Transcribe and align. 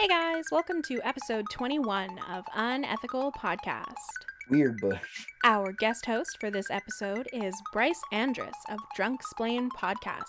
Hey 0.00 0.06
guys, 0.06 0.44
welcome 0.52 0.80
to 0.82 1.00
episode 1.02 1.46
21 1.50 2.20
of 2.30 2.44
Unethical 2.54 3.32
Podcast. 3.32 3.96
Weird 4.48 4.76
Bush. 4.80 5.26
Our 5.42 5.72
guest 5.72 6.06
host 6.06 6.36
for 6.38 6.52
this 6.52 6.70
episode 6.70 7.28
is 7.32 7.52
Bryce 7.72 8.00
Andrus 8.12 8.54
of 8.68 8.78
Drunk 8.94 9.24
Splain 9.24 9.70
Podcast. 9.70 10.22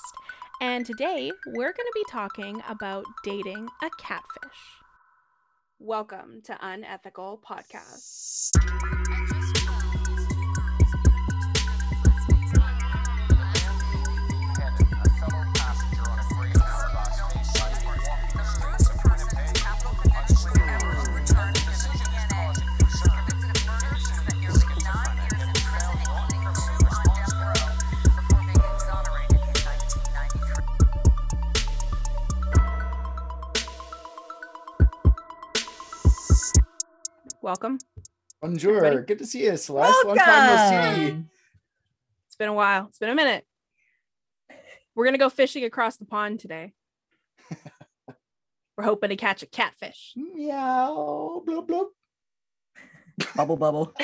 And 0.59 0.87
today 0.87 1.31
we're 1.45 1.71
going 1.71 1.75
to 1.75 1.91
be 1.93 2.03
talking 2.09 2.63
about 2.67 3.05
dating 3.23 3.67
a 3.83 3.91
catfish. 3.99 4.59
Welcome 5.77 6.41
to 6.45 6.57
Unethical 6.63 7.39
Podcast. 7.47 8.49
Welcome. 37.49 37.79
Bonjour. 38.43 38.77
Everybody. 38.77 39.07
Good 39.07 39.17
to 39.17 39.25
see 39.25 39.45
you, 39.45 39.57
Celeste. 39.57 40.05
Long 40.05 40.15
time 40.15 40.95
no 40.95 40.95
see. 40.95 41.23
It's 42.27 42.35
been 42.35 42.47
a 42.47 42.53
while. 42.53 42.85
It's 42.89 42.99
been 42.99 43.09
a 43.09 43.15
minute. 43.15 43.43
We're 44.93 45.05
going 45.05 45.15
to 45.15 45.19
go 45.19 45.29
fishing 45.29 45.63
across 45.63 45.97
the 45.97 46.05
pond 46.05 46.39
today. 46.41 46.73
We're 48.77 48.83
hoping 48.83 49.09
to 49.09 49.15
catch 49.15 49.41
a 49.41 49.47
catfish. 49.47 50.13
Meow. 50.15 51.41
Bloop, 51.43 51.67
bloop. 51.67 51.87
Bubble 53.35 53.57
bubble. 53.57 53.95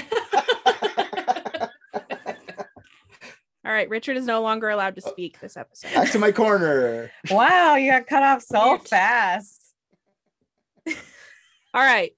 All 3.63 3.71
right, 3.71 3.87
Richard 3.89 4.17
is 4.17 4.25
no 4.25 4.41
longer 4.41 4.69
allowed 4.69 4.95
to 4.95 5.03
oh. 5.05 5.11
speak 5.11 5.39
this 5.39 5.55
episode. 5.55 5.93
Back 5.93 6.09
to 6.13 6.17
my 6.17 6.31
corner. 6.31 7.11
Wow, 7.29 7.75
you 7.75 7.91
got 7.91 8.07
cut 8.07 8.23
off 8.23 8.41
so 8.41 8.79
fast. 8.79 9.61
All 10.87 10.95
right. 11.75 12.11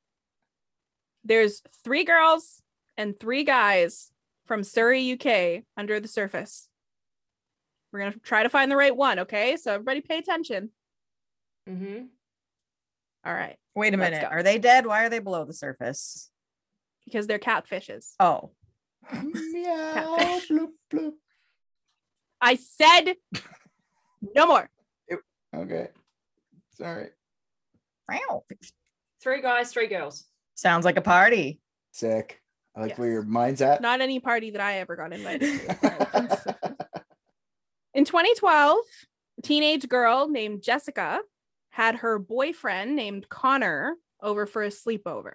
There's 1.28 1.62
three 1.84 2.06
girls 2.06 2.62
and 2.98 3.20
three 3.20 3.44
guys 3.44 4.12
from 4.46 4.64
Surrey, 4.64 5.12
UK, 5.12 5.64
under 5.76 6.00
the 6.00 6.08
surface. 6.08 6.70
We're 7.92 8.00
going 8.00 8.14
to 8.14 8.20
try 8.20 8.44
to 8.44 8.50
find 8.50 8.72
the 8.72 8.78
right 8.78 8.96
one, 8.96 9.20
okay? 9.20 9.58
So 9.58 9.74
everybody 9.74 10.02
pay 10.02 10.18
attention. 10.20 10.70
Mm-hmm. 11.70 12.06
All 13.26 13.34
right, 13.34 13.58
Wait 13.76 13.94
a 13.94 13.98
minute. 13.98 14.22
go. 14.22 14.28
Are 14.28 14.42
they 14.44 14.58
dead? 14.58 14.86
Why 14.86 15.04
are 15.04 15.10
they 15.10 15.20
below 15.20 15.44
the 15.46 15.54
surface? 15.54 16.30
because 17.06 17.26
they're 17.26 17.40
catfishes. 17.40 18.14
Oh, 18.20 18.52
Meow. 19.14 19.94
Catfish. 20.18 20.50
Bloop, 20.50 20.68
bloop. 20.92 21.12
I 22.42 22.56
said 22.56 23.16
no 24.36 24.46
more. 24.46 24.70
Okay. 25.56 25.88
Sorry. 26.74 27.08
wow. 28.10 28.44
Three 29.24 29.42
guys, 29.42 29.72
three 29.72 29.88
girls. 29.88 30.26
Sounds 30.58 30.86
like 30.86 30.98
a 30.98 31.02
party. 31.02 31.60
Sick. 31.92 32.42
I 32.76 32.82
like 32.82 32.98
where 32.98 33.10
your 33.10 33.22
mind's 33.22 33.62
at. 33.62 33.80
Not 33.80 34.02
any 34.02 34.20
party 34.20 34.50
that 34.52 34.62
I 34.62 34.80
ever 34.80 34.96
got 34.96 35.14
invited 35.14 35.62
to. 35.62 36.56
In 37.94 38.06
2012, 38.06 38.78
a 39.38 39.42
teenage 39.44 39.88
girl 39.88 40.28
named 40.28 40.64
Jessica 40.64 41.20
had 41.70 41.98
her 41.98 42.18
boyfriend 42.18 42.96
named 42.96 43.30
Connor 43.30 43.98
over 44.22 44.48
for 44.48 44.64
a 44.64 44.70
sleepover. 44.70 45.34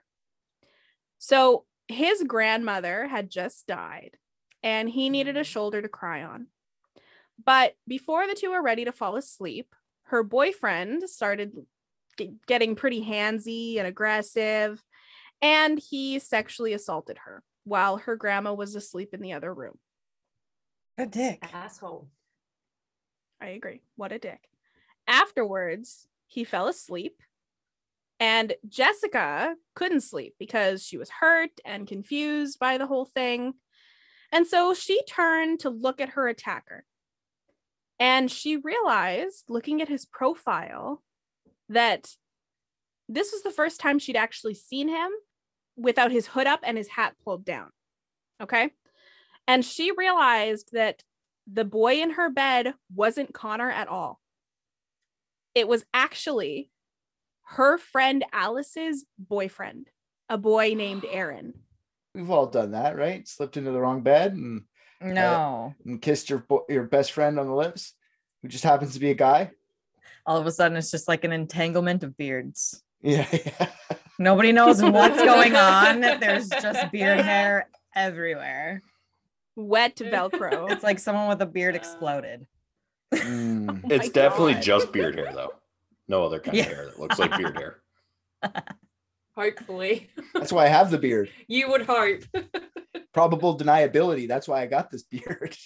So 1.18 1.66
his 1.86 2.24
grandmother 2.24 3.06
had 3.06 3.30
just 3.30 3.68
died 3.68 4.16
and 4.62 4.90
he 4.90 5.08
needed 5.08 5.36
a 5.36 5.42
mm. 5.42 5.46
shoulder 5.46 5.80
to 5.80 5.88
cry 5.88 6.24
on. 6.24 6.48
But 7.44 7.74
before 7.86 8.26
the 8.26 8.34
two 8.34 8.50
were 8.50 8.62
ready 8.62 8.84
to 8.84 8.92
fall 8.92 9.14
asleep, 9.14 9.74
her 10.04 10.24
boyfriend 10.24 11.08
started 11.08 11.52
ge- 12.18 12.30
getting 12.46 12.74
pretty 12.74 13.04
handsy 13.04 13.78
and 13.78 13.86
aggressive, 13.86 14.82
and 15.42 15.78
he 15.78 16.20
sexually 16.20 16.72
assaulted 16.72 17.18
her 17.24 17.42
while 17.64 17.98
her 17.98 18.16
grandma 18.16 18.54
was 18.54 18.74
asleep 18.76 19.12
in 19.12 19.20
the 19.20 19.32
other 19.32 19.52
room. 19.52 19.78
A 20.96 21.06
dick. 21.06 21.40
Asshole. 21.52 22.08
I 23.40 23.48
agree. 23.48 23.82
What 23.96 24.12
a 24.12 24.18
dick. 24.18 24.48
Afterwards, 25.08 26.06
he 26.28 26.44
fell 26.44 26.68
asleep, 26.68 27.20
and 28.20 28.54
Jessica 28.68 29.56
couldn't 29.74 30.02
sleep 30.02 30.34
because 30.38 30.84
she 30.84 30.96
was 30.96 31.10
hurt 31.10 31.50
and 31.64 31.88
confused 31.88 32.60
by 32.60 32.78
the 32.78 32.86
whole 32.86 33.04
thing. 33.04 33.54
And 34.30 34.46
so 34.46 34.74
she 34.74 35.02
turned 35.04 35.60
to 35.60 35.70
look 35.70 36.00
at 36.00 36.10
her 36.10 36.28
attacker. 36.28 36.84
And 37.98 38.30
she 38.30 38.56
realized, 38.56 39.44
looking 39.48 39.82
at 39.82 39.88
his 39.88 40.06
profile, 40.06 41.02
that 41.68 42.10
this 43.08 43.32
was 43.32 43.42
the 43.42 43.50
first 43.50 43.80
time 43.80 43.98
she'd 43.98 44.16
actually 44.16 44.54
seen 44.54 44.88
him 44.88 45.10
without 45.76 46.12
his 46.12 46.26
hood 46.28 46.46
up 46.46 46.60
and 46.62 46.76
his 46.76 46.88
hat 46.88 47.14
pulled 47.24 47.44
down. 47.44 47.70
Okay. 48.40 48.70
And 49.48 49.64
she 49.64 49.92
realized 49.92 50.70
that 50.72 51.02
the 51.50 51.64
boy 51.64 52.00
in 52.00 52.10
her 52.12 52.30
bed 52.30 52.74
wasn't 52.94 53.34
Connor 53.34 53.70
at 53.70 53.88
all. 53.88 54.20
It 55.54 55.68
was 55.68 55.84
actually 55.92 56.70
her 57.44 57.76
friend 57.78 58.24
Alice's 58.32 59.04
boyfriend, 59.18 59.88
a 60.28 60.38
boy 60.38 60.74
named 60.74 61.04
Aaron. 61.10 61.54
We've 62.14 62.30
all 62.30 62.46
done 62.46 62.72
that, 62.72 62.96
right? 62.96 63.26
Slipped 63.26 63.56
into 63.56 63.70
the 63.72 63.80
wrong 63.80 64.02
bed 64.02 64.34
and, 64.34 64.64
uh, 65.02 65.06
No. 65.08 65.74
and 65.84 66.00
kissed 66.00 66.30
your 66.30 66.38
bo- 66.40 66.66
your 66.68 66.84
best 66.84 67.12
friend 67.12 67.38
on 67.38 67.46
the 67.48 67.54
lips, 67.54 67.94
who 68.40 68.48
just 68.48 68.64
happens 68.64 68.94
to 68.94 69.00
be 69.00 69.10
a 69.10 69.14
guy. 69.14 69.50
All 70.24 70.38
of 70.38 70.46
a 70.46 70.52
sudden, 70.52 70.76
it's 70.76 70.90
just 70.90 71.08
like 71.08 71.24
an 71.24 71.32
entanglement 71.32 72.04
of 72.04 72.16
beards. 72.16 72.82
Yeah. 73.02 73.26
yeah. 73.32 73.66
Nobody 74.18 74.52
knows 74.52 74.80
what's 74.82 75.16
going 75.16 75.56
on. 75.56 76.00
There's 76.00 76.48
just 76.48 76.92
beard 76.92 77.20
hair 77.20 77.68
everywhere. 77.94 78.82
Wet 79.56 79.96
Velcro. 79.96 80.70
It's 80.70 80.82
like 80.84 80.98
someone 80.98 81.28
with 81.28 81.42
a 81.42 81.46
beard 81.46 81.74
exploded. 81.74 82.46
Mm. 83.12 83.82
Oh 83.84 83.88
It's 83.90 84.06
my 84.06 84.12
definitely 84.12 84.54
God. 84.54 84.62
just 84.62 84.92
beard 84.92 85.16
hair, 85.16 85.32
though. 85.34 85.52
No 86.08 86.24
other 86.24 86.38
kind 86.40 86.56
Yeah. 86.56 86.64
of 86.64 86.72
hair 86.72 86.84
that 86.86 86.98
looks 87.00 87.18
like 87.18 87.36
beard 87.36 87.56
hair. 87.56 87.82
Hopefully. 89.36 90.10
That's 90.34 90.52
why 90.52 90.64
I 90.66 90.68
have 90.68 90.90
the 90.90 90.98
beard. 90.98 91.30
you 91.48 91.68
would 91.70 91.82
hope. 91.86 92.20
Probable 93.12 93.58
deniability. 93.58 94.28
That's 94.28 94.46
why 94.46 94.62
I 94.62 94.66
got 94.66 94.90
this 94.90 95.02
beard. 95.02 95.56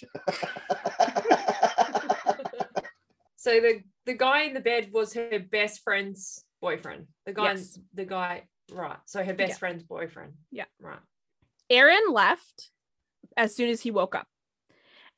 so 3.35 3.51
the 3.59 3.81
the 4.05 4.13
guy 4.13 4.41
in 4.43 4.53
the 4.53 4.59
bed 4.59 4.89
was 4.91 5.13
her 5.13 5.39
best 5.51 5.83
friend's 5.83 6.43
boyfriend. 6.61 7.07
The 7.25 7.33
guy 7.33 7.51
Yes. 7.51 7.79
the 7.93 8.05
guy 8.05 8.47
right. 8.71 8.97
So 9.05 9.23
her 9.23 9.33
best 9.33 9.51
Yeah. 9.51 9.57
friend's 9.57 9.83
boyfriend. 9.83 10.33
Yeah. 10.51 10.65
Right. 10.79 10.99
Aaron 11.69 12.11
left 12.11 12.71
as 13.35 13.55
soon 13.55 13.69
as 13.69 13.81
he 13.81 13.91
woke 13.91 14.15
up. 14.15 14.27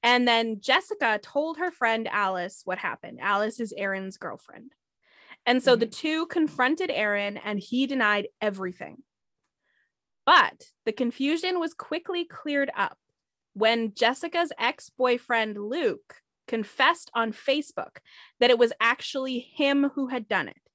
And 0.01 0.27
then 0.27 0.61
Jessica 0.61 1.19
told 1.21 1.57
her 1.57 1.71
friend 1.71 2.07
Alice 2.07 2.61
what 2.63 2.77
happened. 2.77 3.19
Alice 3.21 3.59
is 3.59 3.73
Aaron's 3.75 4.17
girlfriend. 4.17 4.73
And 5.45 5.63
so 5.63 5.75
the 5.75 5.85
mm-hmm. 5.85 5.99
two 5.99 6.25
confronted 6.27 6.91
Aaron 6.91 7.37
and 7.37 7.59
he 7.59 7.85
denied 7.87 8.27
everything. 8.41 9.03
But 10.25 10.65
the 10.85 10.91
confusion 10.91 11.59
was 11.59 11.73
quickly 11.73 12.25
cleared 12.25 12.71
up 12.75 12.97
when 13.53 13.93
Jessica's 13.93 14.51
ex 14.57 14.89
boyfriend 14.89 15.57
Luke 15.57 16.21
confessed 16.47 17.11
on 17.13 17.33
Facebook 17.33 17.97
that 18.39 18.49
it 18.49 18.59
was 18.59 18.73
actually 18.79 19.39
him 19.39 19.91
who 19.95 20.07
had 20.07 20.27
done 20.27 20.47
it. 20.47 20.68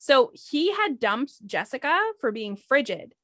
So 0.00 0.32
he 0.34 0.72
had 0.72 0.98
dumped 0.98 1.46
Jessica 1.46 1.96
for 2.18 2.32
being 2.32 2.56
frigid 2.56 3.14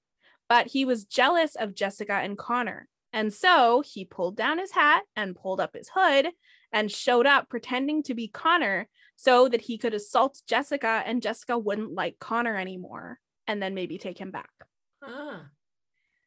but 0.48 0.68
he 0.68 0.84
was 0.84 1.04
jealous 1.04 1.54
of 1.56 1.74
Jessica 1.74 2.14
and 2.14 2.38
Connor. 2.38 2.88
And 3.12 3.32
so 3.32 3.82
he 3.82 4.04
pulled 4.04 4.36
down 4.36 4.58
his 4.58 4.72
hat 4.72 5.02
and 5.14 5.36
pulled 5.36 5.60
up 5.60 5.74
his 5.74 5.90
hood 5.92 6.28
and 6.72 6.90
showed 6.90 7.26
up 7.26 7.48
pretending 7.48 8.02
to 8.04 8.14
be 8.14 8.28
Connor 8.28 8.88
so 9.16 9.48
that 9.48 9.62
he 9.62 9.78
could 9.78 9.94
assault 9.94 10.42
Jessica 10.46 11.02
and 11.06 11.22
Jessica 11.22 11.58
wouldn't 11.58 11.94
like 11.94 12.18
Connor 12.18 12.56
anymore 12.56 13.18
and 13.46 13.62
then 13.62 13.74
maybe 13.74 13.96
take 13.96 14.18
him 14.18 14.30
back. 14.30 14.50
Ah. 15.02 15.46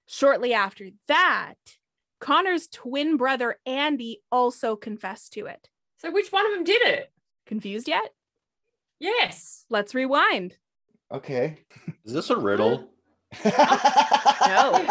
Shortly 0.08 0.54
after 0.54 0.90
that, 1.08 1.56
Connor's 2.20 2.68
twin 2.68 3.18
brother 3.18 3.58
Andy 3.66 4.22
also 4.32 4.76
confessed 4.76 5.34
to 5.34 5.46
it. 5.46 5.70
So 6.00 6.12
which 6.12 6.32
one 6.32 6.46
of 6.46 6.54
them 6.54 6.64
did 6.64 6.82
it? 6.82 7.12
Confused 7.46 7.88
yet? 7.88 8.10
Yes. 9.00 9.66
Let's 9.70 9.96
rewind. 9.96 10.56
okay. 11.12 11.60
Is 12.06 12.14
this 12.14 12.30
a 12.30 12.38
riddle? 12.38 12.90
No. 13.46 14.88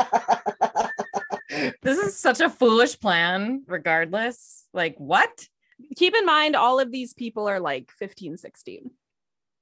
This 1.83 1.99
is 1.99 2.17
such 2.17 2.41
a 2.41 2.51
foolish 2.51 3.01
plan, 3.01 3.65
regardless. 3.67 4.67
Like, 4.73 4.95
what? 4.99 5.49
Keep 5.97 6.15
in 6.15 6.25
mind, 6.27 6.55
all 6.55 6.79
of 6.79 6.93
these 6.93 7.15
people 7.15 7.49
are 7.49 7.59
like 7.59 7.91
15, 7.91 8.37
16. 8.37 8.91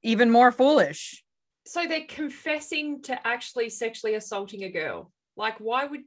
Even 0.03 0.31
more 0.31 0.53
foolish. 0.53 1.25
So 1.67 1.87
they're 1.87 2.05
confessing 2.07 3.01
to 3.03 3.27
actually 3.27 3.71
sexually 3.71 4.15
assaulting 4.15 4.65
a 4.65 4.69
girl. 4.69 5.13
Like, 5.37 5.59
why 5.59 5.87
would 5.87 6.03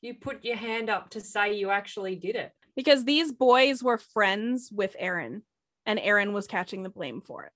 you 0.00 0.14
put 0.14 0.44
your 0.44 0.56
hand 0.56 0.88
up 0.88 1.10
to 1.10 1.20
say 1.20 1.54
you 1.54 1.70
actually 1.70 2.16
did 2.16 2.36
it? 2.36 2.52
because 2.76 3.04
these 3.04 3.30
boys 3.32 3.82
were 3.82 3.98
friends 3.98 4.70
with 4.72 4.96
Aaron 4.98 5.42
and 5.86 5.98
Aaron 6.00 6.32
was 6.32 6.46
catching 6.46 6.82
the 6.82 6.88
blame 6.90 7.20
for 7.20 7.44
it 7.44 7.52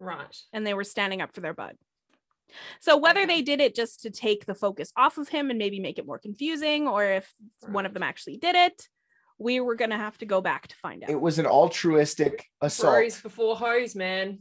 Right. 0.00 0.36
and 0.52 0.66
they 0.66 0.74
were 0.74 0.84
standing 0.84 1.20
up 1.20 1.32
for 1.34 1.40
their 1.40 1.54
bud. 1.54 1.76
So 2.80 2.96
whether 2.96 3.20
Okay. 3.20 3.26
they 3.36 3.42
did 3.42 3.60
it 3.60 3.76
just 3.76 4.00
to 4.02 4.10
take 4.10 4.44
the 4.46 4.54
focus 4.54 4.90
off 4.96 5.18
of 5.18 5.28
him 5.28 5.50
and 5.50 5.58
maybe 5.58 5.78
make 5.78 5.98
it 5.98 6.06
more 6.06 6.18
confusing 6.18 6.88
or 6.88 7.04
if 7.04 7.32
one 7.68 7.86
of 7.86 7.94
them 7.94 8.02
actually 8.02 8.38
did 8.38 8.56
it, 8.56 8.88
we 9.38 9.60
were 9.60 9.74
going 9.76 9.90
to 9.90 9.96
have 9.96 10.18
to 10.18 10.26
go 10.26 10.40
back 10.40 10.66
to 10.68 10.76
find 10.76 11.04
out. 11.04 11.10
It 11.10 11.20
was 11.20 11.38
an 11.38 11.46
altruistic 11.46 12.44
assault. 12.60 12.94
Bros 12.94 13.20
before 13.20 13.54
hose, 13.56 13.94
man. 13.94 14.40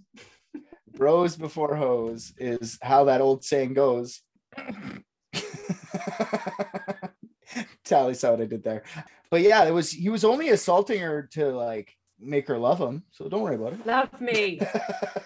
Bros 0.92 1.36
before 1.36 1.76
hose 1.76 2.34
is 2.38 2.80
how 2.82 3.04
that 3.06 3.22
old 3.22 3.44
saying 3.46 3.74
goes. 3.76 4.22
Tally 7.86 8.14
saw 8.14 8.32
what 8.32 8.42
I 8.42 8.46
did 8.46 8.64
there. 8.64 8.84
But 9.32 9.42
yeah, 9.42 9.66
it 9.66 9.72
was 9.72 9.92
he 9.92 10.10
was 10.10 10.24
only 10.26 10.50
assaulting 10.50 11.00
her 11.02 11.30
to 11.34 11.50
like 11.52 11.94
make 12.20 12.48
her 12.48 12.58
love 12.58 12.80
him. 12.80 13.04
So 13.12 13.30
don't 13.30 13.42
worry 13.42 13.56
about 13.56 13.74
it. 13.74 13.86
Love 13.86 14.20
me. 14.22 14.60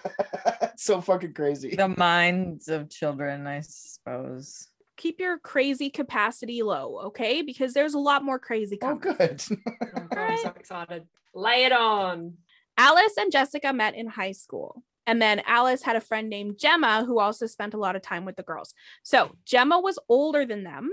so 0.76 1.00
fucking 1.00 1.34
crazy. 1.34 1.74
The 1.74 1.88
minds 1.88 2.68
of 2.68 2.90
children, 2.90 3.46
I 3.46 3.60
suppose. 3.60 4.68
Keep 4.96 5.18
your 5.20 5.38
crazy 5.38 5.90
capacity 5.90 6.62
low, 6.62 7.00
okay? 7.06 7.42
Because 7.42 7.72
there's 7.74 7.94
a 7.94 7.98
lot 7.98 8.24
more 8.24 8.38
crazy 8.38 8.78
Oh, 8.82 8.96
coming. 8.96 9.16
good. 9.18 9.42
Oh 9.96 10.06
God, 10.12 10.18
I'm 10.30 10.38
so 10.38 10.48
excited. 10.56 11.06
Lay 11.34 11.64
it 11.64 11.72
on. 11.72 12.34
Alice 12.76 13.14
and 13.18 13.30
Jessica 13.32 13.72
met 13.72 13.94
in 13.94 14.06
high 14.08 14.32
school. 14.32 14.82
And 15.06 15.20
then 15.20 15.42
Alice 15.46 15.82
had 15.82 15.96
a 15.96 16.00
friend 16.00 16.30
named 16.30 16.58
Gemma 16.58 17.04
who 17.04 17.18
also 17.18 17.46
spent 17.46 17.74
a 17.74 17.78
lot 17.78 17.94
of 17.96 18.02
time 18.02 18.24
with 18.24 18.36
the 18.36 18.42
girls. 18.42 18.72
So 19.02 19.36
Gemma 19.44 19.78
was 19.80 19.98
older 20.08 20.46
than 20.46 20.64
them, 20.64 20.90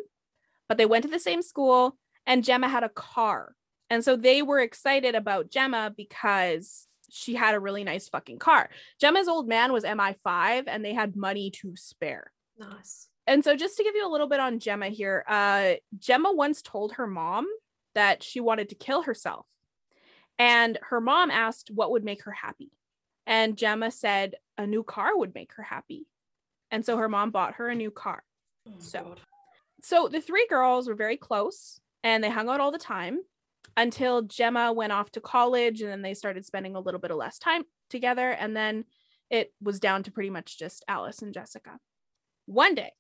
but 0.68 0.78
they 0.78 0.86
went 0.86 1.06
to 1.06 1.10
the 1.12 1.20
same 1.20 1.42
school 1.42 1.98
and 2.26 2.44
Gemma 2.44 2.68
had 2.68 2.84
a 2.84 2.90
car. 2.90 3.56
And 3.92 4.06
so 4.06 4.16
they 4.16 4.42
were 4.42 4.62
excited 4.62 5.16
about 5.16 5.52
Gemma 5.52 5.94
because 5.96 6.88
she 7.10 7.36
had 7.36 7.56
a 7.56 7.60
really 7.60 7.84
nice 7.84 8.08
fucking 8.08 8.40
car. 8.40 8.70
Gemma's 9.02 9.28
old 9.28 9.50
man 9.50 9.74
was 9.74 9.84
MI5 9.84 10.64
and 10.68 10.84
they 10.84 10.94
had 10.94 11.18
money 11.18 11.52
to 11.52 11.76
spare. 11.76 12.32
Nice. 12.58 13.10
And 13.28 13.44
so 13.44 13.54
just 13.58 13.76
to 13.76 13.84
give 13.84 13.94
you 13.94 14.08
a 14.08 14.10
little 14.10 14.28
bit 14.30 14.40
on 14.40 14.60
Gemma 14.60 14.88
here, 14.88 15.26
uh 15.28 15.74
Gemma 16.00 16.32
once 16.32 16.62
told 16.62 16.94
her 16.94 17.06
mom 17.06 17.48
that 17.94 18.24
she 18.24 18.40
wanted 18.40 18.70
to 18.70 18.76
kill 18.76 19.02
herself. 19.02 19.46
And 20.40 20.80
her 20.84 21.02
mom 21.02 21.30
asked 21.30 21.70
what 21.70 21.92
would 21.92 22.06
make 22.06 22.24
her 22.24 22.32
happy. 22.32 22.72
And 23.28 23.58
Gemma 23.58 23.92
said 23.92 24.36
a 24.58 24.66
new 24.66 24.84
car 24.84 25.18
would 25.18 25.36
make 25.36 25.52
her 25.56 25.64
happy. 25.64 26.08
And 26.72 26.86
so 26.86 26.96
her 26.96 27.10
mom 27.10 27.32
bought 27.32 27.56
her 27.56 27.68
a 27.68 27.76
new 27.76 27.92
car. 27.92 28.24
Oh, 28.70 28.72
So- 28.80 29.04
God. 29.04 29.20
So 29.82 30.08
the 30.08 30.22
three 30.22 30.48
girls 30.50 30.88
were 30.88 30.96
very 30.96 31.18
close 31.18 31.82
and 32.06 32.24
they 32.24 32.30
hung 32.30 32.48
out 32.48 32.62
all 32.62 32.72
the 32.72 32.78
time 32.78 33.20
until 33.78 34.22
Gemma 34.24 34.74
went 34.74 34.92
off 34.92 35.12
to 35.12 35.22
college 35.22 35.82
and 35.82 35.90
then 35.92 36.02
they 36.02 36.14
started 36.14 36.46
spending 36.46 36.76
a 36.76 36.80
little 36.80 37.00
bit 37.00 37.12
of 37.12 37.18
less 37.18 37.40
time 37.40 37.64
together. 37.90 38.30
And 38.30 38.56
then 38.56 38.86
it 39.30 39.54
was 39.62 39.80
down 39.80 40.04
to 40.04 40.12
pretty 40.12 40.30
much 40.30 40.60
just 40.60 40.84
Alice 40.88 41.22
and 41.22 41.34
Jessica. 41.34 41.80
One 42.46 42.76
day, 42.76 42.92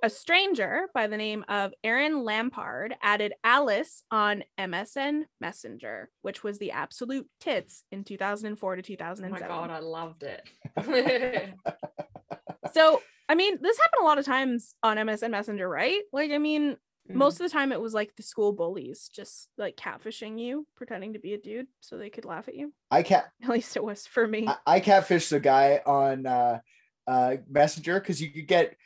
a 0.00 0.08
stranger 0.08 0.82
by 0.94 1.08
the 1.08 1.16
name 1.16 1.44
of 1.48 1.72
Aaron 1.82 2.22
Lampard 2.22 2.94
added 3.02 3.32
Alice 3.42 4.04
on 4.12 4.44
MSN 4.56 5.22
Messenger, 5.40 6.08
which 6.22 6.44
was 6.44 6.58
the 6.58 6.70
absolute 6.70 7.26
tits 7.40 7.82
in 7.90 8.04
2004 8.04 8.76
to 8.76 8.80
Oh 8.80 8.82
2007. 8.82 9.32
my 9.42 9.48
God, 9.48 9.70
I 9.70 9.80
loved 9.80 10.22
it. 10.22 10.42
So, 12.74 13.00
I 13.28 13.34
mean, 13.34 13.58
this 13.60 13.78
happened 13.78 14.02
a 14.02 14.04
lot 14.04 14.18
of 14.18 14.26
times 14.26 14.74
on 14.82 14.96
MSN 14.98 15.30
Messenger, 15.30 15.68
right? 15.68 16.02
Like, 16.12 16.30
I 16.30 16.38
mean, 16.38 16.76
Mm. 17.10 17.14
most 17.14 17.40
of 17.40 17.46
the 17.46 17.52
time 17.52 17.72
it 17.72 17.80
was 17.80 17.94
like 17.94 18.14
the 18.16 18.22
school 18.22 18.52
bullies 18.52 19.08
just 19.12 19.48
like 19.56 19.76
catfishing 19.76 20.38
you, 20.38 20.66
pretending 20.76 21.14
to 21.14 21.18
be 21.18 21.34
a 21.34 21.38
dude 21.38 21.66
so 21.80 21.96
they 21.96 22.10
could 22.10 22.24
laugh 22.24 22.48
at 22.48 22.54
you. 22.54 22.72
I 22.90 23.02
cat 23.02 23.30
At 23.42 23.50
least 23.50 23.76
it 23.76 23.84
was 23.84 24.06
for 24.06 24.26
me. 24.26 24.46
I, 24.46 24.76
I 24.76 24.80
catfished 24.80 25.32
a 25.32 25.40
guy 25.40 25.80
on 25.86 26.26
uh 26.26 26.60
uh 27.06 27.36
Messenger 27.48 28.00
because 28.00 28.20
you 28.20 28.30
could 28.30 28.46
get 28.46 28.76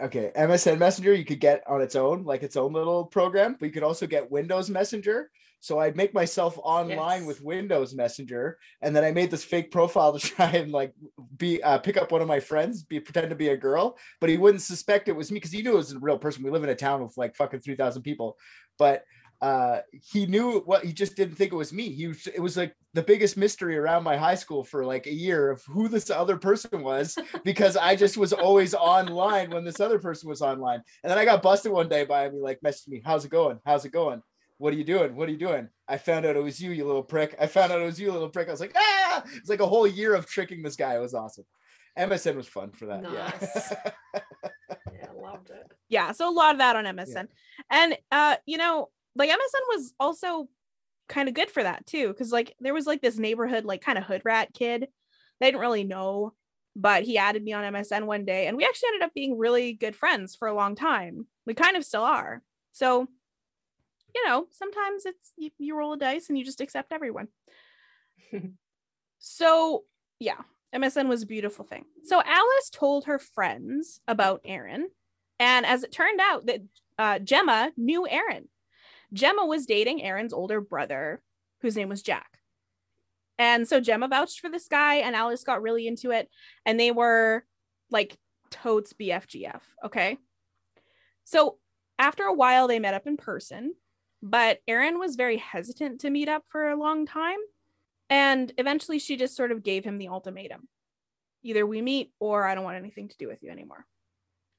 okay 0.00 0.30
MSN 0.36 0.78
Messenger 0.78 1.14
you 1.14 1.24
could 1.24 1.40
get 1.40 1.62
on 1.66 1.80
its 1.80 1.96
own 1.96 2.24
like 2.24 2.42
its 2.42 2.56
own 2.56 2.72
little 2.72 3.04
program, 3.04 3.56
but 3.58 3.66
you 3.66 3.72
could 3.72 3.82
also 3.82 4.06
get 4.06 4.30
Windows 4.30 4.68
Messenger. 4.68 5.30
So 5.60 5.78
I'd 5.78 5.96
make 5.96 6.14
myself 6.14 6.58
online 6.62 7.20
Yes. 7.20 7.28
with 7.28 7.42
Windows 7.42 7.94
Messenger, 7.94 8.58
and 8.80 8.96
then 8.96 9.04
I 9.04 9.12
made 9.12 9.30
this 9.30 9.44
fake 9.44 9.70
profile 9.70 10.12
to 10.18 10.18
try 10.18 10.50
and 10.52 10.72
like 10.72 10.94
be 11.36 11.62
uh, 11.62 11.78
pick 11.78 11.96
up 11.96 12.10
one 12.12 12.22
of 12.22 12.28
my 12.28 12.40
friends, 12.40 12.82
be 12.82 12.98
pretend 12.98 13.30
to 13.30 13.36
be 13.36 13.48
a 13.48 13.56
girl, 13.56 13.96
but 14.20 14.30
he 14.30 14.38
wouldn't 14.38 14.62
suspect 14.62 15.08
it 15.08 15.16
was 15.16 15.30
me 15.30 15.36
because 15.36 15.52
he 15.52 15.62
knew 15.62 15.72
it 15.72 15.76
was 15.76 15.92
a 15.92 15.98
real 15.98 16.18
person. 16.18 16.42
We 16.42 16.50
live 16.50 16.64
in 16.64 16.70
a 16.70 16.74
town 16.74 17.02
with 17.02 17.16
like 17.16 17.36
fucking 17.36 17.60
three 17.60 17.76
thousand 17.76 18.02
people, 18.02 18.38
but 18.78 19.04
uh 19.42 19.80
he 20.12 20.26
knew 20.26 20.60
what 20.66 20.84
he 20.84 20.92
just 20.92 21.16
didn't 21.16 21.34
think 21.36 21.52
it 21.52 21.56
was 21.56 21.72
me. 21.72 21.90
He 21.90 22.08
was 22.08 22.26
it 22.26 22.40
was 22.40 22.56
like 22.56 22.74
the 22.92 23.02
biggest 23.02 23.36
mystery 23.36 23.76
around 23.78 24.02
my 24.02 24.16
high 24.16 24.34
school 24.34 24.64
for 24.64 24.84
like 24.84 25.06
a 25.06 25.12
year 25.14 25.50
of 25.50 25.62
who 25.64 25.88
this 25.88 26.10
other 26.10 26.36
person 26.36 26.82
was 26.82 27.16
because 27.44 27.76
i 27.76 27.94
just 27.94 28.16
was 28.16 28.32
always 28.32 28.74
online 28.74 29.50
when 29.50 29.64
this 29.64 29.80
other 29.80 29.98
person 29.98 30.28
was 30.28 30.42
online. 30.42 30.82
And 31.02 31.10
then 31.10 31.18
i 31.18 31.24
got 31.24 31.42
busted 31.42 31.72
one 31.72 31.88
day 31.88 32.04
by 32.04 32.26
him. 32.26 32.34
He 32.34 32.40
like 32.40 32.60
messaged 32.64 32.88
me 32.88 33.02
how's 33.04 33.24
it 33.24 33.30
going? 33.30 33.58
How's 33.64 33.84
it 33.84 33.92
going 33.92 34.22
what 34.60 34.72
are 34.72 34.76
you 34.76 34.84
doing 34.84 35.16
what 35.16 35.28
are 35.28 35.32
you 35.32 35.38
doing 35.38 35.68
i 35.88 35.96
found 35.96 36.24
out 36.26 36.36
it 36.36 36.42
was 36.42 36.60
you 36.60 36.70
you 36.70 36.84
little 36.86 37.02
prick 37.02 37.34
i 37.40 37.46
found 37.46 37.72
out 37.72 37.80
it 37.80 37.84
was 37.84 37.98
you 38.00 38.12
little 38.12 38.28
prick 38.28 38.46
i 38.48 38.50
was 38.50 38.60
like 38.60 38.74
ah 38.76 39.22
it's 39.36 39.48
like 39.48 39.60
a 39.60 39.66
whole 39.66 39.86
year 39.86 40.14
of 40.14 40.26
tricking 40.26 40.62
this 40.62 40.76
guy 40.76 40.94
it 40.94 41.00
was 41.00 41.14
awesome 41.14 41.44
msn 41.98 42.36
was 42.36 42.46
fun 42.46 42.70
for 42.70 42.86
that 42.86 43.02
Nice. 43.02 43.72
yeah 43.72 43.90
yeah, 44.94 45.06
loved 45.20 45.50
it. 45.50 45.72
yeah, 45.88 46.12
so 46.12 46.28
a 46.28 46.32
lot 46.32 46.52
of 46.52 46.58
that 46.58 46.76
on 46.76 46.84
MSN. 46.84 47.26
And 47.70 47.96
uh, 48.12 48.36
you 48.46 48.58
know, 48.58 48.88
like 49.16 49.30
MSN 49.30 49.66
was 49.68 49.92
also 49.98 50.48
kind 51.08 51.28
of 51.28 51.34
good 51.34 51.50
for 51.50 51.62
that 51.62 51.86
too, 51.86 52.08
because 52.08 52.30
like 52.30 52.54
there 52.60 52.74
was 52.74 52.86
like 52.86 53.00
this 53.02 53.18
neighborhood, 53.18 53.64
like 53.64 53.80
kind 53.82 53.98
of 53.98 54.04
hood 54.04 54.22
rat 54.24 54.50
kid. 54.54 54.86
They 55.40 55.46
didn't 55.46 55.60
really 55.60 55.84
know, 55.84 56.34
but 56.76 57.02
he 57.02 57.18
added 57.18 57.42
me 57.42 57.52
on 57.52 57.64
MSN 57.72 58.04
one 58.06 58.24
day, 58.24 58.46
and 58.46 58.56
we 58.56 58.64
actually 58.64 58.88
ended 58.88 59.02
up 59.06 59.14
being 59.14 59.36
really 59.38 59.72
good 59.72 59.96
friends 59.96 60.36
for 60.36 60.46
a 60.48 60.54
long 60.54 60.74
time. 60.76 61.26
We 61.46 61.54
kind 61.54 61.76
of 61.76 61.84
still 61.84 62.02
are. 62.04 62.42
So, 62.72 63.08
you 64.14 64.26
know, 64.26 64.46
sometimes 64.50 65.06
it's 65.06 65.32
you, 65.36 65.50
you 65.58 65.76
roll 65.76 65.92
a 65.92 65.98
dice 65.98 66.28
and 66.28 66.38
you 66.38 66.44
just 66.44 66.60
accept 66.60 66.92
everyone. 66.92 67.28
so 69.18 69.84
yeah, 70.18 70.40
MSN 70.74 71.08
was 71.08 71.22
a 71.22 71.26
beautiful 71.26 71.64
thing. 71.64 71.84
So 72.04 72.22
Alice 72.24 72.70
told 72.72 73.06
her 73.06 73.18
friends 73.18 74.00
about 74.06 74.42
Aaron, 74.44 74.88
and 75.38 75.66
as 75.66 75.82
it 75.82 75.92
turned 75.92 76.20
out, 76.20 76.46
that 76.46 76.60
uh, 76.98 77.18
Gemma 77.18 77.72
knew 77.76 78.06
Aaron. 78.08 78.48
Gemma 79.12 79.44
was 79.46 79.66
dating 79.66 80.02
Aaron's 80.02 80.32
older 80.32 80.60
brother, 80.60 81.22
whose 81.62 81.76
name 81.76 81.88
was 81.88 82.02
Jack. 82.02 82.38
And 83.38 83.66
so 83.66 83.80
Gemma 83.80 84.06
vouched 84.06 84.40
for 84.40 84.50
this 84.50 84.68
guy, 84.68 84.96
and 84.96 85.16
Alice 85.16 85.44
got 85.44 85.62
really 85.62 85.86
into 85.86 86.10
it, 86.10 86.28
and 86.66 86.78
they 86.78 86.90
were 86.90 87.44
like 87.90 88.18
totes 88.50 88.92
BFGF. 88.92 89.62
Okay. 89.84 90.18
So 91.24 91.56
after 91.98 92.24
a 92.24 92.34
while, 92.34 92.68
they 92.68 92.78
met 92.78 92.94
up 92.94 93.06
in 93.06 93.16
person, 93.16 93.74
but 94.22 94.60
Aaron 94.68 94.98
was 94.98 95.16
very 95.16 95.36
hesitant 95.36 96.00
to 96.00 96.10
meet 96.10 96.28
up 96.28 96.44
for 96.48 96.68
a 96.68 96.78
long 96.78 97.06
time. 97.06 97.38
And 98.08 98.52
eventually, 98.58 98.98
she 98.98 99.16
just 99.16 99.36
sort 99.36 99.52
of 99.52 99.62
gave 99.62 99.84
him 99.84 99.98
the 99.98 100.08
ultimatum 100.08 100.68
either 101.42 101.66
we 101.66 101.80
meet 101.80 102.12
or 102.20 102.46
I 102.46 102.54
don't 102.54 102.64
want 102.64 102.76
anything 102.76 103.08
to 103.08 103.16
do 103.16 103.28
with 103.28 103.42
you 103.42 103.50
anymore. 103.50 103.86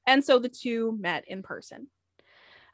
And 0.06 0.24
so 0.24 0.38
the 0.38 0.48
two 0.48 0.96
met 1.00 1.24
in 1.28 1.42
person. 1.42 1.88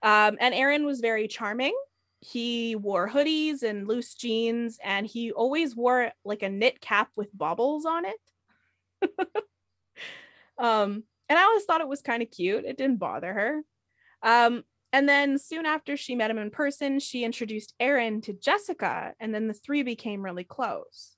Um, 0.02 0.38
and 0.40 0.54
Aaron 0.54 0.86
was 0.86 1.00
very 1.00 1.28
charming. 1.28 1.74
He 2.20 2.74
wore 2.74 3.08
hoodies 3.08 3.62
and 3.62 3.86
loose 3.86 4.14
jeans, 4.14 4.78
and 4.82 5.06
he 5.06 5.30
always 5.30 5.76
wore 5.76 6.10
like 6.24 6.42
a 6.42 6.48
knit 6.48 6.80
cap 6.80 7.10
with 7.16 7.28
baubles 7.36 7.84
on 7.84 8.04
it. 8.06 9.10
um, 10.58 11.04
and 11.28 11.38
I 11.38 11.42
always 11.42 11.64
thought 11.64 11.80
it 11.80 11.88
was 11.88 12.02
kind 12.02 12.22
of 12.22 12.30
cute. 12.30 12.64
It 12.64 12.76
didn't 12.76 12.98
bother 12.98 13.32
her. 13.32 13.62
Um, 14.22 14.64
and 14.92 15.08
then 15.08 15.38
soon 15.38 15.66
after 15.66 15.96
she 15.96 16.14
met 16.14 16.30
him 16.30 16.38
in 16.38 16.50
person, 16.50 16.98
she 17.00 17.24
introduced 17.24 17.74
Aaron 17.80 18.20
to 18.22 18.32
Jessica, 18.32 19.14
and 19.20 19.34
then 19.34 19.48
the 19.48 19.54
three 19.54 19.82
became 19.82 20.22
really 20.22 20.44
close. 20.44 21.16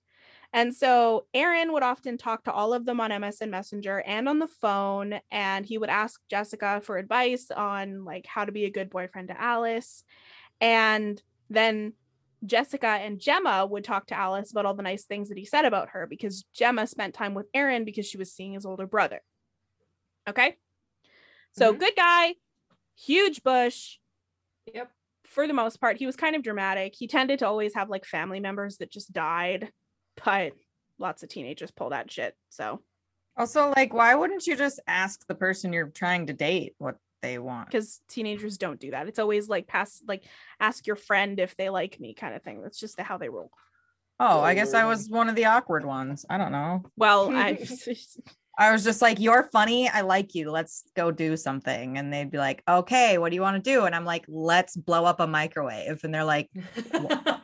And 0.53 0.75
so 0.75 1.27
Aaron 1.33 1.73
would 1.73 1.85
often 1.85 2.19
talk 2.19 2.45
to 2.45 2.53
all 2.53 2.75
of 2.75 2.85
them 2.85 3.01
on 3.01 3.13
MSN 3.13 3.51
Messenger 3.51 4.01
and 4.07 4.29
on 4.29 4.41
the 4.41 4.49
phone, 4.49 5.21
and 5.31 5.65
he 5.65 5.79
would 5.79 5.91
ask 5.91 6.21
Jessica 6.29 6.81
for 6.83 6.99
advice 6.99 7.51
on 7.53 8.05
like 8.05 8.27
how 8.27 8.45
to 8.45 8.53
be 8.53 8.65
a 8.65 8.71
good 8.71 8.91
boyfriend 8.91 9.29
to 9.29 9.41
Alice. 9.41 10.03
And 10.61 11.23
then 11.51 11.95
Jessica 12.47 12.87
and 12.89 13.21
Gemma 13.21 13.67
would 13.67 13.85
talk 13.85 14.07
to 14.09 14.19
Alice 14.19 14.51
about 14.53 14.67
all 14.67 14.75
the 14.75 14.83
nice 14.83 15.05
things 15.05 15.29
that 15.29 15.39
he 15.39 15.45
said 15.45 15.65
about 15.67 15.91
her 15.91 16.07
because 16.07 16.45
Gemma 16.55 16.87
spent 16.87 17.15
time 17.15 17.35
with 17.35 17.49
Aaron 17.55 17.85
because 17.85 18.07
she 18.07 18.19
was 18.19 18.33
seeing 18.33 18.55
his 18.55 18.67
older 18.67 18.87
brother. 18.87 19.23
Okay. 20.29 20.57
So 21.53 21.73
Mhm. 21.73 21.79
good 21.79 21.97
guy, 21.97 22.35
huge 23.05 23.43
bush. 23.43 23.99
Yep. 24.73 24.91
For 25.25 25.47
the 25.47 25.53
most 25.55 25.81
part, 25.81 25.97
he 25.97 26.07
was 26.07 26.17
kind 26.17 26.35
of 26.35 26.43
dramatic. 26.43 26.95
He 26.97 27.07
tended 27.07 27.39
to 27.39 27.47
always 27.47 27.75
have 27.75 27.89
like 27.89 28.05
family 28.05 28.41
members 28.41 28.79
that 28.79 28.91
just 28.91 29.13
died, 29.13 29.71
but 30.25 30.53
lots 30.99 31.23
of 31.23 31.29
teenagers 31.29 31.71
pull 31.71 31.91
that 31.91 32.11
shit. 32.11 32.35
So 32.49 32.83
Also, 33.37 33.73
like, 33.77 33.95
why 33.95 34.15
wouldn't 34.15 34.47
you 34.47 34.57
just 34.57 34.81
ask 34.87 35.25
the 35.27 35.35
person 35.35 35.73
you're 35.73 35.87
trying 35.89 36.27
to 36.27 36.33
date 36.33 36.75
what 36.79 36.97
they 37.23 37.39
want? 37.39 37.67
because 37.69 38.01
teenagers 38.09 38.59
don't 38.59 38.81
do 38.81 38.91
that. 38.91 39.07
It's 39.07 39.19
always 39.19 39.49
like 39.49 39.67
pass 39.67 40.03
like 40.09 40.25
ask 40.59 40.87
your 40.87 40.97
friend 40.97 41.39
if 41.39 41.57
they 41.57 41.69
like 41.71 42.01
me 42.01 42.15
kind 42.15 42.35
of 42.35 42.43
thing. 42.43 42.63
That's 42.63 42.81
just 42.81 42.99
how 42.99 43.19
they 43.19 43.29
roll. 43.29 43.51
Oh, 44.19 44.41
I 44.41 44.55
guess 44.55 44.75
I 44.75 44.85
was 44.85 45.09
one 45.09 45.29
of 45.29 45.37
the 45.37 45.47
awkward 45.47 45.87
ones. 45.87 46.27
I 46.29 46.39
don't 46.39 46.53
know. 46.53 46.83
Well, 46.97 47.31
I 47.35 47.53
I 48.59 48.73
was 48.73 48.85
just 48.85 49.01
like, 49.01 49.19
"You're 49.19 49.49
funny. 49.53 49.89
I 49.89 50.03
like 50.03 50.35
you. 50.35 50.51
Let's 50.51 50.85
go 50.95 51.11
do 51.11 51.37
something." 51.37 51.97
And 51.99 52.13
they'd 52.13 52.31
be 52.31 52.39
like, 52.39 52.63
"Okay, 52.69 53.17
what 53.19 53.31
do 53.31 53.35
you 53.37 53.41
want 53.43 53.63
to 53.63 53.71
do?" 53.71 53.85
And 53.87 53.95
I'm 53.95 54.05
like, 54.05 54.25
"Let's 54.29 54.77
blow 54.77 55.05
up 55.05 55.21
a 55.21 55.27
microwave." 55.27 56.01
And 56.05 56.13
they're 56.15 56.25
like, 56.25 56.51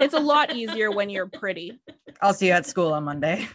it's 0.01 0.15
a 0.15 0.21
lot 0.21 0.55
easier 0.55 0.91
when 0.91 1.09
you're 1.09 1.29
pretty. 1.29 1.81
"I'll 2.21 2.35
see 2.35 2.49
you 2.49 2.53
at 2.53 2.67
school 2.67 2.93
on 2.93 3.05
Monday." 3.05 3.49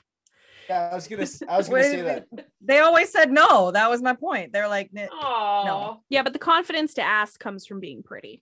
Yeah, 0.70 0.90
I 0.92 0.96
was 0.96 1.08
gonna. 1.08 1.24
s- 1.24 1.44
I 1.48 1.58
was 1.58 1.68
gonna 1.70 1.84
say 1.84 2.02
that. 2.02 2.26
They 2.62 2.80
always 2.80 3.12
said 3.12 3.32
no. 3.32 3.72
That 3.72 3.90
was 3.90 4.02
my 4.02 4.14
point. 4.14 4.54
They're 4.54 4.68
like, 4.70 4.90
"N- 4.96 5.10
Oh, 5.12 6.00
Yeah, 6.10 6.24
but 6.24 6.34
the 6.34 6.40
confidence 6.40 6.94
to 6.96 7.02
ask 7.04 7.40
comes 7.40 7.66
from 7.66 7.80
being 7.80 8.02
pretty. 8.04 8.42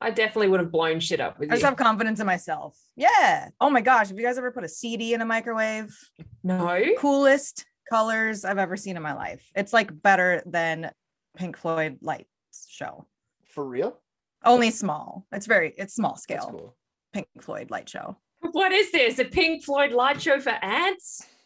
I 0.00 0.10
definitely 0.10 0.48
would 0.48 0.58
have 0.60 0.72
blown 0.72 0.98
shit 1.00 1.20
up 1.20 1.38
with 1.38 1.48
you. 1.48 1.52
I 1.52 1.56
just 1.56 1.64
have 1.64 1.76
confidence 1.76 2.18
in 2.20 2.26
myself. 2.26 2.76
Yeah. 2.96 3.48
Oh 3.60 3.70
my 3.70 3.80
gosh. 3.80 4.08
Have 4.08 4.18
you 4.18 4.24
guys 4.24 4.36
ever 4.36 4.50
put 4.50 4.64
a 4.64 4.68
CD 4.68 5.14
in 5.14 5.20
a 5.20 5.24
microwave? 5.24 5.96
No. 6.42 6.84
Coolest 6.98 7.64
colors 7.88 8.44
I've 8.44 8.58
ever 8.58 8.76
seen 8.76 8.96
in 8.96 9.02
my 9.02 9.14
life. 9.14 9.42
It's 9.54 9.72
like 9.72 10.02
better 10.02 10.42
than 10.46 10.90
Pink 11.36 11.56
Floyd 11.56 11.98
Lights 12.02 12.26
show. 12.68 13.06
For 13.44 13.64
real? 13.64 13.98
Only 14.44 14.70
small. 14.70 15.26
It's 15.32 15.46
very, 15.46 15.72
it's 15.76 15.94
small 15.94 16.12
That's 16.12 16.22
scale. 16.22 16.48
cool. 16.50 16.76
Pink 17.12 17.28
Floyd 17.40 17.70
light 17.70 17.88
show. 17.88 18.16
What 18.52 18.72
is 18.72 18.90
this? 18.90 19.18
A 19.20 19.24
Pink 19.24 19.62
Floyd 19.64 19.92
light 19.92 20.20
show 20.20 20.40
for 20.40 20.50
ants? 20.50 21.24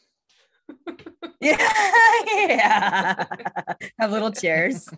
Yeah. 1.41 1.59
yeah. 2.25 3.25
Have 4.01 4.11
little 4.11 4.33
chairs. 4.33 4.89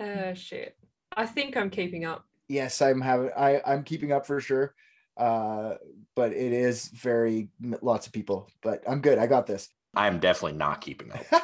oh 0.00 0.34
shit. 0.34 0.76
I 1.16 1.26
think 1.26 1.56
I'm 1.56 1.70
keeping 1.70 2.04
up. 2.04 2.24
Yes, 2.48 2.80
I'm 2.82 3.00
having. 3.00 3.30
I 3.36 3.60
I'm 3.66 3.84
keeping 3.84 4.12
up 4.12 4.26
for 4.26 4.40
sure. 4.40 4.74
Uh, 5.16 5.74
but 6.16 6.32
it 6.32 6.52
is 6.52 6.88
very 6.88 7.48
lots 7.82 8.06
of 8.06 8.12
people. 8.12 8.48
But 8.62 8.82
I'm 8.88 9.00
good. 9.00 9.18
I 9.18 9.26
got 9.26 9.46
this. 9.46 9.68
I'm 9.94 10.18
definitely 10.18 10.58
not 10.58 10.80
keeping 10.80 11.12
up. 11.12 11.24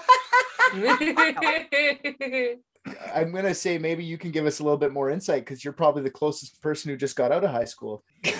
I'm 3.14 3.32
gonna 3.32 3.54
say 3.54 3.78
maybe 3.78 4.04
you 4.04 4.18
can 4.18 4.30
give 4.30 4.46
us 4.46 4.60
a 4.60 4.64
little 4.64 4.78
bit 4.78 4.92
more 4.92 5.10
insight 5.10 5.44
because 5.44 5.64
you're 5.64 5.72
probably 5.72 6.02
the 6.02 6.10
closest 6.10 6.60
person 6.62 6.90
who 6.90 6.96
just 6.96 7.16
got 7.16 7.32
out 7.32 7.44
of 7.44 7.50
high 7.50 7.64
school. 7.64 8.04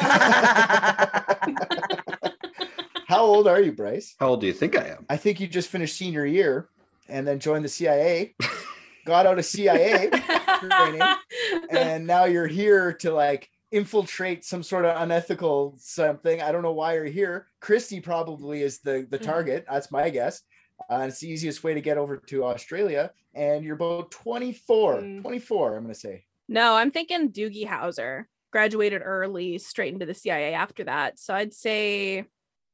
How 3.06 3.22
old 3.22 3.49
are 3.49 3.60
you, 3.60 3.72
Bryce? 3.72 4.14
How 4.20 4.28
old 4.28 4.40
do 4.40 4.46
you 4.46 4.52
think 4.52 4.78
I 4.78 4.87
am? 4.87 5.04
I 5.10 5.16
think 5.16 5.40
you 5.40 5.49
just 5.49 5.68
finished 5.68 5.96
senior 5.96 6.25
year 6.25 6.68
and 7.08 7.26
then 7.26 7.40
joined 7.40 7.64
the 7.64 7.68
CIA, 7.68 8.37
got 9.04 9.26
out 9.26 9.38
of 9.38 9.44
CIA, 9.44 10.10
training, 10.60 11.02
and 11.70 12.06
now 12.06 12.26
you're 12.26 12.46
here 12.46 12.92
to 12.94 13.12
like 13.12 13.50
infiltrate 13.73 14.45
some 14.45 14.62
sort 14.62 14.85
of 14.85 15.00
unethical 15.00 15.77
something. 15.79 16.43
I 16.43 16.53
don't 16.53 16.62
know 16.62 16.73
why 16.73 16.95
you're 16.95 17.05
here. 17.05 17.47
Christy 17.61 18.00
probably 18.00 18.62
is 18.62 18.81
the 18.81 19.07
the 19.09 19.19
target. 19.19 19.67
That's 19.71 19.91
my 19.91 20.11
guess. 20.11 20.43
Uh, 20.89 21.05
it's 21.09 21.21
the 21.21 21.29
easiest 21.29 21.62
way 21.62 21.75
to 21.75 21.81
get 21.81 21.99
over 21.99 22.17
to 22.17 22.45
Australia. 22.45 23.12
And 23.35 23.65
you're 23.65 23.77
about 23.77 24.11
24. 24.11 24.97
Mm. 24.97 25.23
24, 25.23 25.77
I'm 25.77 25.85
gonna 25.85 25.95
say. 25.95 26.25
No, 26.49 26.75
I'm 26.75 26.91
thinking 26.91 27.31
Doogie 27.31 27.67
Howser 27.67 28.25
graduated 28.50 29.03
early, 29.05 29.59
straight 29.59 29.93
into 29.93 30.07
the 30.07 30.15
CIA 30.15 30.55
after 30.55 30.85
that. 30.85 31.19
So 31.19 31.35
I'd 31.35 31.55
say 31.55 32.25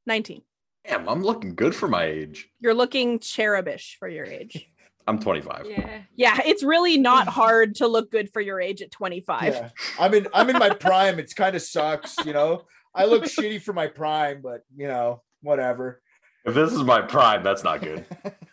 19. 0.06 0.42
Damn, 0.88 1.08
I'm 1.08 1.22
looking 1.22 1.54
good 1.54 1.74
for 1.74 1.88
my 1.88 2.04
age. 2.04 2.48
You're 2.60 2.74
looking 2.74 3.18
cherubish 3.18 3.96
for 3.98 4.08
your 4.08 4.24
age. 4.24 4.70
I'm 5.06 5.18
25. 5.20 5.66
yeah. 5.68 6.02
Yeah, 6.16 6.40
it's 6.44 6.62
really 6.62 6.98
not 6.98 7.28
hard 7.28 7.76
to 7.76 7.86
look 7.86 8.10
good 8.10 8.32
for 8.32 8.40
your 8.40 8.60
age 8.60 8.82
at 8.82 8.90
25. 8.90 9.44
Yeah. 9.44 9.70
I'm 9.98 10.14
in 10.14 10.26
I'm 10.34 10.50
in 10.50 10.58
my 10.58 10.70
prime. 10.70 11.18
It's 11.18 11.34
kind 11.34 11.54
of 11.54 11.62
sucks, 11.62 12.16
you 12.24 12.32
know. 12.32 12.64
I 12.94 13.04
look 13.04 13.24
shitty 13.24 13.62
for 13.62 13.72
my 13.72 13.86
prime, 13.86 14.40
but 14.42 14.62
you 14.74 14.88
know, 14.88 15.22
whatever. 15.42 16.00
If 16.44 16.54
this 16.54 16.72
is 16.72 16.82
my 16.82 17.02
prime, 17.02 17.42
that's 17.42 17.62
not 17.64 17.80
good. 17.82 18.04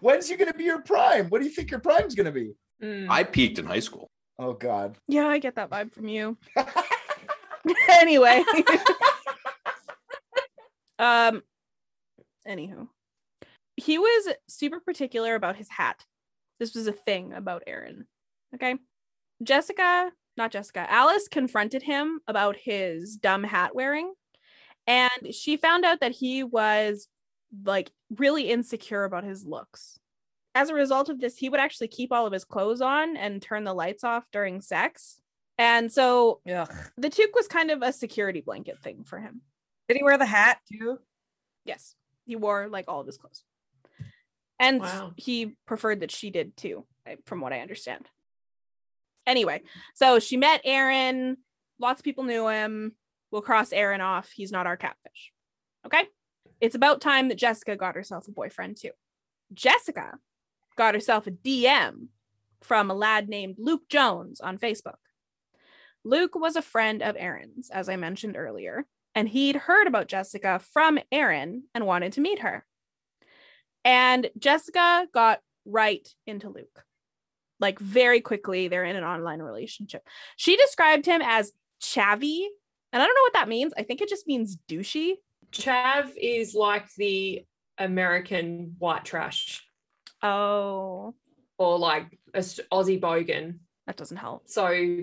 When's 0.00 0.30
you 0.30 0.36
gonna 0.36 0.54
be 0.54 0.64
your 0.64 0.82
prime? 0.82 1.28
What 1.28 1.40
do 1.40 1.44
you 1.46 1.52
think 1.52 1.70
your 1.70 1.80
prime's 1.80 2.14
gonna 2.14 2.32
be? 2.32 2.52
Mm. 2.82 3.08
I 3.10 3.24
peaked 3.24 3.58
in 3.58 3.66
high 3.66 3.80
school. 3.80 4.10
Oh 4.38 4.54
God. 4.54 4.96
Yeah, 5.06 5.26
I 5.26 5.38
get 5.38 5.56
that 5.56 5.70
vibe 5.70 5.92
from 5.92 6.08
you. 6.08 6.38
anyway. 7.90 8.42
um 10.98 11.42
anywho. 12.48 12.88
He 13.80 13.98
was 13.98 14.34
super 14.48 14.80
particular 14.80 15.34
about 15.34 15.56
his 15.56 15.68
hat. 15.68 16.04
This 16.58 16.74
was 16.74 16.86
a 16.86 16.92
thing 16.92 17.32
about 17.32 17.62
Aaron. 17.66 18.06
Okay. 18.54 18.76
Jessica, 19.42 20.12
not 20.36 20.52
Jessica, 20.52 20.86
Alice 20.90 21.28
confronted 21.28 21.82
him 21.82 22.20
about 22.26 22.56
his 22.56 23.16
dumb 23.16 23.42
hat 23.42 23.74
wearing. 23.74 24.12
And 24.86 25.34
she 25.34 25.56
found 25.56 25.84
out 25.84 26.00
that 26.00 26.12
he 26.12 26.44
was 26.44 27.08
like 27.64 27.90
really 28.16 28.50
insecure 28.50 29.04
about 29.04 29.24
his 29.24 29.44
looks. 29.44 29.98
As 30.54 30.68
a 30.68 30.74
result 30.74 31.08
of 31.08 31.20
this, 31.20 31.36
he 31.36 31.48
would 31.48 31.60
actually 31.60 31.88
keep 31.88 32.12
all 32.12 32.26
of 32.26 32.32
his 32.32 32.44
clothes 32.44 32.80
on 32.80 33.16
and 33.16 33.40
turn 33.40 33.64
the 33.64 33.72
lights 33.72 34.04
off 34.04 34.24
during 34.32 34.60
sex. 34.60 35.20
And 35.56 35.90
so 35.90 36.40
Ugh. 36.50 36.72
the 36.98 37.08
toque 37.08 37.34
was 37.34 37.46
kind 37.46 37.70
of 37.70 37.82
a 37.82 37.92
security 37.92 38.40
blanket 38.40 38.78
thing 38.80 39.04
for 39.04 39.18
him. 39.18 39.42
Did 39.88 39.96
he 39.96 40.02
wear 40.02 40.18
the 40.18 40.26
hat 40.26 40.58
too? 40.70 40.98
Yes, 41.64 41.94
he 42.26 42.36
wore 42.36 42.68
like 42.68 42.86
all 42.88 43.00
of 43.00 43.06
his 43.06 43.16
clothes. 43.16 43.44
And 44.60 44.80
Wow. 44.80 45.12
he 45.16 45.56
preferred 45.66 46.00
that 46.00 46.10
she 46.12 46.30
did 46.30 46.56
too, 46.56 46.86
from 47.24 47.40
what 47.40 47.52
I 47.52 47.60
understand. 47.60 48.08
Anyway, 49.26 49.62
so 49.94 50.18
she 50.18 50.36
met 50.36 50.60
Aaron. 50.64 51.38
Lots 51.78 52.00
of 52.00 52.04
people 52.04 52.24
knew 52.24 52.46
him. 52.48 52.94
We'll 53.30 53.42
cross 53.42 53.72
Aaron 53.72 54.00
off. 54.00 54.30
He's 54.30 54.52
not 54.52 54.66
our 54.66 54.76
catfish. 54.76 55.32
Okay. 55.86 56.04
It's 56.60 56.74
about 56.74 57.00
time 57.00 57.28
that 57.28 57.38
Jessica 57.38 57.74
got 57.74 57.94
herself 57.94 58.28
a 58.28 58.32
boyfriend 58.32 58.76
too. 58.76 58.90
Jessica 59.54 60.18
got 60.76 60.94
herself 60.94 61.26
a 61.26 61.30
DM 61.30 62.08
from 62.62 62.90
a 62.90 62.94
lad 62.94 63.28
named 63.28 63.56
Luke 63.58 63.88
Jones 63.88 64.40
on 64.40 64.58
Facebook. 64.58 64.98
Luke 66.04 66.34
was 66.34 66.56
a 66.56 66.62
friend 66.62 67.02
of 67.02 67.16
Aaron's, 67.18 67.70
as 67.70 67.88
I 67.88 67.96
mentioned 67.96 68.36
earlier, 68.36 68.84
and 69.14 69.28
he'd 69.28 69.56
heard 69.56 69.86
about 69.86 70.08
Jessica 70.08 70.58
from 70.72 70.98
Aaron 71.10 71.64
and 71.74 71.86
wanted 71.86 72.12
to 72.14 72.20
meet 72.20 72.40
her. 72.40 72.66
And 73.84 74.30
Jessica 74.38 75.06
got 75.12 75.40
right 75.64 76.06
into 76.26 76.48
Luke. 76.48 76.84
Like 77.58 77.78
very 77.78 78.20
quickly, 78.20 78.68
they're 78.68 78.84
in 78.84 78.96
an 78.96 79.04
online 79.04 79.40
relationship. 79.40 80.02
She 80.36 80.56
described 80.56 81.04
him 81.06 81.20
as 81.22 81.52
chavvy, 81.82 82.46
and 82.92 83.02
I 83.02 83.06
don't 83.06 83.14
know 83.14 83.22
what 83.22 83.34
that 83.34 83.48
means. 83.48 83.72
I 83.76 83.82
think 83.82 84.00
it 84.00 84.08
just 84.08 84.26
means 84.26 84.56
douchey. 84.68 85.14
Chav 85.52 86.10
is 86.16 86.54
like 86.54 86.86
the 86.94 87.44
American 87.78 88.76
white 88.78 89.04
trash 89.04 89.62
Oh, 90.22 91.14
or 91.58 91.78
like 91.78 92.18
Aus- 92.34 92.60
Aussie 92.72 93.00
bogan. 93.00 93.58
that 93.86 93.96
doesn't 93.96 94.16
help. 94.18 94.48
So, 94.48 94.98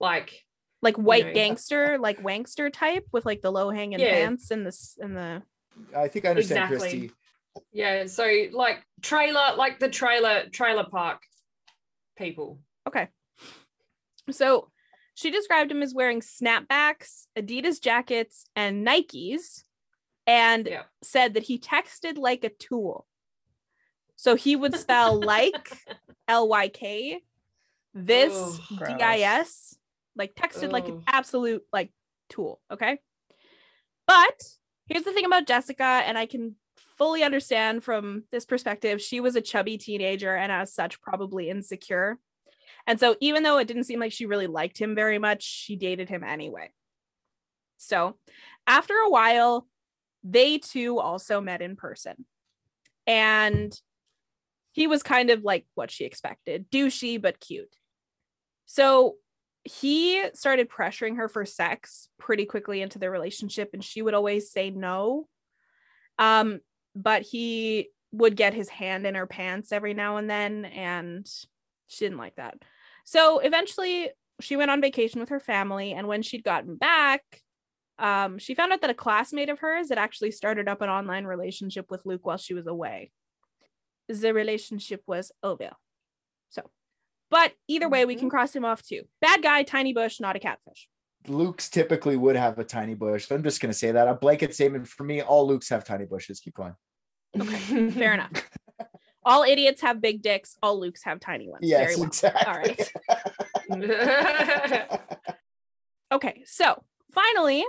like, 0.00 0.44
Like 0.82 0.96
white 0.96 1.26
know, 1.28 1.32
gangster, 1.32 1.96
like 1.98 2.22
wankster 2.22 2.70
type 2.72 3.06
with 3.12 3.24
like 3.24 3.40
the 3.42 3.50
low 3.50 3.70
hanging 3.70 3.98
Yeah. 4.00 4.10
pants 4.14 4.50
and 4.50 4.66
this 4.66 4.96
and 5.00 5.16
the 5.16 5.42
I 5.96 6.08
think 6.08 6.24
I 6.26 6.30
understand 6.30 6.72
Exactly. 6.72 6.78
Christy. 7.00 7.12
Yeah, 7.72 8.06
so 8.06 8.26
like 8.52 8.84
trailer, 9.02 9.54
like 9.56 9.78
the 9.78 9.88
trailer, 9.88 10.44
trailer 10.50 10.84
park 10.84 11.22
people. 12.16 12.60
Okay. 12.86 13.08
So 14.30 14.70
she 15.14 15.30
described 15.30 15.70
him 15.70 15.82
as 15.82 15.94
wearing 15.94 16.20
snapbacks, 16.20 17.26
Adidas 17.38 17.80
jackets, 17.80 18.46
and 18.54 18.86
Nikes, 18.86 19.62
and 20.26 20.66
Yeah. 20.66 20.82
said 21.02 21.34
that 21.34 21.44
he 21.44 21.58
texted 21.58 22.18
like 22.18 22.44
a 22.44 22.50
tool. 22.50 23.06
So 24.16 24.34
he 24.34 24.56
would 24.56 24.74
spell 24.74 25.20
like 25.34 25.68
L 26.28 26.48
Y 26.48 26.68
K, 26.68 27.22
this. 27.94 28.60
D 28.68 29.02
I 29.02 29.20
S, 29.20 29.76
like 30.16 30.34
texted 30.34 30.72
like 30.72 30.88
an 30.88 31.02
absolute 31.06 31.62
like 31.72 31.92
tool. 32.28 32.60
Okay. 32.70 32.98
But 34.06 34.42
here's 34.86 35.04
the 35.04 35.12
thing 35.12 35.24
about 35.24 35.46
Jessica, 35.46 35.84
and 35.84 36.16
I 36.16 36.26
can 36.26 36.56
fully 36.96 37.22
understand 37.22 37.84
from 37.84 38.24
this 38.32 38.44
perspective. 38.44 39.00
She 39.00 39.20
was 39.20 39.36
a 39.36 39.40
chubby 39.40 39.78
teenager 39.78 40.34
and, 40.34 40.50
as 40.50 40.72
such, 40.72 41.00
probably 41.00 41.50
insecure. 41.50 42.18
And 42.86 42.98
so, 43.00 43.16
even 43.20 43.42
though 43.42 43.58
it 43.58 43.68
didn't 43.68 43.84
seem 43.84 44.00
like 44.00 44.12
she 44.12 44.26
really 44.26 44.46
liked 44.46 44.78
him 44.78 44.94
very 44.94 45.18
much, 45.18 45.42
she 45.42 45.76
dated 45.76 46.08
him 46.08 46.22
anyway. 46.22 46.70
So, 47.76 48.16
after 48.66 48.94
a 48.94 49.10
while, 49.10 49.66
they 50.24 50.58
too 50.58 50.98
also 50.98 51.40
met 51.40 51.62
in 51.62 51.76
person. 51.76 52.24
And 53.06 53.78
he 54.72 54.86
was 54.86 55.02
kind 55.02 55.30
of 55.30 55.42
like 55.42 55.66
what 55.74 55.90
she 55.90 56.04
expected 56.04 56.70
douchey, 56.70 57.20
but 57.20 57.40
cute. 57.40 57.74
So, 58.66 59.16
he 59.64 60.22
started 60.34 60.70
pressuring 60.70 61.16
her 61.16 61.28
for 61.28 61.44
sex 61.44 62.08
pretty 62.18 62.44
quickly 62.44 62.80
into 62.80 63.00
their 63.00 63.10
relationship 63.10 63.70
and 63.72 63.82
she 63.82 64.00
would 64.00 64.14
always 64.14 64.48
say 64.48 64.70
no 64.70 65.26
um 66.20 66.60
but 66.96 67.22
he 67.22 67.90
would 68.10 68.34
get 68.34 68.54
his 68.54 68.68
hand 68.68 69.06
in 69.06 69.14
her 69.14 69.26
pants 69.26 69.70
every 69.70 69.94
now 69.94 70.16
and 70.16 70.28
then 70.28 70.64
and 70.64 71.30
she 71.86 72.04
didn't 72.06 72.18
like 72.18 72.34
that 72.36 72.56
so 73.04 73.38
eventually 73.38 74.10
she 74.40 74.56
went 74.56 74.70
on 74.70 74.80
vacation 74.80 75.20
with 75.20 75.28
her 75.28 75.38
family 75.38 75.92
and 75.92 76.08
when 76.08 76.22
she'd 76.22 76.42
gotten 76.42 76.76
back 76.76 77.22
um 77.98 78.38
she 78.38 78.54
found 78.54 78.72
out 78.72 78.80
that 78.80 78.90
a 78.90 78.94
classmate 78.94 79.50
of 79.50 79.58
hers 79.58 79.90
had 79.90 79.98
actually 79.98 80.30
started 80.30 80.68
up 80.68 80.80
an 80.80 80.88
online 80.88 81.26
relationship 81.26 81.90
with 81.90 82.06
luke 82.06 82.24
while 82.24 82.38
she 82.38 82.54
was 82.54 82.66
away 82.66 83.10
the 84.08 84.32
relationship 84.32 85.02
was 85.06 85.30
over 85.42 85.70
so 86.48 86.62
but 87.30 87.52
either 87.68 87.88
way 87.88 88.06
we 88.06 88.16
can 88.16 88.30
cross 88.30 88.56
him 88.56 88.64
off 88.64 88.82
too 88.82 89.02
bad 89.20 89.42
guy 89.42 89.62
tiny 89.62 89.92
bush 89.92 90.18
not 90.18 90.36
a 90.36 90.40
catfish 90.40 90.88
Luke's 91.28 91.68
typically 91.68 92.16
would 92.16 92.36
have 92.36 92.56
a 92.60 92.64
tiny 92.64 92.94
bush. 92.94 93.30
I'm 93.32 93.42
just 93.42 93.60
gonna 93.60 93.74
say 93.74 93.90
that. 93.90 94.06
A 94.06 94.14
blanket 94.14 94.54
statement 94.54 94.86
for 94.86 95.02
me, 95.02 95.22
all 95.22 95.48
Lukes 95.48 95.70
have 95.70 95.82
tiny 95.84 96.04
bushes. 96.04 96.38
Keep 96.38 96.54
going. 96.54 96.74
Okay, 97.38 97.90
fair 97.90 98.14
enough. 98.14 98.30
All 99.24 99.42
idiots 99.42 99.80
have 99.82 100.00
big 100.00 100.22
dicks. 100.22 100.56
All 100.62 100.80
Lukes 100.80 101.02
have 101.04 101.18
tiny 101.20 101.48
ones. 101.48 101.62
Yes, 101.68 101.80
Very 101.80 101.96
well. 101.96 102.06
exactly. 102.06 102.86
All 103.68 103.78
right. 103.78 105.00
Okay, 106.12 106.44
so 106.46 106.84
finally, 107.12 107.64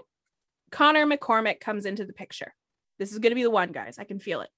Connor 0.71 1.07
McCormick 1.07 1.59
comes 1.59 1.87
into 1.87 2.05
the 2.05 2.13
picture. 2.13 2.53
This 2.99 3.11
is 3.11 3.17
going 3.17 3.31
to 3.31 3.35
be 3.35 3.41
the 3.43 3.49
one, 3.49 3.71
guys. 3.71 3.97
I 3.97 4.03
can 4.03 4.19
feel 4.19 4.41
it. 4.41 4.49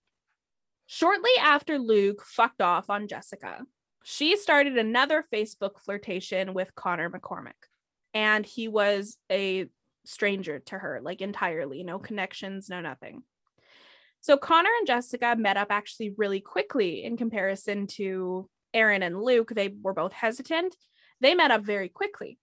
Shortly 0.85 1.31
after 1.39 1.79
Luke 1.79 2.21
fucked 2.25 2.61
off 2.61 2.89
on 2.89 3.07
Jessica, 3.07 3.61
she 4.03 4.35
started 4.35 4.77
another 4.77 5.23
Facebook 5.33 5.79
flirtation 5.79 6.53
with 6.53 6.75
Connor 6.75 7.09
McCormick. 7.09 7.53
And 8.13 8.45
he 8.45 8.67
was 8.67 9.17
a 9.31 9.67
stranger 10.03 10.59
to 10.59 10.77
her, 10.77 10.99
like 11.01 11.21
entirely, 11.21 11.83
no 11.83 11.99
connections, 11.99 12.67
no 12.69 12.81
nothing. 12.81 13.23
So 14.21 14.37
Connor 14.37 14.69
and 14.79 14.87
Jessica 14.87 15.35
met 15.37 15.57
up 15.57 15.67
actually 15.69 16.13
really 16.17 16.41
quickly 16.41 17.03
in 17.03 17.17
comparison 17.17 17.87
to 17.87 18.49
Aaron 18.73 19.03
and 19.03 19.21
Luke. 19.21 19.51
They 19.55 19.73
were 19.81 19.93
both 19.93 20.13
hesitant. 20.13 20.75
They 21.21 21.35
met 21.35 21.51
up 21.51 21.63
very 21.63 21.89
quickly. 21.89 22.37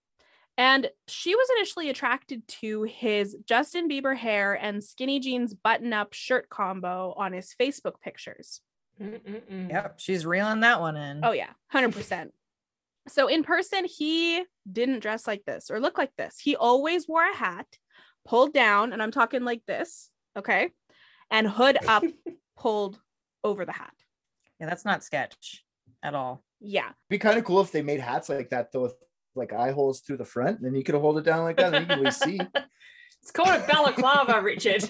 And 0.57 0.89
she 1.07 1.35
was 1.35 1.47
initially 1.57 1.89
attracted 1.89 2.47
to 2.61 2.83
his 2.83 3.37
Justin 3.45 3.87
Bieber 3.87 4.17
hair 4.17 4.53
and 4.53 4.83
skinny 4.83 5.19
jeans 5.19 5.53
button 5.53 5.93
up 5.93 6.13
shirt 6.13 6.49
combo 6.49 7.13
on 7.15 7.31
his 7.31 7.53
Facebook 7.59 8.01
pictures. 8.01 8.61
Mm-mm-mm. 8.99 9.69
Yep, 9.69 9.99
she's 9.99 10.25
reeling 10.25 10.61
that 10.61 10.81
one 10.81 10.97
in. 10.97 11.19
Oh, 11.23 11.31
yeah, 11.31 11.51
100%. 11.71 12.29
So 13.07 13.27
in 13.27 13.43
person, 13.43 13.85
he 13.85 14.43
didn't 14.69 15.01
dress 15.01 15.27
like 15.27 15.45
this 15.45 15.69
or 15.69 15.79
look 15.79 15.99
like 15.99 16.15
this. 16.17 16.39
He 16.39 16.55
always 16.55 17.07
wore 17.07 17.23
a 17.23 17.35
hat 17.35 17.67
pulled 18.25 18.51
down, 18.51 18.93
and 18.93 19.01
I'm 19.01 19.11
talking 19.11 19.43
like 19.43 19.61
this, 19.67 20.09
okay? 20.35 20.71
And 21.31 21.47
hood 21.47 21.77
up, 21.87 22.03
pulled 22.57 22.99
over 23.43 23.65
the 23.65 23.71
hat. 23.71 23.93
yeah, 24.59 24.67
that's 24.67 24.85
not 24.85 25.03
sketch 25.03 25.63
at 26.03 26.15
all. 26.15 26.43
Yeah. 26.59 26.89
be 27.09 27.17
kind 27.19 27.37
of 27.37 27.43
cool 27.43 27.61
if 27.61 27.71
they 27.71 27.81
made 27.81 27.99
hats 27.99 28.29
like 28.29 28.49
that 28.49 28.71
though, 28.71 28.81
with 28.83 28.95
like 29.35 29.53
eye 29.53 29.71
holes 29.71 29.99
through 30.01 30.17
the 30.17 30.25
front. 30.25 30.57
and 30.57 30.65
Then 30.65 30.75
you 30.75 30.83
could 30.83 30.95
hold 30.95 31.17
it 31.17 31.23
down 31.23 31.43
like 31.43 31.57
that, 31.57 31.73
and 31.73 31.83
you 31.83 31.87
can 31.87 31.99
really 31.99 32.11
see. 32.11 32.39
It's 33.21 33.31
called 33.31 33.49
a 33.49 33.67
balaclava, 33.67 34.41
Richard. 34.43 34.85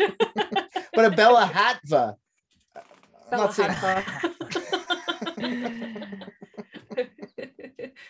But 0.94 1.06
a 1.06 1.10
Bella 1.10 1.50
Hatva. 1.51 2.13
I'm 3.32 3.38
not 3.39 3.53
saying 3.56 3.74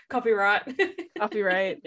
Copyright. 0.10 0.64
Copyright. 1.18 1.86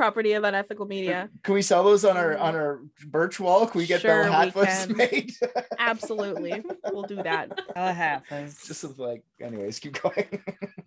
Property 0.00 0.32
of 0.32 0.44
unethical 0.44 0.86
media. 0.86 1.28
Can 1.42 1.52
we 1.52 1.60
sell 1.60 1.84
those 1.84 2.06
on 2.06 2.16
our 2.16 2.34
on 2.38 2.54
our 2.54 2.80
birch 3.04 3.38
wall? 3.38 3.66
Can 3.66 3.80
we 3.80 3.86
get 3.86 4.00
Sure, 4.00 4.24
Bella 4.24 4.46
we 4.46 4.64
can. 4.64 4.96
made? 4.96 5.32
Absolutely. 5.78 6.64
We'll 6.90 7.02
do 7.02 7.16
that. 7.16 7.50
Bella 7.74 7.92
Hatfas. 7.92 8.66
Just 8.66 8.98
like, 8.98 9.22
anyways, 9.38 9.78
keep 9.78 10.00
going. 10.00 10.42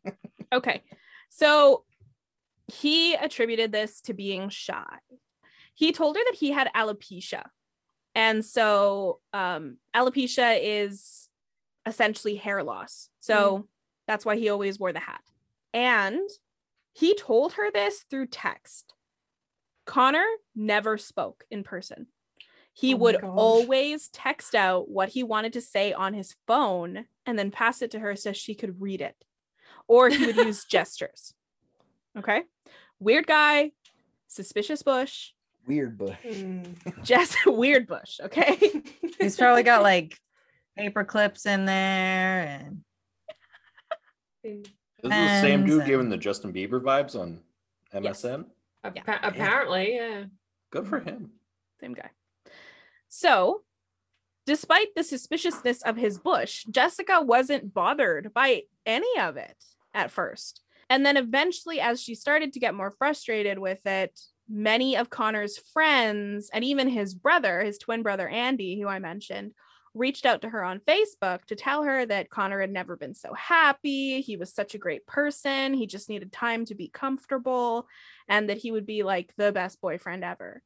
Okay. 0.51 0.81
So 1.29 1.83
he 2.67 3.13
attributed 3.13 3.71
this 3.71 4.01
to 4.01 4.15
being 4.15 4.49
shy. 4.49 4.97
He 5.75 5.91
told 5.91 6.15
her 6.15 6.23
that 6.25 6.35
he 6.39 6.49
had 6.49 6.69
alopecia. 6.75 7.43
And 8.15 8.43
so 8.43 9.19
um, 9.31 9.77
alopecia 9.95 10.57
is 10.59 11.29
essentially 11.85 12.35
hair 12.35 12.63
loss. 12.63 13.09
So 13.19 13.67
that's 14.07 14.25
why 14.25 14.37
he 14.37 14.49
always 14.49 14.79
wore 14.79 14.93
the 14.93 14.99
hat. 14.99 15.21
And 15.71 16.27
he 16.93 17.15
told 17.15 17.53
her 17.53 17.71
this 17.71 18.05
through 18.09 18.27
text. 18.27 18.92
Connor 19.85 20.25
never 20.55 20.97
spoke 20.97 21.43
in 21.51 21.63
person. 21.63 22.07
He 22.73 22.93
Oh 22.93 22.97
would 22.97 23.23
always 23.23 24.07
text 24.09 24.55
out 24.55 24.89
what 24.89 25.09
he 25.09 25.23
wanted 25.23 25.53
to 25.53 25.61
say 25.61 25.93
on 25.93 26.13
his 26.13 26.35
phone 26.47 27.05
and 27.25 27.37
then 27.37 27.51
pass 27.51 27.81
it 27.81 27.91
to 27.91 27.99
her 27.99 28.15
so 28.15 28.33
she 28.33 28.55
could 28.55 28.81
read 28.81 29.01
it. 29.01 29.15
Or 29.87 30.09
he 30.09 30.25
would 30.25 30.35
use 30.37 30.65
gestures. 30.69 31.33
Okay. 32.17 32.43
Weird 32.99 33.27
guy, 33.27 33.71
suspicious 34.27 34.81
bush, 34.83 35.31
Weird 35.67 35.97
bush. 35.97 36.17
Mm. 36.25 37.03
just 37.03 37.37
weird 37.45 37.87
bush. 37.87 38.19
Okay. 38.21 38.57
He's 39.19 39.37
probably 39.37 39.63
got 39.63 39.81
like 39.81 40.17
paper 40.77 41.03
clips 41.05 41.45
in 41.45 41.65
there 41.65 42.41
and 42.47 42.81
This 44.43 44.65
is 45.03 45.09
the 45.09 45.41
same 45.41 45.65
dude 45.65 45.79
and- 45.79 45.87
giving 45.87 46.09
the 46.09 46.17
Justin 46.17 46.51
Bieber 46.53 46.81
vibes 46.81 47.17
on 47.19 47.39
MSN. 47.93 48.45
Appa- 48.83 49.19
apparently, 49.23 49.95
yeah. 49.95 50.25
Good 50.71 50.87
for 50.87 50.99
him. 50.99 51.31
Same 51.79 51.93
guy. 51.93 52.09
So, 53.07 53.61
despite 54.45 54.95
the 54.95 55.03
suspiciousness 55.03 55.83
of 55.83 55.97
his 55.97 56.17
bush, 56.17 56.63
Jessica 56.65 57.21
wasn't 57.21 57.73
bothered 57.73 58.33
by 58.33 58.63
any 58.85 59.19
of 59.19 59.37
it 59.37 59.63
at 59.93 60.11
first. 60.11 60.61
And 60.89 61.05
then 61.05 61.17
eventually, 61.17 61.79
as 61.79 62.01
she 62.01 62.15
started 62.15 62.53
to 62.53 62.59
get 62.59 62.75
more 62.75 62.91
frustrated 62.91 63.59
with 63.59 63.85
it, 63.85 64.19
many 64.49 64.97
of 64.97 65.09
Connor's 65.09 65.57
friends 65.57 66.49
and 66.53 66.63
even 66.63 66.89
his 66.89 67.13
brother, 67.13 67.61
his 67.61 67.77
twin 67.77 68.03
brother 68.03 68.27
Andy, 68.27 68.79
who 68.79 68.87
I 68.87 68.99
mentioned, 68.99 69.53
reached 69.93 70.25
out 70.25 70.41
to 70.41 70.49
her 70.49 70.63
on 70.63 70.81
Facebook 70.87 71.45
to 71.45 71.55
tell 71.55 71.83
her 71.83 72.05
that 72.05 72.29
Connor 72.29 72.59
had 72.59 72.71
never 72.71 72.97
been 72.97 73.13
so 73.13 73.33
happy. 73.33 74.21
He 74.21 74.37
was 74.37 74.53
such 74.53 74.73
a 74.73 74.79
great 74.79 75.05
person. 75.05 75.73
He 75.73 75.85
just 75.85 76.09
needed 76.09 76.31
time 76.31 76.65
to 76.65 76.75
be 76.75 76.87
comfortable 76.87 77.87
and 78.27 78.49
that 78.49 78.57
he 78.57 78.71
would 78.71 78.85
be 78.85 79.03
like 79.03 79.33
the 79.37 79.51
best 79.51 79.81
boyfriend 79.81 80.23
ever. 80.23 80.61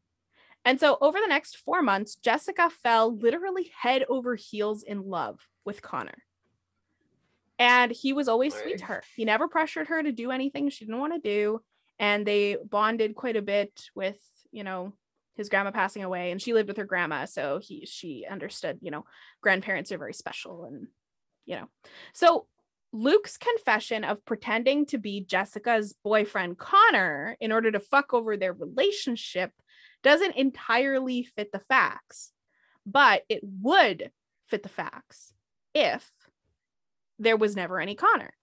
And 0.66 0.80
so 0.80 0.98
over 1.00 1.20
the 1.20 1.28
next 1.28 1.58
four 1.58 1.82
months, 1.82 2.16
Jessica 2.16 2.70
fell 2.70 3.16
literally 3.16 3.72
head 3.80 4.04
over 4.10 4.36
heels 4.36 4.84
in 4.84 5.02
love 5.04 5.40
with 5.64 5.82
Connor. 5.82 6.24
And 7.60 7.92
he 7.92 8.14
was 8.14 8.28
always 8.28 8.56
sweet 8.56 8.80
to 8.80 8.86
her. 8.86 9.04
He 9.16 9.26
never 9.26 9.48
pressured 9.48 9.88
her 9.88 10.04
to 10.04 10.12
do 10.12 10.30
anything 10.30 10.70
she 10.70 10.86
didn't 10.86 11.00
want 11.00 11.14
to 11.14 11.20
do. 11.20 11.62
And 12.00 12.26
they 12.26 12.58
bonded 12.64 13.16
quite 13.16 13.36
a 13.36 13.42
bit 13.42 13.86
with, 13.96 14.20
you 14.52 14.64
know, 14.64 14.94
his 15.36 15.50
grandma 15.50 15.72
passing 15.72 16.04
away. 16.04 16.32
And 16.32 16.42
she 16.42 16.54
lived 16.54 16.68
with 16.68 16.78
her 16.78 16.86
grandma. 16.86 17.26
So 17.26 17.60
he 17.64 17.86
she 17.86 18.26
understood, 18.30 18.80
you 18.82 18.92
know, 18.92 19.06
grandparents 19.42 19.92
are 19.92 19.98
very 19.98 20.14
special 20.14 20.66
and 20.66 20.88
you 21.46 21.56
know. 21.56 21.68
So 22.14 22.46
Luke's 22.98 23.38
confession 23.38 24.04
of 24.04 24.26
pretending 24.26 24.86
to 24.88 24.98
be 24.98 25.22
Jessica's 25.22 25.94
boyfriend 26.04 26.58
Connor 26.58 27.38
in 27.40 27.52
order 27.52 27.72
to 27.72 27.80
fuck 27.80 28.14
over 28.14 28.36
their 28.36 28.54
relationship 28.54 29.52
doesn't 30.04 30.36
entirely 30.36 31.24
fit 31.24 31.52
the 31.52 31.60
facts, 31.60 32.32
but 32.86 33.24
it 33.30 33.42
would 33.44 34.12
fit 34.48 34.64
the 34.64 34.70
facts 34.70 35.34
if 35.74 36.10
there 37.20 37.38
was 37.38 37.56
never 37.56 37.80
any 37.80 37.96
Connor. 37.96 38.34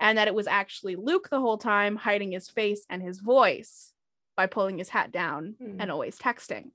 And 0.00 0.18
that 0.18 0.28
it 0.28 0.34
was 0.34 0.46
actually 0.46 0.96
Luke 0.96 1.28
the 1.30 1.40
whole 1.40 1.58
time 1.58 1.96
hiding 1.96 2.32
his 2.32 2.48
face 2.48 2.84
and 2.88 3.02
his 3.02 3.20
voice 3.20 3.92
by 4.36 4.46
pulling 4.46 4.78
his 4.78 4.88
hat 4.88 5.12
down 5.12 5.56
Hmm. 5.58 5.76
and 5.80 5.90
always 5.90 6.18
texting. 6.18 6.70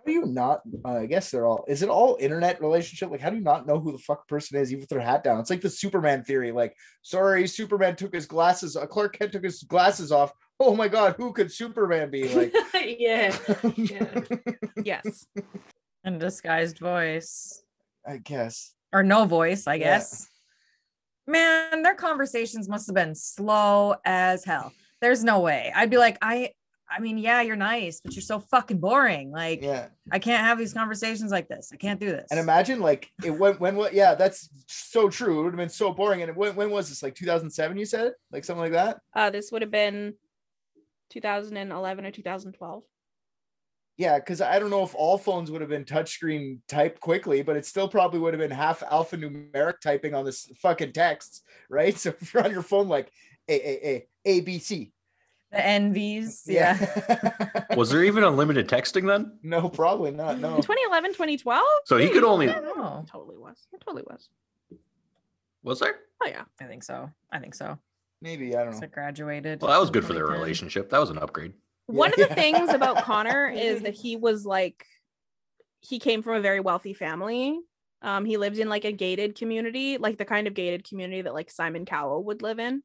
How 0.00 0.06
do 0.06 0.12
you 0.12 0.26
not? 0.26 0.62
Uh, 0.84 0.98
I 1.00 1.06
guess 1.06 1.30
they're 1.30 1.46
all. 1.46 1.64
Is 1.68 1.82
it 1.82 1.88
all 1.90 2.16
internet 2.20 2.60
relationship? 2.60 3.10
Like, 3.10 3.20
how 3.20 3.28
do 3.30 3.36
you 3.36 3.42
not 3.42 3.66
know 3.66 3.78
who 3.78 3.92
the 3.92 3.98
fuck 3.98 4.26
person 4.28 4.58
is 4.58 4.70
even 4.72 4.80
with 4.80 4.88
their 4.88 5.00
hat 5.00 5.22
down? 5.22 5.38
It's 5.40 5.50
like 5.50 5.60
the 5.60 5.68
Superman 5.70 6.24
theory. 6.24 6.52
Like, 6.52 6.74
sorry, 7.02 7.46
Superman 7.46 7.96
took 7.96 8.14
his 8.14 8.26
glasses. 8.26 8.76
Uh, 8.76 8.86
Clark 8.86 9.18
Kent 9.18 9.32
took 9.32 9.44
his 9.44 9.62
glasses 9.62 10.10
off. 10.10 10.32
Oh 10.58 10.74
my 10.74 10.88
god, 10.88 11.14
who 11.18 11.32
could 11.32 11.52
Superman 11.52 12.10
be? 12.10 12.28
Like, 12.34 12.54
yeah. 12.98 13.36
Yeah. 13.76 14.20
Yes. 14.84 15.26
and 16.04 16.18
disguised 16.18 16.78
voice. 16.78 17.62
I 18.06 18.16
guess. 18.16 18.72
Or 18.92 19.02
no 19.02 19.26
voice, 19.26 19.66
I 19.66 19.74
Yeah. 19.74 19.98
guess. 19.98 20.26
Man, 21.26 21.82
their 21.82 21.94
conversations 21.94 22.68
must 22.68 22.86
have 22.86 22.94
been 22.94 23.14
slow 23.14 23.94
as 24.04 24.44
hell. 24.44 24.72
There's 25.00 25.22
no 25.22 25.40
way. 25.40 25.72
I'd 25.74 25.90
be 25.90 25.98
like, 25.98 26.18
I 26.22 26.52
I 26.90 26.98
mean, 26.98 27.18
yeah, 27.18 27.40
you're 27.40 27.56
nice, 27.56 28.00
but 28.00 28.14
you're 28.14 28.22
so 28.22 28.40
fucking 28.40 28.78
boring. 28.78 29.30
Like, 29.30 29.62
Yeah. 29.62 29.88
I 30.10 30.18
can't 30.18 30.44
have 30.44 30.58
these 30.58 30.74
conversations 30.74 31.30
like 31.30 31.48
this. 31.48 31.70
I 31.72 31.76
can't 31.76 32.00
do 32.00 32.06
this. 32.06 32.26
And 32.30 32.40
imagine 32.40 32.80
like 32.80 33.10
it 33.24 33.30
went 33.30 33.60
when 33.60 33.76
what? 33.76 33.94
Yeah, 33.94 34.14
that's 34.14 34.48
so 34.66 35.08
true. 35.08 35.40
It 35.40 35.42
would 35.44 35.52
have 35.52 35.58
been 35.58 35.68
so 35.68 35.92
boring. 35.92 36.22
And 36.22 36.34
when 36.34 36.56
when 36.56 36.70
was 36.70 36.88
this? 36.88 37.02
Like 37.02 37.14
2007? 37.14 37.76
You 37.76 37.84
said 37.86 38.12
like 38.32 38.44
something 38.44 38.62
like 38.62 38.72
that. 38.72 38.98
Uh, 39.14 39.30
this 39.30 39.52
would 39.52 39.62
have 39.62 39.70
been 39.70 40.14
2011 41.10 42.06
or 42.06 42.10
2012. 42.10 42.82
Yeah, 43.96 44.18
because 44.18 44.40
I 44.40 44.58
don't 44.58 44.70
know 44.70 44.82
if 44.82 44.94
all 44.94 45.18
phones 45.18 45.50
would 45.50 45.60
have 45.60 45.68
been 45.68 45.84
touchscreen 45.84 46.60
typed 46.68 47.00
quickly, 47.00 47.42
but 47.42 47.56
it 47.56 47.66
still 47.66 47.86
probably 47.86 48.18
would 48.18 48.32
have 48.32 48.40
been 48.40 48.50
half 48.50 48.80
alphanumeric 48.80 49.80
typing 49.82 50.14
on 50.14 50.24
this 50.24 50.50
fucking 50.62 50.92
texts, 50.92 51.42
right? 51.68 51.94
So 51.98 52.14
if 52.20 52.32
you're 52.32 52.42
on 52.42 52.50
your 52.50 52.62
phone, 52.62 52.88
like 52.88 53.12
A 53.48 53.54
A 53.54 53.86
A 53.86 54.08
A 54.24 54.40
B 54.40 54.58
C. 54.58 54.92
The 55.52 55.58
NVs. 55.58 56.42
Yeah. 56.46 56.76
Yeah. 57.08 57.64
Was 57.76 57.90
there 57.90 58.04
even 58.04 58.22
unlimited 58.22 58.68
texting 58.68 59.06
then? 59.06 59.38
no, 59.42 59.68
probably 59.68 60.10
not. 60.12 60.38
No. 60.38 60.56
2011, 60.56 61.10
2012? 61.12 61.62
So 61.86 61.96
he 61.96 62.08
could 62.08 62.22
only. 62.24 62.48
Oh, 62.48 63.04
totally 63.10 63.36
was. 63.36 63.66
It 63.72 63.80
totally 63.80 64.04
was. 64.08 64.28
Was 65.62 65.80
there? 65.80 65.96
Oh 66.22 66.28
yeah. 66.28 66.42
I 66.60 66.64
think 66.64 66.82
so. 66.84 67.10
I 67.32 67.38
think 67.38 67.54
so. 67.54 67.78
Maybe 68.22 68.54
I 68.54 68.62
don't 68.62 68.72
know. 68.72 68.76
So 68.78 68.86
know. 68.86 68.92
graduated. 68.92 69.60
Well, 69.60 69.70
that 69.72 69.80
was 69.80 69.90
good 69.90 70.04
for 70.04 70.12
their 70.12 70.26
relationship. 70.26 70.90
That 70.90 70.98
was 71.00 71.10
an 71.10 71.18
upgrade. 71.18 71.52
One 71.86 72.12
of 72.12 72.18
Yeah. 72.18 72.28
the 72.28 72.34
things 72.34 72.70
about 72.70 72.98
Connor 73.04 73.48
is 73.48 73.82
that 73.82 73.94
he 73.94 74.16
was 74.16 74.46
like 74.46 74.86
he 75.80 75.98
came 75.98 76.22
from 76.22 76.36
a 76.36 76.40
very 76.40 76.60
wealthy 76.60 76.94
family. 76.94 77.58
Um, 78.02 78.24
he 78.24 78.36
lived 78.36 78.58
in 78.58 78.68
like 78.68 78.84
a 78.84 78.92
gated 78.92 79.34
community, 79.34 79.98
like 79.98 80.16
the 80.16 80.24
kind 80.24 80.46
of 80.46 80.54
gated 80.54 80.88
community 80.88 81.22
that 81.22 81.34
like 81.34 81.50
Simon 81.50 81.84
Cowell 81.84 82.24
would 82.24 82.40
live 82.42 82.58
in. 82.58 82.82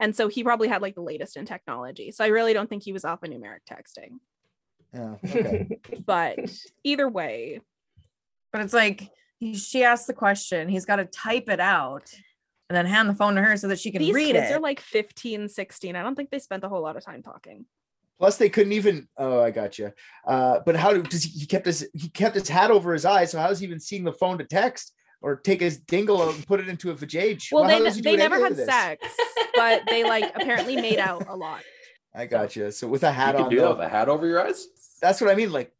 And 0.00 0.14
so 0.14 0.28
he 0.28 0.44
probably 0.44 0.68
had 0.68 0.82
like 0.82 0.94
the 0.94 1.02
latest 1.02 1.36
in 1.36 1.44
technology. 1.44 2.10
So 2.12 2.24
I 2.24 2.28
really 2.28 2.52
don't 2.52 2.68
think 2.68 2.82
he 2.84 2.92
was 2.92 3.02
alphanumeric 3.02 3.60
texting. 3.70 4.18
Yeah. 4.94 5.14
Okay. 5.24 5.78
But 6.06 6.38
either 6.84 7.08
way, 7.08 7.60
But 8.52 8.62
it's 8.62 8.72
like 8.72 9.10
he, 9.38 9.54
she 9.54 9.84
asked 9.84 10.06
the 10.06 10.14
question. 10.14 10.68
He's 10.68 10.86
got 10.86 10.96
to 10.96 11.04
type 11.04 11.48
it 11.48 11.60
out 11.60 12.10
and 12.70 12.76
then 12.76 12.86
hand 12.86 13.08
the 13.08 13.14
phone 13.14 13.34
to 13.34 13.42
her 13.42 13.56
so 13.56 13.68
that 13.68 13.78
she 13.78 13.90
can 13.90 14.00
these 14.00 14.14
read 14.14 14.32
kids 14.34 14.50
it. 14.50 14.54
are 14.54 14.60
like 14.60 14.80
15, 14.80 15.48
16. 15.48 15.96
I 15.96 16.02
don't 16.02 16.14
think 16.14 16.30
they 16.30 16.38
spent 16.38 16.64
a 16.64 16.68
whole 16.68 16.82
lot 16.82 16.96
of 16.96 17.04
time 17.04 17.22
talking. 17.22 17.64
Plus, 18.18 18.36
they 18.36 18.48
couldn't 18.48 18.72
even. 18.72 19.08
Oh, 19.16 19.40
I 19.40 19.50
got 19.52 19.78
you. 19.78 19.92
Uh, 20.26 20.58
but 20.66 20.74
how 20.76 20.92
do- 20.92 21.02
does 21.02 21.22
he, 21.22 21.40
he 21.40 21.46
kept 21.46 21.66
his 21.66 21.88
he 21.94 22.08
kept 22.08 22.34
his 22.34 22.48
hat 22.48 22.70
over 22.70 22.92
his 22.92 23.04
eyes? 23.04 23.30
So 23.30 23.38
how's 23.38 23.60
he 23.60 23.66
even 23.66 23.78
seeing 23.80 24.02
the 24.04 24.12
phone 24.12 24.38
to 24.38 24.44
text 24.44 24.92
or 25.20 25.36
take 25.36 25.60
his 25.60 25.78
dingle 25.78 26.22
out 26.22 26.34
and 26.34 26.46
put 26.46 26.60
it 26.60 26.68
into 26.68 26.90
a 26.90 26.94
vajayjay? 26.94 27.52
Well, 27.52 27.64
how 27.64 27.82
they 27.82 27.90
they 28.00 28.16
never 28.16 28.38
had 28.38 28.56
sex, 28.56 29.06
but 29.54 29.82
they 29.88 30.04
like 30.04 30.32
apparently 30.36 30.76
made 30.76 30.98
out 30.98 31.26
a 31.28 31.36
lot. 31.36 31.62
I 32.14 32.26
got 32.26 32.56
you. 32.56 32.70
So 32.70 32.88
with 32.88 33.04
a 33.04 33.08
You 33.08 33.12
hat 33.12 33.36
could 33.36 33.44
on, 33.44 33.50
do 33.50 33.56
that 33.56 33.62
though, 33.62 33.74
with 33.76 33.86
a 33.86 33.88
hat 33.88 34.08
over 34.08 34.26
your 34.26 34.46
eyes. 34.46 34.66
that's 35.00 35.20
what 35.20 35.30
I 35.30 35.34
mean. 35.34 35.52
Like, 35.52 35.72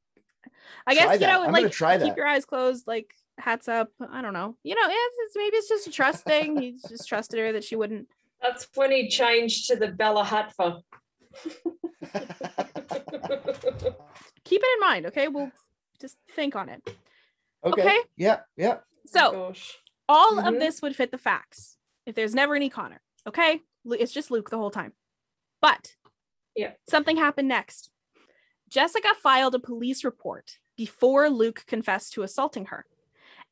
I 0.87 0.95
guess 0.95 1.13
you 1.15 1.19
that. 1.21 1.27
know, 1.27 1.41
I'm 1.45 1.53
gonna 1.53 1.63
like 1.65 1.73
try 1.73 1.97
keep 1.99 2.09
that. 2.09 2.17
your 2.17 2.27
eyes 2.27 2.45
closed, 2.45 2.87
like 2.87 3.13
hats 3.39 3.69
up. 3.69 3.91
I 4.11 4.23
don't 4.23 4.33
know. 4.35 4.57
You 4.63 4.75
know, 4.75 4.87
it's, 4.89 5.17
it's 5.27 5.37
maybe 5.37 5.57
it's 5.57 5.69
just 5.69 5.87
a 5.87 5.91
trust 5.91 6.25
thing. 6.25 6.61
He 6.61 6.77
just 6.89 7.09
trusted 7.09 7.41
her 7.41 7.53
that 7.53 7.65
she 7.65 7.77
wouldn't. 7.77 8.09
That's 8.43 8.69
when 8.75 8.93
he 8.93 9.09
changed 9.09 9.67
to 9.69 9.77
the 9.77 9.89
Bella 9.89 10.25
Hatfa. 10.25 10.81
Keep 14.45 14.63
it 14.63 14.69
in 14.75 14.81
mind, 14.81 15.07
okay? 15.07 15.29
We'll 15.29 15.51
just 16.01 16.17
think 16.35 16.57
on 16.57 16.69
it. 16.69 16.83
okay. 17.65 17.83
Okay. 17.83 17.99
Yeah. 18.17 18.41
Yeah. 18.57 18.79
So 19.11 19.33
Gosh. 19.33 19.79
all 20.09 20.39
of 20.39 20.55
Mhm. 20.55 20.61
this 20.61 20.83
would 20.83 20.97
fit 20.97 21.11
the 21.11 21.19
facts 21.19 21.79
if 22.07 22.15
there's 22.15 22.35
never 22.35 22.55
any 22.55 22.69
Connor. 22.69 23.03
Okay, 23.27 23.63
it's 23.85 24.13
just 24.13 24.31
Luke 24.31 24.51
the 24.51 24.59
whole 24.59 24.71
time. 24.71 24.95
But 25.61 25.97
Yeah. 26.55 26.75
something 26.89 27.17
happened 27.17 27.49
next. 27.49 27.91
Jessica 28.69 29.15
filed 29.15 29.55
a 29.55 29.59
police 29.59 30.05
report 30.05 30.59
before 30.77 31.31
Luke 31.31 31.65
confessed 31.67 32.13
to 32.13 32.23
assaulting 32.23 32.67
her, 32.67 32.87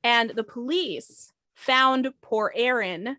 and 0.03 0.31
the 0.31 0.45
police 0.45 1.33
found 1.55 2.13
poor 2.21 2.53
Aaron 2.55 3.19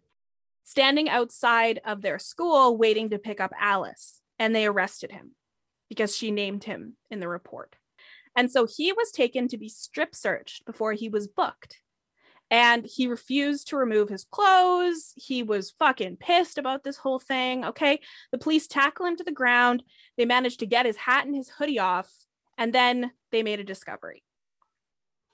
standing 0.63 1.09
outside 1.09 1.79
of 1.83 2.01
their 2.01 2.19
school 2.19 2.77
waiting 2.77 3.09
to 3.09 3.19
pick 3.19 3.39
up 3.39 3.51
Alice, 3.57 4.21
and 4.37 4.55
they 4.55 4.65
arrested 4.67 5.11
him 5.11 5.35
because 5.89 6.15
she 6.15 6.29
named 6.29 6.65
him 6.65 6.97
in 7.09 7.19
the 7.19 7.27
report. 7.27 7.77
And 8.35 8.51
so 8.51 8.65
he 8.67 8.93
was 8.93 9.11
taken 9.11 9.47
to 9.47 9.57
be 9.57 9.69
strip 9.69 10.13
searched 10.13 10.65
before 10.65 10.93
he 10.93 11.09
was 11.09 11.27
booked 11.27 11.81
and 12.49 12.85
he 12.85 13.07
refused 13.07 13.67
to 13.67 13.77
remove 13.77 14.09
his 14.09 14.23
clothes. 14.23 15.13
He 15.15 15.43
was 15.43 15.73
fucking 15.79 16.17
pissed 16.17 16.57
about 16.57 16.83
this 16.83 16.97
whole 16.97 17.19
thing. 17.19 17.65
Okay. 17.65 17.99
The 18.31 18.37
police 18.37 18.67
tackle 18.67 19.05
him 19.05 19.17
to 19.17 19.23
the 19.23 19.31
ground. 19.31 19.83
They 20.17 20.25
managed 20.25 20.59
to 20.59 20.65
get 20.65 20.85
his 20.85 20.97
hat 20.97 21.25
and 21.25 21.35
his 21.35 21.49
hoodie 21.49 21.79
off, 21.79 22.09
and 22.57 22.73
then 22.73 23.11
they 23.31 23.43
made 23.43 23.59
a 23.59 23.65
discovery. 23.65 24.23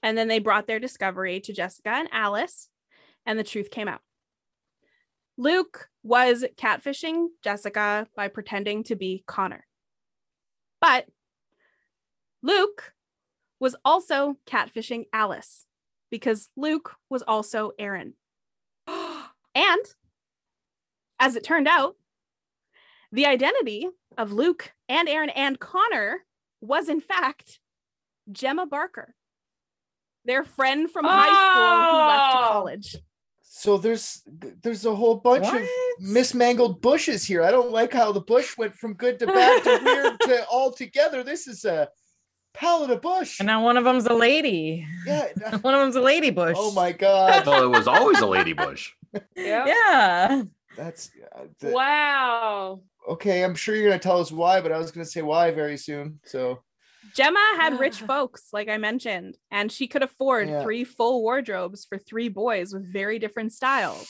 And 0.02 0.18
then 0.18 0.28
they 0.28 0.38
brought 0.38 0.66
their 0.66 0.80
discovery 0.80 1.40
to 1.40 1.52
Jessica 1.52 1.90
and 1.90 2.08
Alice, 2.12 2.68
and 3.24 3.38
the 3.38 3.44
truth 3.44 3.70
came 3.70 3.88
out. 3.88 4.00
Luke 5.36 5.88
was 6.02 6.44
catfishing 6.56 7.28
Jessica 7.42 8.06
by 8.14 8.28
pretending 8.28 8.84
to 8.84 8.96
be 8.96 9.24
Connor. 9.26 9.66
But 10.80 11.06
Luke 12.42 12.92
was 13.58 13.74
also 13.84 14.36
catfishing 14.46 15.06
Alice 15.12 15.66
because 16.14 16.48
Luke 16.56 16.94
was 17.10 17.22
also 17.26 17.72
Aaron. 17.76 18.14
and 18.86 19.84
as 21.18 21.34
it 21.34 21.42
turned 21.42 21.66
out, 21.66 21.96
the 23.10 23.26
identity 23.26 23.88
of 24.16 24.30
Luke 24.30 24.72
and 24.88 25.08
Aaron 25.08 25.30
and 25.30 25.58
Connor 25.58 26.24
was 26.60 26.88
in 26.88 27.00
fact 27.00 27.58
Gemma 28.30 28.64
Barker, 28.64 29.16
their 30.24 30.44
friend 30.44 30.88
from 30.88 31.04
high 31.04 31.24
school 31.24 31.90
who 31.90 32.06
left 32.06 32.32
to 32.32 32.38
Oh. 32.38 32.48
college. 32.52 32.96
So 33.40 33.76
there's 33.76 34.22
there's 34.62 34.86
a 34.86 34.94
whole 34.94 35.16
bunch 35.16 35.46
of 35.48 35.68
mismangled 35.98 36.80
bushes 36.80 37.24
here. 37.24 37.42
I 37.42 37.50
don't 37.50 37.72
like 37.72 37.92
how 37.92 38.12
the 38.12 38.20
bush 38.20 38.56
went 38.56 38.76
from 38.76 38.94
good 38.94 39.18
to 39.18 39.26
bad 39.26 39.64
to 39.64 39.80
weird 39.84 40.20
to 40.20 40.46
all 40.52 40.70
together. 40.72 41.24
This 41.24 41.48
is 41.48 41.64
a 41.64 41.88
pallet 42.54 42.90
of 42.90 43.02
bush. 43.02 43.40
And 43.40 43.46
now 43.46 43.62
one 43.62 43.76
of 43.76 43.84
them's 43.84 44.06
a 44.06 44.14
lady. 44.14 44.86
Yeah. 45.06 45.26
One 45.60 45.74
of 45.74 45.80
them's 45.80 45.96
a 45.96 46.00
lady 46.00 46.30
bush. 46.30 46.56
Oh 46.58 46.72
my 46.72 46.92
god. 46.92 47.44
Well, 47.46 47.64
it 47.64 47.68
was 47.76 47.86
always 47.86 48.20
a 48.20 48.26
lady 48.26 48.52
bush. 48.52 48.92
Yeah. 49.36 49.64
Yeah. 49.66 50.42
That's 50.76 51.10
uh, 51.36 51.44
the- 51.60 51.70
Wow. 51.70 52.80
okay. 53.08 53.44
I'm 53.44 53.54
sure 53.54 53.76
you're 53.76 53.88
gonna 53.88 53.98
tell 54.00 54.20
us 54.20 54.32
why, 54.32 54.60
but 54.60 54.72
I 54.72 54.78
was 54.78 54.90
gonna 54.90 55.04
say 55.04 55.22
why 55.22 55.50
very 55.52 55.76
soon. 55.76 56.18
So 56.24 56.60
Gemma 57.14 57.38
had 57.58 57.78
rich 57.86 58.00
folks, 58.00 58.48
like 58.52 58.68
I 58.68 58.76
mentioned, 58.78 59.36
and 59.52 59.70
she 59.70 59.86
could 59.86 60.02
afford 60.02 60.48
Yeah. 60.48 60.62
three 60.64 60.82
full 60.82 61.22
wardrobes 61.22 61.84
for 61.84 61.96
three 61.98 62.28
boys 62.28 62.72
with 62.72 62.92
very 62.92 63.18
different 63.20 63.52
styles. 63.52 64.08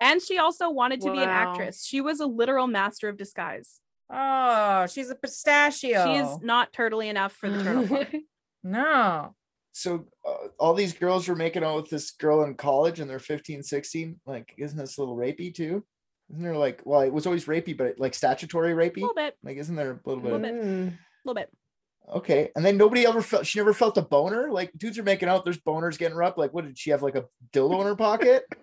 And 0.00 0.22
she 0.22 0.38
also 0.38 0.70
wanted 0.70 1.00
to 1.02 1.10
be 1.12 1.18
an 1.18 1.28
actress. 1.28 1.84
She 1.84 2.00
was 2.00 2.20
a 2.20 2.26
literal 2.26 2.66
master 2.68 3.08
of 3.08 3.16
disguise. 3.18 3.80
Oh, 4.12 4.86
she's 4.86 5.10
a 5.10 5.14
pistachio. 5.14 6.04
She's 6.14 6.42
not 6.42 6.72
turtly 6.72 7.06
enough 7.08 7.32
for 7.32 7.48
the 7.50 7.62
turtle 7.62 7.86
farm. 7.86 8.06
no. 8.64 9.34
so 9.72 10.06
uh, 10.28 10.48
all 10.58 10.74
these 10.74 10.92
girls 10.94 11.28
were 11.28 11.36
making 11.36 11.62
out 11.64 11.76
with 11.76 11.90
this 11.90 12.10
girl 12.12 12.42
in 12.44 12.54
college 12.54 12.98
and 13.00 13.08
they're 13.08 13.18
15 13.20 13.62
16 13.62 14.20
like 14.26 14.52
isn't 14.58 14.76
this 14.76 14.98
a 14.98 15.00
little 15.00 15.16
rapey 15.16 15.54
too 15.54 15.84
isn't 16.30 16.42
there 16.42 16.56
like 16.56 16.82
well 16.84 17.00
it 17.02 17.12
was 17.12 17.24
always 17.26 17.46
rapey 17.46 17.76
but 17.76 17.98
like 17.98 18.12
statutory 18.14 18.72
rapey? 18.74 18.98
A 18.98 19.00
little 19.00 19.14
bit, 19.14 19.36
like 19.44 19.56
isn't 19.56 19.76
there 19.76 19.92
a 19.92 20.08
little 20.08 20.22
bit 20.22 20.32
A 20.32 20.36
Little 20.36 20.52
bit. 20.52 20.64
Mm. 20.64 20.88
a 20.88 20.98
little 21.24 21.40
bit. 21.40 21.50
okay 22.12 22.50
and 22.56 22.64
then 22.64 22.76
nobody 22.76 23.06
ever 23.06 23.22
felt 23.22 23.46
she 23.46 23.58
never 23.60 23.72
felt 23.72 23.96
a 23.96 24.02
boner 24.02 24.50
like 24.50 24.72
dudes 24.76 24.98
are 24.98 25.04
making 25.04 25.28
out 25.28 25.44
there's 25.44 25.60
boners 25.60 25.96
getting 25.98 26.16
rubbed 26.16 26.36
like 26.36 26.52
what 26.52 26.64
did 26.64 26.76
she 26.76 26.90
have 26.90 27.02
like 27.02 27.14
a 27.14 27.24
dildo 27.52 27.80
in 27.80 27.86
her 27.86 27.96
pocket 27.96 28.44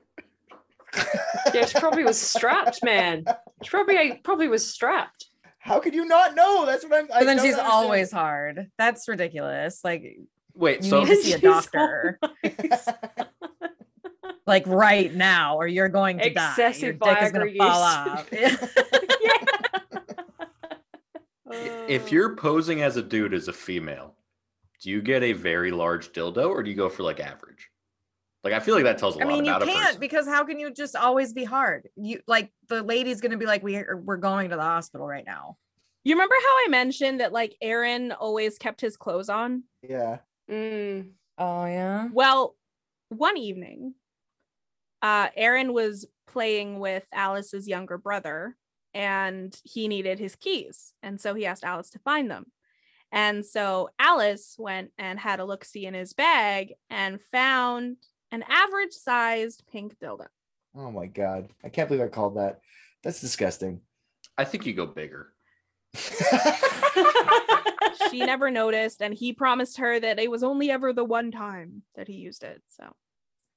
Yeah, 1.54 1.66
she 1.66 1.80
probably 1.80 2.04
was 2.04 2.20
strapped, 2.20 2.84
man. 2.84 3.24
She 3.64 3.70
probably 3.70 4.20
probably 4.24 4.48
was 4.48 4.70
strapped. 4.70 5.27
How 5.68 5.80
could 5.80 5.94
you 5.94 6.06
not 6.06 6.34
know 6.34 6.66
that's 6.66 6.84
what 6.86 6.94
i'm 6.94 7.06
I 7.14 7.20
But 7.20 7.26
then 7.26 7.38
she's 7.38 7.54
understand. 7.54 7.68
always 7.72 8.12
hard. 8.12 8.72
That's 8.78 9.08
ridiculous. 9.08 9.82
Like 9.84 10.18
Wait, 10.56 10.84
you 10.84 10.90
so 10.90 11.04
need 11.04 11.10
to 11.10 11.16
see 11.18 11.34
a 11.34 11.38
doctor. 11.54 12.20
like 14.48 14.66
right 14.66 15.14
now, 15.14 15.58
or 15.58 15.68
you're 15.68 15.90
going 15.90 16.18
to 16.20 16.30
die. 16.34 16.42
Your 16.58 16.68
Excessive 16.70 17.00
dick 17.00 17.18
is 17.22 17.32
gonna 17.34 17.54
fall 17.58 17.82
off. 17.82 18.28
if 21.90 22.12
you're 22.12 22.36
posing 22.36 22.82
as 22.82 22.98
a 22.98 23.02
dude 23.04 23.34
as 23.34 23.48
a 23.48 23.54
female, 23.54 24.16
do 24.82 24.90
you 24.90 25.02
get 25.02 25.22
a 25.24 25.34
very 25.34 25.72
large 25.72 26.12
dildo 26.14 26.50
or 26.50 26.64
do 26.64 26.70
you 26.70 26.76
go 26.76 26.90
for 26.90 27.04
like 27.04 27.20
average? 27.20 27.70
Like 28.44 28.54
I 28.54 28.60
feel 28.60 28.76
like 28.76 28.84
that 28.86 28.98
tells 28.98 29.16
a 29.16 29.22
I 29.22 29.24
lot 29.26 29.32
I 29.32 29.36
mean, 29.36 29.46
you 29.46 29.52
about 29.52 29.64
a 29.64 29.66
can't 29.66 29.86
person. 29.86 30.00
because 30.00 30.28
how 30.28 30.44
can 30.46 30.60
you 30.60 30.72
just 30.72 30.96
always 30.96 31.34
be 31.34 31.44
hard? 31.44 31.90
You 31.96 32.22
like 32.28 32.52
the 32.70 32.84
lady's 32.84 33.22
gonna 33.22 33.38
be 33.38 33.46
like, 33.46 33.64
we 33.64 33.84
we're 34.04 34.18
going 34.18 34.50
to 34.50 34.56
the 34.56 34.62
hospital 34.62 35.08
right 35.08 35.26
now. 35.26 35.58
You 36.04 36.16
remember 36.16 36.36
how 36.40 36.66
I 36.66 36.68
mentioned 36.70 37.20
that 37.20 37.34
like 37.34 37.56
Aaron 37.62 38.12
always 38.12 38.58
kept 38.58 38.82
his 38.82 38.96
clothes 38.98 39.30
on? 39.30 39.64
yeah 39.88 40.20
Mm. 40.50 41.12
Oh 41.38 41.66
yeah. 41.66 42.08
Well, 42.12 42.56
one 43.10 43.38
evening, 43.38 43.94
uh, 45.02 45.28
Aaron 45.36 45.74
was 45.74 46.06
playing 46.26 46.80
with 46.80 47.06
Alice's 47.14 47.68
younger 47.68 47.98
brother 47.98 48.56
and 48.94 49.60
he 49.64 49.88
needed 49.88 50.20
his 50.20 50.36
keys. 50.36 50.94
And 51.04 51.20
so 51.20 51.34
he 51.34 51.46
asked 51.46 51.64
Alice 51.64 51.90
to 51.92 52.00
find 52.00 52.32
them. 52.32 52.52
And 53.12 53.46
so 53.46 53.90
Alice 54.00 54.56
went 54.58 54.92
and 54.98 55.20
had 55.20 55.40
a 55.40 55.46
look 55.46 55.64
see 55.64 55.86
in 55.86 55.94
his 55.94 56.14
bag 56.14 56.74
and 56.90 57.22
found 57.32 57.98
an 58.32 58.44
average 58.48 58.94
sized 58.94 59.64
pink 59.72 59.98
dildo. 60.00 60.28
oh 60.76 60.92
my 60.92 61.06
god 61.06 61.50
i 61.64 61.70
can't 61.70 61.90
believe 61.90 62.04
i 62.04 62.08
called 62.08 62.38
that 62.38 62.62
that's 63.04 63.22
disgusting 63.22 63.82
I 64.38 64.46
think 64.46 64.66
you 64.66 64.74
go 64.74 64.86
bigger. 64.86 65.34
she 68.12 68.20
never 68.20 68.52
noticed, 68.52 69.02
and 69.02 69.14
he 69.14 69.34
promised 69.34 69.78
her 69.78 70.00
that 70.00 70.20
it 70.20 70.30
was 70.30 70.44
only 70.44 70.70
ever 70.70 70.94
the 70.94 71.04
one 71.04 71.32
time 71.32 71.82
that 71.96 72.08
he 72.08 72.14
used 72.14 72.44
it. 72.44 72.62
So 72.68 72.94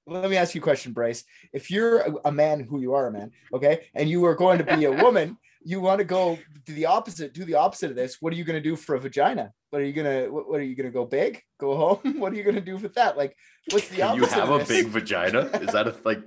Let 0.06 0.30
me 0.30 0.36
ask 0.36 0.54
you 0.54 0.62
a 0.62 0.64
question, 0.64 0.92
Bryce. 0.92 1.24
If 1.52 1.70
you're 1.70 1.98
a, 1.98 2.14
a 2.26 2.32
man 2.32 2.60
who 2.60 2.80
you 2.80 2.94
are 2.94 3.08
a 3.08 3.12
man, 3.12 3.32
okay, 3.52 3.88
and 3.94 4.08
you 4.08 4.24
are 4.24 4.34
going 4.34 4.56
to 4.58 4.76
be 4.76 4.84
a 4.84 4.92
woman, 4.92 5.36
you 5.62 5.80
want 5.80 5.98
to 5.98 6.04
go 6.04 6.38
do 6.66 6.74
the 6.74 6.86
opposite, 6.86 7.34
do 7.34 7.44
the 7.44 7.54
opposite 7.54 7.90
of 7.90 7.96
this. 7.96 8.18
What 8.20 8.32
are 8.32 8.36
you 8.36 8.44
going 8.44 8.60
to 8.62 8.68
do 8.68 8.76
for 8.76 8.94
a 8.94 9.00
vagina? 9.00 9.52
What 9.70 9.82
are 9.82 9.84
you 9.84 9.92
gonna 9.92 10.30
what, 10.30 10.48
what 10.48 10.58
are 10.58 10.64
you 10.64 10.74
gonna 10.74 10.90
go 10.90 11.04
big? 11.04 11.42
Go 11.60 11.76
home? 11.76 12.18
What 12.18 12.32
are 12.32 12.36
you 12.36 12.42
gonna 12.42 12.60
do 12.60 12.76
with 12.76 12.94
that? 12.94 13.16
Like 13.16 13.36
what's 13.70 13.88
the 13.88 13.98
Can 13.98 14.18
opposite? 14.20 14.34
you 14.36 14.40
have 14.40 14.50
of 14.50 14.56
a 14.56 14.64
this? 14.64 14.68
big 14.68 14.86
vagina? 14.88 15.40
Is 15.62 15.72
that 15.72 15.86
a 15.86 15.94
like? 16.04 16.22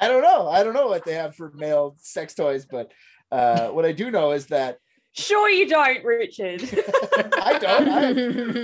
I 0.00 0.08
don't 0.08 0.22
know. 0.22 0.48
I 0.48 0.64
don't 0.64 0.74
know 0.74 0.88
what 0.88 1.04
they 1.04 1.14
have 1.14 1.36
for 1.36 1.52
male 1.54 1.94
sex 2.00 2.34
toys, 2.34 2.66
but 2.66 2.90
uh, 3.30 3.68
what 3.68 3.84
I 3.84 3.92
do 3.92 4.10
know 4.10 4.32
is 4.32 4.46
that 4.46 4.78
Sure, 5.16 5.48
you 5.48 5.68
don't, 5.68 6.04
Richard. 6.04 6.60
I 7.40 7.56
don't. 7.60 7.88
I 7.88 8.00
have, 8.00 8.18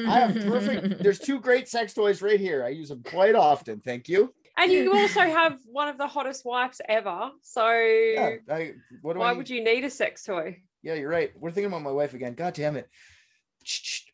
I 0.09 0.19
have 0.19 0.35
perfect. 0.47 1.01
There's 1.01 1.21
two 1.21 1.39
great 1.39 1.69
sex 1.69 1.95
toys 1.95 2.23
right 2.23 2.41
here. 2.41 2.65
I 2.65 2.71
use 2.71 2.89
them 2.89 3.05
quite 3.05 3.37
often. 3.37 3.81
Thank 3.81 4.09
you. 4.09 4.35
And 4.61 4.71
you 4.73 4.93
also 4.97 5.21
have 5.21 5.59
one 5.67 5.89
of 5.89 5.97
the 5.99 6.07
hottest 6.07 6.45
wives 6.45 6.81
ever. 6.89 7.31
So 7.43 7.67
Yeah. 7.71 8.37
I, 8.51 8.73
what 9.03 9.15
do 9.15 9.21
why 9.21 9.31
I? 9.31 9.33
would 9.33 9.49
you 9.51 9.63
need 9.65 9.85
a 9.85 9.91
sex 9.91 10.25
toy? 10.25 10.59
Yeah, 10.83 10.95
you're 10.95 11.11
right. 11.11 11.31
We're 11.37 11.51
thinking 11.51 11.73
about 11.73 11.83
my 11.83 11.91
wife 11.91 12.15
again. 12.15 12.35
God 12.35 12.55
damn 12.55 12.77
it. 12.77 12.89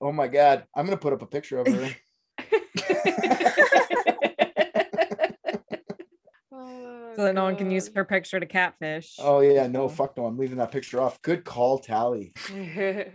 Oh 0.01 0.13
my 0.13 0.29
god. 0.29 0.65
I'm 0.75 0.85
gonna 0.85 0.97
put 0.97 1.13
up 1.13 1.23
a 1.23 1.27
picture 1.27 1.59
of 1.59 1.67
her. 1.69 1.91
so 6.51 7.25
that 7.25 7.35
no 7.35 7.45
one 7.45 7.57
can 7.57 7.71
use 7.71 7.91
her 7.95 8.05
picture 8.05 8.39
to 8.41 8.47
catfish. 8.47 9.15
Oh 9.19 9.41
yeah, 9.41 9.67
no, 9.67 9.89
fuck 9.89 10.17
no. 10.17 10.27
I'm 10.27 10.37
leaving 10.39 10.59
that 10.59 10.71
picture 10.73 11.01
off. 11.01 11.21
Good 11.23 11.45
call, 11.45 11.79
Tally. 11.79 12.35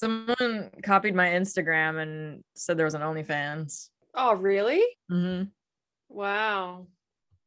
Someone 0.00 0.70
copied 0.84 1.14
my 1.16 1.28
Instagram 1.28 2.00
and 2.00 2.44
said 2.54 2.76
there 2.76 2.84
was 2.84 2.94
an 2.94 3.00
OnlyFans. 3.02 3.88
oh, 4.14 4.34
really? 4.34 4.84
Mm-hmm. 5.10 5.48
Wow. 6.08 6.86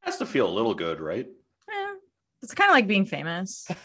Has 0.01 0.17
to 0.17 0.25
feel 0.25 0.47
a 0.47 0.53
little 0.53 0.73
good, 0.73 0.99
right? 0.99 1.27
Yeah, 1.69 1.93
it's 2.41 2.53
kind 2.53 2.69
of 2.69 2.73
like 2.75 2.87
being 2.87 3.05
famous. 3.05 3.67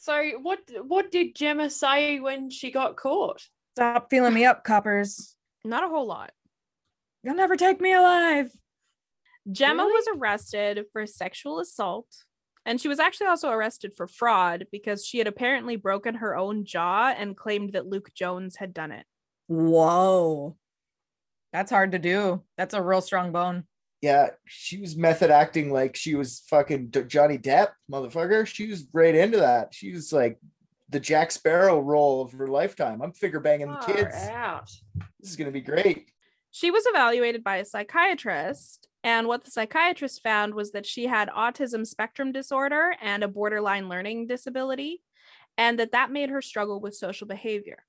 So 0.00 0.24
what 0.42 0.60
what 0.86 1.10
did 1.10 1.34
Gemma 1.34 1.68
say 1.68 2.18
when 2.18 2.48
she 2.48 2.70
got 2.70 2.96
caught? 2.96 3.42
Stop 3.76 4.08
feeling 4.08 4.32
me 4.32 4.46
up, 4.46 4.64
coppers. 4.64 5.36
not 5.66 5.84
a 5.84 5.88
whole 5.88 6.06
lot. 6.06 6.30
You'll 7.22 7.34
never 7.34 7.56
take 7.56 7.78
me 7.80 7.92
alive. 7.92 8.50
Gemma 9.52 9.82
Really? 9.82 9.92
was 9.92 10.06
arrested 10.16 10.86
for 10.92 11.04
sexual 11.06 11.60
assault. 11.60 12.06
And 12.64 12.80
she 12.80 12.88
was 12.88 12.98
actually 12.98 13.26
also 13.26 13.50
arrested 13.50 13.92
for 13.96 14.06
fraud 14.06 14.66
because 14.72 15.04
she 15.04 15.18
had 15.18 15.26
apparently 15.26 15.76
broken 15.76 16.14
her 16.16 16.34
own 16.36 16.64
jaw 16.64 17.12
and 17.14 17.36
claimed 17.36 17.72
that 17.74 17.86
Luke 17.86 18.10
Jones 18.14 18.56
had 18.56 18.72
done 18.72 18.92
it. 18.92 19.04
Whoa. 19.46 20.56
That's 21.52 21.70
hard 21.70 21.92
to 21.92 21.98
do. 21.98 22.42
That's 22.56 22.74
a 22.74 22.82
real 22.82 23.00
strong 23.00 23.32
bone. 23.32 23.64
yeah, 24.00 24.30
she 24.44 24.80
was 24.80 24.96
method 24.96 25.30
acting 25.30 25.72
like 25.72 25.96
she 25.96 26.14
was 26.14 26.42
fucking 26.48 26.88
D- 26.88 27.02
Johnny 27.04 27.38
Depp, 27.38 27.70
motherfucker. 27.90 28.46
She 28.46 28.68
was 28.68 28.86
right 28.92 29.14
into 29.14 29.38
that. 29.38 29.74
She 29.74 29.92
was 29.92 30.12
like 30.12 30.38
the 30.88 31.00
Jack 31.00 31.30
Sparrow 31.32 31.80
role 31.80 32.22
of 32.22 32.32
her 32.32 32.46
lifetime. 32.46 33.02
I'm 33.02 33.12
figure 33.12 33.40
banging 33.40 33.68
the 33.68 33.78
kids. 33.78 34.14
out. 34.30 34.70
This 35.20 35.30
is 35.30 35.36
gonna 35.36 35.50
be 35.50 35.60
great. 35.60 36.10
She 36.50 36.70
was 36.70 36.84
evaluated 36.86 37.42
by 37.44 37.56
a 37.56 37.64
psychiatrist. 37.64 38.88
And 39.04 39.26
what 39.28 39.44
the 39.44 39.50
psychiatrist 39.50 40.22
found 40.22 40.54
was 40.54 40.72
that 40.72 40.84
she 40.86 41.06
had 41.06 41.28
autism 41.28 41.86
spectrum 41.86 42.32
disorder 42.32 42.94
and 43.00 43.22
a 43.22 43.28
borderline 43.28 43.88
learning 43.88 44.26
disability, 44.26 45.02
and 45.56 45.78
that 45.78 45.92
that 45.92 46.10
made 46.10 46.30
her 46.30 46.42
struggle 46.42 46.80
with 46.80 46.94
social 46.94 47.26
behavior. 47.26 47.84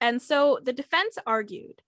And 0.00 0.20
so 0.20 0.58
the 0.62 0.72
defense 0.72 1.18
argued 1.26 1.82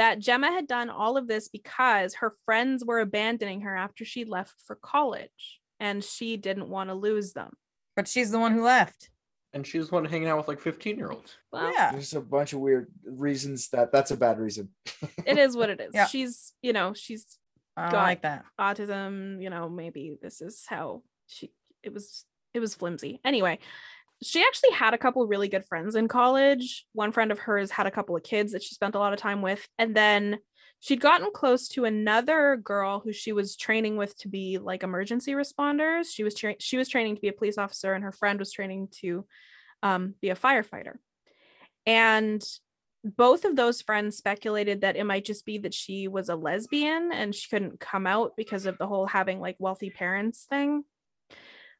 that 0.00 0.18
Gemma 0.18 0.50
had 0.50 0.66
done 0.66 0.88
all 0.88 1.18
of 1.18 1.28
this 1.28 1.48
because 1.48 2.14
her 2.14 2.34
friends 2.46 2.82
were 2.82 3.00
abandoning 3.00 3.60
her 3.60 3.76
after 3.76 4.02
she 4.06 4.24
left 4.24 4.54
for 4.64 4.74
college 4.76 5.60
and 5.78 6.02
she 6.02 6.38
didn't 6.38 6.70
want 6.70 6.88
to 6.88 6.94
lose 6.94 7.34
them. 7.34 7.52
But 7.96 8.08
she's 8.08 8.30
the 8.30 8.38
one 8.38 8.52
who 8.52 8.64
left. 8.64 9.10
And 9.52 9.66
she 9.66 9.76
was 9.76 9.90
the 9.90 9.96
one 9.96 10.06
hanging 10.06 10.28
out 10.28 10.38
with 10.38 10.48
like 10.48 10.58
15 10.58 10.96
year 10.96 11.10
olds. 11.10 11.36
Well, 11.52 11.70
yeah. 11.70 11.92
There's 11.92 12.14
a 12.14 12.20
bunch 12.22 12.54
of 12.54 12.60
weird 12.60 12.88
reasons 13.04 13.68
that 13.74 13.92
that's 13.92 14.10
a 14.10 14.16
bad 14.16 14.38
reason. 14.38 14.70
it 15.26 15.36
is 15.36 15.54
what 15.54 15.68
it 15.68 15.80
is. 15.82 15.90
Yeah. 15.92 16.06
She's, 16.06 16.54
you 16.62 16.72
know, 16.72 16.94
she's 16.94 17.36
I 17.76 17.90
Got- 17.90 18.02
like 18.02 18.22
that. 18.22 18.46
autism, 18.58 19.42
you 19.42 19.50
know, 19.50 19.68
maybe 19.68 20.16
this 20.22 20.40
is 20.40 20.64
how 20.66 21.02
she 21.26 21.52
it 21.82 21.92
was 21.92 22.24
it 22.54 22.60
was 22.60 22.74
flimsy. 22.74 23.20
Anyway, 23.22 23.58
she 24.22 24.42
actually 24.42 24.72
had 24.72 24.94
a 24.94 24.98
couple 24.98 25.26
really 25.26 25.48
good 25.48 25.64
friends 25.64 25.94
in 25.94 26.08
college. 26.08 26.86
One 26.92 27.12
friend 27.12 27.32
of 27.32 27.38
hers 27.38 27.70
had 27.70 27.86
a 27.86 27.90
couple 27.90 28.16
of 28.16 28.22
kids 28.22 28.52
that 28.52 28.62
she 28.62 28.74
spent 28.74 28.94
a 28.94 28.98
lot 28.98 29.12
of 29.12 29.18
time 29.18 29.42
with 29.42 29.66
and 29.78 29.94
then 29.94 30.38
she'd 30.80 31.00
gotten 31.00 31.30
close 31.32 31.68
to 31.68 31.84
another 31.84 32.56
girl 32.56 33.00
who 33.00 33.12
she 33.12 33.32
was 33.32 33.56
training 33.56 33.96
with 33.96 34.16
to 34.18 34.28
be 34.28 34.58
like 34.58 34.82
emergency 34.82 35.32
responders. 35.32 36.06
She 36.12 36.24
was 36.24 36.34
tra- 36.34 36.56
she 36.58 36.76
was 36.76 36.88
training 36.88 37.16
to 37.16 37.20
be 37.20 37.28
a 37.28 37.32
police 37.32 37.58
officer 37.58 37.92
and 37.92 38.04
her 38.04 38.12
friend 38.12 38.38
was 38.38 38.52
training 38.52 38.88
to 39.00 39.26
um, 39.82 40.14
be 40.20 40.30
a 40.30 40.36
firefighter. 40.36 40.94
And 41.86 42.42
both 43.02 43.44
of 43.46 43.56
those 43.56 43.80
friends 43.80 44.18
speculated 44.18 44.82
that 44.82 44.96
it 44.96 45.04
might 45.04 45.24
just 45.24 45.46
be 45.46 45.58
that 45.58 45.72
she 45.72 46.08
was 46.08 46.28
a 46.28 46.36
lesbian 46.36 47.10
and 47.12 47.34
she 47.34 47.48
couldn't 47.48 47.80
come 47.80 48.06
out 48.06 48.32
because 48.36 48.66
of 48.66 48.76
the 48.76 48.86
whole 48.86 49.06
having 49.06 49.40
like 49.40 49.56
wealthy 49.58 49.88
parents 49.88 50.46
thing. 50.48 50.84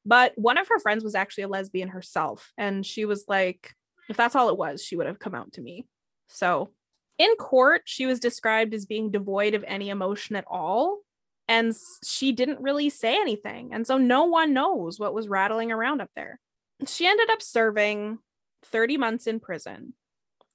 But 0.04 0.32
one 0.36 0.58
of 0.58 0.68
her 0.68 0.78
friends 0.78 1.04
was 1.04 1.14
actually 1.14 1.44
a 1.44 1.48
lesbian 1.48 1.88
herself. 1.88 2.52
And 2.56 2.84
she 2.84 3.04
was 3.04 3.24
like, 3.28 3.74
if 4.08 4.16
that's 4.16 4.34
all 4.34 4.48
it 4.48 4.56
was, 4.56 4.82
she 4.82 4.96
would 4.96 5.06
have 5.06 5.18
come 5.18 5.34
out 5.34 5.52
to 5.52 5.60
me. 5.60 5.86
So 6.28 6.70
in 7.18 7.34
court, 7.36 7.82
she 7.84 8.06
was 8.06 8.18
described 8.18 8.72
as 8.72 8.86
being 8.86 9.10
devoid 9.10 9.54
of 9.54 9.64
any 9.66 9.90
emotion 9.90 10.36
at 10.36 10.46
all. 10.48 11.00
And 11.48 11.74
she 12.04 12.32
didn't 12.32 12.62
really 12.62 12.90
say 12.90 13.14
anything. 13.20 13.70
And 13.72 13.86
so 13.86 13.98
no 13.98 14.24
one 14.24 14.54
knows 14.54 14.98
what 14.98 15.14
was 15.14 15.28
rattling 15.28 15.72
around 15.72 16.00
up 16.00 16.10
there. 16.16 16.40
She 16.86 17.06
ended 17.06 17.28
up 17.28 17.42
serving 17.42 18.18
30 18.64 18.96
months 18.96 19.26
in 19.26 19.40
prison 19.40 19.94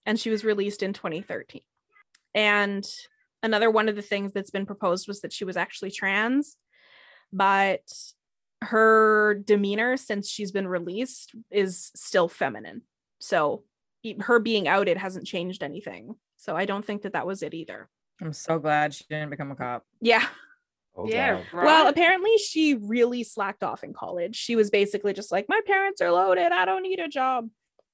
and 0.05 0.19
she 0.19 0.29
was 0.29 0.43
released 0.43 0.81
in 0.84 0.93
2013. 0.93 1.62
And 2.34 2.86
another 3.43 3.69
one 3.69 3.89
of 3.89 3.95
the 3.95 4.01
things 4.01 4.31
that's 4.31 4.51
been 4.51 4.65
proposed 4.65 5.08
was 5.08 5.21
that 5.21 5.34
she 5.34 5.45
was 5.45 5.58
actually 5.58 5.91
trans, 5.91 6.58
but 7.31 7.81
her 8.62 9.41
demeanor 9.46 9.98
since 9.98 10.30
she's 10.30 10.52
been 10.52 10.68
released 10.68 11.34
is 11.52 11.91
still 11.96 12.28
feminine. 12.28 12.82
So 13.20 13.63
her 14.22 14.39
being 14.39 14.68
outed 14.68 14.98
hasn't 14.98 15.28
changed 15.28 15.63
anything. 15.63 16.15
So 16.38 16.56
I 16.56 16.65
don't 16.65 16.86
think 16.86 17.04
that 17.04 17.13
that 17.13 17.28
was 17.28 17.41
it 17.44 17.54
either. 17.54 17.89
I'm 18.22 18.34
so 18.34 18.60
glad 18.60 18.94
she 18.94 19.04
didn't 19.10 19.30
become 19.30 19.52
a 19.52 19.56
cop. 19.56 19.84
Yeah. 20.02 20.26
Oh, 20.98 21.06
yeah, 21.08 21.41
right. 21.52 21.65
Well, 21.65 21.88
apparently 21.89 22.38
she 22.38 22.76
really 22.76 23.24
slacked 23.24 23.63
off 23.63 23.84
in 23.84 23.91
college. 23.91 24.38
She 24.38 24.56
was 24.56 24.70
basically 24.70 25.12
just 25.12 25.30
like, 25.30 25.50
my 25.50 25.60
parents 25.68 26.00
are 26.00 26.10
loaded. 26.10 26.54
I 26.54 26.63
don't 26.63 26.84
need 26.84 27.00
a 27.00 27.10
job. 27.10 27.50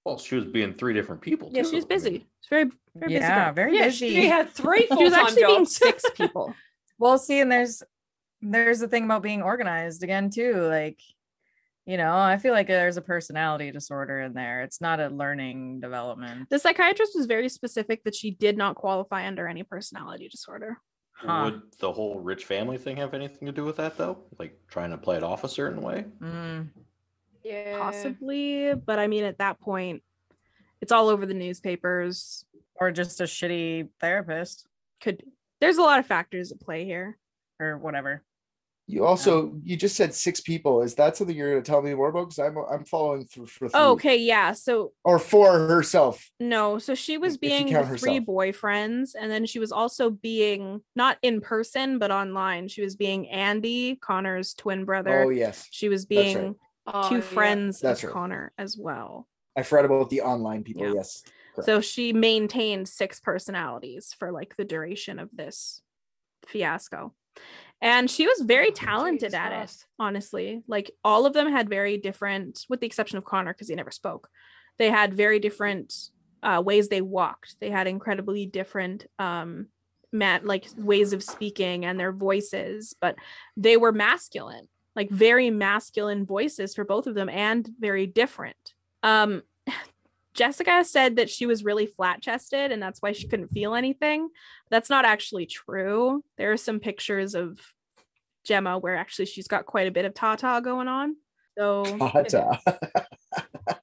Well, 0.05 0.19
she 0.19 0.35
was 0.35 0.45
being 0.45 0.75
three 0.75 0.93
different 0.93 1.21
people. 1.21 1.49
Yeah, 1.51 1.63
too. 1.63 1.69
she 1.69 1.75
was 1.77 1.85
I 1.85 1.87
busy. 1.87 2.09
mean, 2.11 2.25
She's 2.41 2.49
very, 2.49 2.63
very 2.95 3.07
busy. 3.13 3.13
yeah, 3.21 3.45
girl. 3.45 3.53
very 3.53 3.75
yeah, 3.77 3.85
busy. 3.85 4.09
she 4.09 4.27
had 4.27 4.49
three 4.51 4.87
She 4.87 4.93
was 4.95 4.99
full-time 5.13 5.25
actually 5.25 5.45
being 5.45 5.65
six 5.65 6.03
people. 6.15 6.53
Well, 6.99 7.17
see, 7.17 7.39
and 7.39 7.51
there's 7.51 7.81
there's 8.41 8.79
the 8.79 8.87
thing 8.87 9.05
about 9.05 9.23
being 9.23 9.41
organized 9.41 10.03
again 10.03 10.29
too. 10.29 10.61
Like, 10.67 10.99
you 11.85 11.97
know, 11.97 12.15
I 12.15 12.37
feel 12.37 12.53
like 12.53 12.67
there's 12.67 12.97
a 12.97 13.01
personality 13.01 13.71
disorder 13.71 14.21
in 14.21 14.33
there. 14.33 14.61
It's 14.61 14.81
not 14.81 14.99
a 14.99 15.07
learning 15.09 15.79
development. 15.79 16.49
The 16.49 16.59
psychiatrist 16.59 17.13
was 17.15 17.25
very 17.25 17.49
specific 17.49 18.03
that 18.03 18.15
she 18.15 18.31
did 18.31 18.57
not 18.57 18.75
qualify 18.75 19.27
under 19.27 19.47
any 19.47 19.63
personality 19.63 20.29
disorder. 20.29 20.77
Huh. 21.13 21.41
Would 21.45 21.61
the 21.79 21.91
whole 21.91 22.19
rich 22.19 22.45
family 22.45 22.77
thing 22.77 22.97
have 22.97 23.13
anything 23.13 23.45
to 23.45 23.51
do 23.51 23.63
with 23.63 23.77
that, 23.77 23.97
though? 23.97 24.19
Like 24.39 24.59
trying 24.67 24.91
to 24.91 24.97
play 24.97 25.17
it 25.17 25.23
off 25.23 25.43
a 25.43 25.49
certain 25.49 25.81
way? 25.81 26.05
Mm. 26.19 26.69
yeah. 27.43 27.77
Possibly, 27.77 28.73
but 28.73 28.97
I 28.97 29.07
mean, 29.07 29.23
at 29.23 29.37
that 29.37 29.59
point, 29.59 30.01
it's 30.81 30.91
all 30.91 31.09
over 31.09 31.25
the 31.25 31.33
newspapers. 31.33 32.45
Or 32.75 32.89
just 32.89 33.21
a 33.21 33.25
shitty 33.25 33.89
therapist 33.99 34.65
Could 35.01 35.21
there's 35.59 35.77
a 35.77 35.83
lot 35.83 35.99
of 35.99 36.07
factors 36.07 36.51
at 36.51 36.59
play 36.59 36.83
here. 36.83 37.19
or 37.59 37.77
whatever. 37.77 38.23
You 38.91 39.05
also 39.05 39.53
you 39.63 39.77
just 39.77 39.95
said 39.95 40.13
six 40.13 40.41
people. 40.41 40.81
Is 40.81 40.95
that 40.95 41.15
something 41.15 41.35
you're 41.35 41.49
gonna 41.51 41.61
tell 41.61 41.81
me 41.81 41.93
more 41.93 42.09
about? 42.09 42.29
Because 42.29 42.39
I'm 42.39 42.57
I'm 42.57 42.83
following 42.85 43.25
through 43.25 43.45
for 43.47 43.69
three. 43.69 43.79
Oh, 43.79 43.91
okay, 43.93 44.17
yeah. 44.17 44.51
So 44.51 44.91
Or 45.05 45.17
for 45.17 45.67
herself. 45.67 46.29
no, 46.39 46.77
so 46.77 46.93
she 46.93 47.17
was 47.17 47.37
being 47.37 47.69
count 47.69 47.89
the 47.89 47.97
three 47.97 48.15
herself. 48.19 48.27
boyfriends, 48.27 49.11
and 49.19 49.31
then 49.31 49.45
she 49.45 49.59
was 49.59 49.71
also 49.71 50.09
being 50.09 50.81
not 50.95 51.17
in 51.21 51.39
person 51.39 51.99
but 51.99 52.11
online. 52.11 52.67
She 52.67 52.81
was 52.81 52.95
being 52.95 53.29
Andy 53.29 53.95
Connor's 53.95 54.53
twin 54.53 54.83
brother. 54.85 55.23
Oh 55.23 55.29
yes. 55.29 55.67
She 55.71 55.87
was 55.87 56.05
That's 56.05 56.17
right. 56.17 56.33
being 56.41 56.55
Oh, 56.87 57.07
two 57.09 57.15
yeah. 57.15 57.21
friends 57.21 57.79
That's 57.79 58.01
of 58.03 58.07
right. 58.07 58.13
Connor 58.13 58.51
as 58.57 58.75
well. 58.77 59.27
I 59.55 59.63
forgot 59.63 59.85
about 59.85 60.09
the 60.09 60.21
online 60.21 60.63
people. 60.63 60.83
Yeah. 60.83 60.93
Yes. 60.95 61.23
Correct. 61.55 61.65
So 61.65 61.79
she 61.79 62.11
maintained 62.11 62.87
six 62.89 63.19
personalities 63.19 64.15
for 64.17 64.31
like 64.31 64.55
the 64.57 64.65
duration 64.65 65.19
of 65.19 65.29
this 65.31 65.81
fiasco. 66.47 67.13
And 67.81 68.09
she 68.09 68.27
was 68.27 68.41
very 68.41 68.71
talented 68.71 69.33
at 69.33 69.51
it, 69.63 69.85
honestly. 69.97 70.61
Like 70.67 70.91
all 71.03 71.25
of 71.25 71.33
them 71.33 71.51
had 71.51 71.67
very 71.67 71.97
different, 71.97 72.65
with 72.69 72.79
the 72.79 72.85
exception 72.85 73.17
of 73.17 73.25
Connor, 73.25 73.53
because 73.53 73.69
he 73.69 73.75
never 73.75 73.91
spoke. 73.91 74.29
They 74.77 74.89
had 74.89 75.13
very 75.13 75.39
different 75.39 75.93
uh, 76.43 76.61
ways 76.63 76.89
they 76.89 77.01
walked. 77.01 77.55
They 77.59 77.69
had 77.69 77.87
incredibly 77.87 78.45
different 78.45 79.07
um 79.19 79.67
mat 80.13 80.45
like 80.45 80.67
ways 80.77 81.13
of 81.13 81.23
speaking 81.23 81.85
and 81.85 81.99
their 81.99 82.11
voices, 82.11 82.95
but 82.99 83.15
they 83.55 83.77
were 83.77 83.91
masculine, 83.93 84.67
like 84.95 85.09
very 85.09 85.49
masculine 85.49 86.25
voices 86.25 86.75
for 86.75 86.83
both 86.83 87.07
of 87.07 87.15
them 87.15 87.29
and 87.29 87.69
very 87.79 88.05
different. 88.07 88.73
Um 89.03 89.41
Jessica 90.33 90.83
said 90.83 91.17
that 91.17 91.29
she 91.29 91.45
was 91.45 91.63
really 91.63 91.85
flat 91.85 92.21
chested 92.21 92.71
and 92.71 92.81
that's 92.81 93.01
why 93.01 93.11
she 93.11 93.27
couldn't 93.27 93.49
feel 93.49 93.75
anything. 93.75 94.29
That's 94.69 94.89
not 94.89 95.05
actually 95.05 95.45
true. 95.45 96.23
There 96.37 96.51
are 96.51 96.57
some 96.57 96.79
pictures 96.79 97.35
of 97.35 97.59
Gemma 98.43 98.79
where 98.79 98.95
actually 98.95 99.25
she's 99.25 99.47
got 99.47 99.65
quite 99.65 99.87
a 99.87 99.91
bit 99.91 100.05
of 100.05 100.13
tata 100.13 100.61
going 100.63 100.87
on. 100.87 101.15
So 101.57 101.83
Tata. 101.83 102.59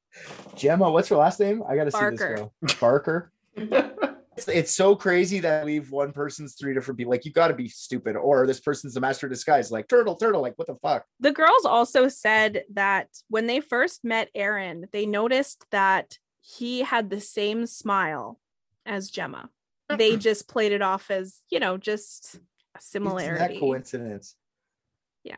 Gemma, 0.57 0.91
what's 0.91 1.09
her 1.09 1.17
last 1.17 1.39
name? 1.39 1.63
I 1.69 1.77
gotta 1.77 1.91
see 1.91 2.11
this 2.11 2.19
girl. 2.19 2.53
Barker. 2.81 3.31
It's, 4.39 4.47
it's 4.47 4.73
so 4.73 4.95
crazy 4.95 5.41
that 5.41 5.63
I 5.63 5.65
leave 5.65 5.91
one 5.91 6.13
person's 6.13 6.55
three 6.55 6.73
different 6.73 6.97
people. 6.97 7.11
Like 7.11 7.25
you 7.25 7.33
got 7.33 7.49
to 7.49 7.55
be 7.55 7.69
stupid, 7.69 8.15
or 8.15 8.47
this 8.47 8.61
person's 8.61 8.97
a 8.97 9.01
master 9.01 9.27
of 9.27 9.33
disguise. 9.33 9.73
Like 9.73 9.89
turtle, 9.89 10.15
turtle. 10.15 10.41
Like 10.41 10.57
what 10.57 10.69
the 10.69 10.77
fuck? 10.77 11.05
the 11.19 11.33
girls 11.33 11.65
also 11.65 12.07
said 12.07 12.63
that 12.75 13.09
when 13.29 13.49
they 13.49 13.61
first 13.61 14.05
met 14.05 14.31
Aaron, 14.37 14.87
they 14.93 15.07
noticed 15.07 15.65
that 15.73 16.19
he 16.57 16.81
had 16.81 17.11
the 17.11 17.21
same 17.21 17.67
smile 17.67 18.41
as 18.87 19.11
Gemma. 19.11 19.51
Uh-uh. 19.91 19.97
They 19.97 20.17
just 20.17 20.49
played 20.49 20.73
it 20.73 20.81
off 20.81 21.11
as, 21.11 21.43
you 21.51 21.61
know, 21.61 21.77
just 21.77 22.35
a 22.35 22.39
Isn't 22.39 22.43
that 22.75 22.83
similarity. 22.83 23.59
coincidence? 23.59 24.35
Yeah. 25.25 25.37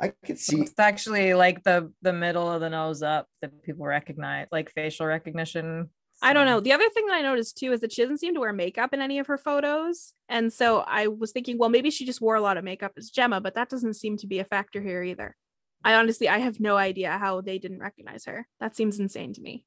I 0.00 0.12
could 0.24 0.38
see. 0.38 0.60
It's 0.60 0.78
actually 0.78 1.34
like 1.34 1.64
the 1.64 1.92
the 2.02 2.12
middle 2.12 2.50
of 2.50 2.60
the 2.60 2.70
nose 2.70 3.02
up 3.02 3.26
that 3.40 3.62
people 3.62 3.84
recognize, 3.84 4.46
like 4.52 4.72
facial 4.72 5.06
recognition. 5.06 5.90
I 6.22 6.32
don't 6.32 6.46
know. 6.46 6.60
The 6.60 6.72
other 6.72 6.88
thing 6.90 7.06
that 7.06 7.16
I 7.16 7.22
noticed 7.22 7.58
too 7.58 7.72
is 7.72 7.80
that 7.80 7.92
she 7.92 8.02
doesn't 8.02 8.18
seem 8.18 8.34
to 8.34 8.40
wear 8.40 8.52
makeup 8.52 8.94
in 8.94 9.02
any 9.02 9.18
of 9.18 9.26
her 9.26 9.38
photos. 9.38 10.12
And 10.28 10.52
so 10.52 10.80
I 10.86 11.08
was 11.08 11.32
thinking, 11.32 11.58
well, 11.58 11.68
maybe 11.68 11.90
she 11.90 12.06
just 12.06 12.20
wore 12.20 12.36
a 12.36 12.40
lot 12.40 12.56
of 12.56 12.64
makeup 12.64 12.92
as 12.96 13.10
Gemma, 13.10 13.40
but 13.40 13.54
that 13.56 13.68
doesn't 13.68 13.94
seem 13.94 14.16
to 14.18 14.26
be 14.28 14.38
a 14.38 14.44
factor 14.44 14.80
here 14.80 15.02
either. 15.02 15.36
I 15.84 15.94
honestly, 15.94 16.28
I 16.28 16.38
have 16.38 16.60
no 16.60 16.76
idea 16.76 17.18
how 17.18 17.40
they 17.40 17.58
didn't 17.58 17.80
recognize 17.80 18.24
her. 18.26 18.46
That 18.60 18.76
seems 18.76 19.00
insane 19.00 19.32
to 19.34 19.40
me. 19.40 19.66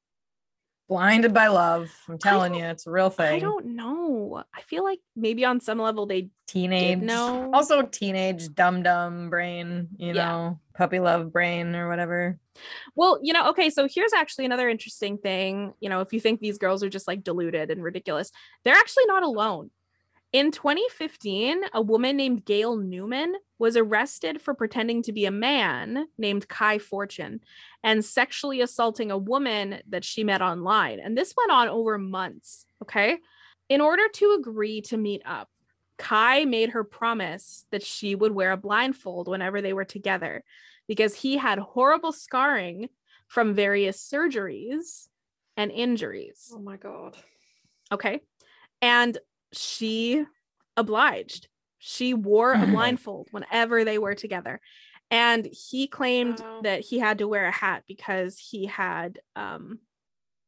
Blinded 0.88 1.34
by 1.34 1.48
love. 1.48 1.90
I'm 2.08 2.18
telling 2.18 2.54
you, 2.54 2.64
it's 2.64 2.86
a 2.86 2.90
real 2.90 3.10
thing. 3.10 3.34
I 3.34 3.38
don't 3.40 3.74
know. 3.74 4.44
I 4.54 4.62
feel 4.62 4.84
like 4.84 5.00
maybe 5.16 5.44
on 5.44 5.60
some 5.60 5.78
level 5.78 6.06
they 6.06 6.30
teenage 6.46 7.00
no 7.00 7.50
also 7.52 7.82
teenage 7.82 8.54
dum 8.54 8.80
dum 8.84 9.28
brain 9.30 9.88
you 9.96 10.14
Yeah. 10.14 10.26
know 10.28 10.60
puppy 10.74 11.00
love 11.00 11.32
brain 11.32 11.74
or 11.74 11.88
whatever 11.88 12.38
Well, 12.94 13.18
you 13.20 13.32
know, 13.32 13.48
okay, 13.50 13.68
so 13.68 13.88
here's 13.92 14.12
actually 14.14 14.44
another 14.46 14.68
interesting 14.68 15.18
thing. 15.18 15.74
You 15.80 15.88
know, 15.90 16.00
if 16.00 16.12
you 16.12 16.20
think 16.20 16.40
these 16.40 16.56
girls 16.56 16.82
are 16.82 16.88
just 16.88 17.06
like 17.08 17.22
deluded 17.24 17.70
and 17.70 17.82
ridiculous, 17.82 18.30
they're 18.64 18.74
actually 18.76 19.04
not 19.06 19.22
alone. 19.24 19.70
In 20.32 20.50
2015, 20.50 21.62
a 21.72 21.80
woman 21.80 22.16
named 22.16 22.44
Gayle 22.44 22.76
Newland 22.76 23.36
was 23.58 23.76
arrested 23.76 24.42
for 24.42 24.54
pretending 24.54 25.02
to 25.04 25.12
be 25.12 25.24
a 25.24 25.30
man 25.30 26.08
named 26.18 26.48
Kai 26.48 26.78
Fortune 26.78 27.40
and 27.82 28.04
sexually 28.04 28.60
assaulting 28.60 29.10
a 29.10 29.18
woman 29.18 29.80
that 29.88 30.04
she 30.04 30.24
met 30.24 30.42
online. 30.42 31.00
And 31.00 31.16
this 31.16 31.34
went 31.36 31.52
on 31.52 31.68
over 31.68 31.96
months. 31.96 32.66
Okay. 32.82 33.18
In 33.68 33.80
order 33.80 34.02
to 34.14 34.36
agree 34.38 34.80
to 34.82 34.96
meet 34.96 35.22
up, 35.24 35.48
Kai 35.98 36.44
made 36.44 36.70
her 36.70 36.84
promise 36.84 37.64
that 37.70 37.82
she 37.82 38.14
would 38.14 38.32
wear 38.32 38.52
a 38.52 38.56
blindfold 38.56 39.28
whenever 39.28 39.62
they 39.62 39.72
were 39.72 39.84
together 39.84 40.44
because 40.86 41.14
he 41.14 41.36
had 41.36 41.58
horrible 41.58 42.12
scarring 42.12 42.88
from 43.26 43.54
various 43.54 43.98
surgeries 43.98 45.08
and 45.56 45.70
injuries. 45.70 46.50
Oh 46.52 46.58
my 46.58 46.76
god. 46.76 47.16
Okay. 47.90 48.20
And 48.82 49.16
she 49.56 50.24
obliged. 50.76 51.48
She 51.78 52.14
wore 52.14 52.54
a 52.54 52.66
Mhm. 52.66 52.70
blindfold 52.70 53.28
whenever 53.30 53.84
they 53.84 53.98
were 53.98 54.14
together. 54.14 54.60
And 55.10 55.46
he 55.46 55.86
claimed 55.88 56.40
Wow. 56.40 56.60
that 56.62 56.80
he 56.80 56.98
had 56.98 57.18
to 57.18 57.28
wear 57.28 57.46
a 57.46 57.52
hat 57.52 57.84
because 57.86 58.38
he 58.38 58.66
had 58.66 59.20
um, 59.36 59.80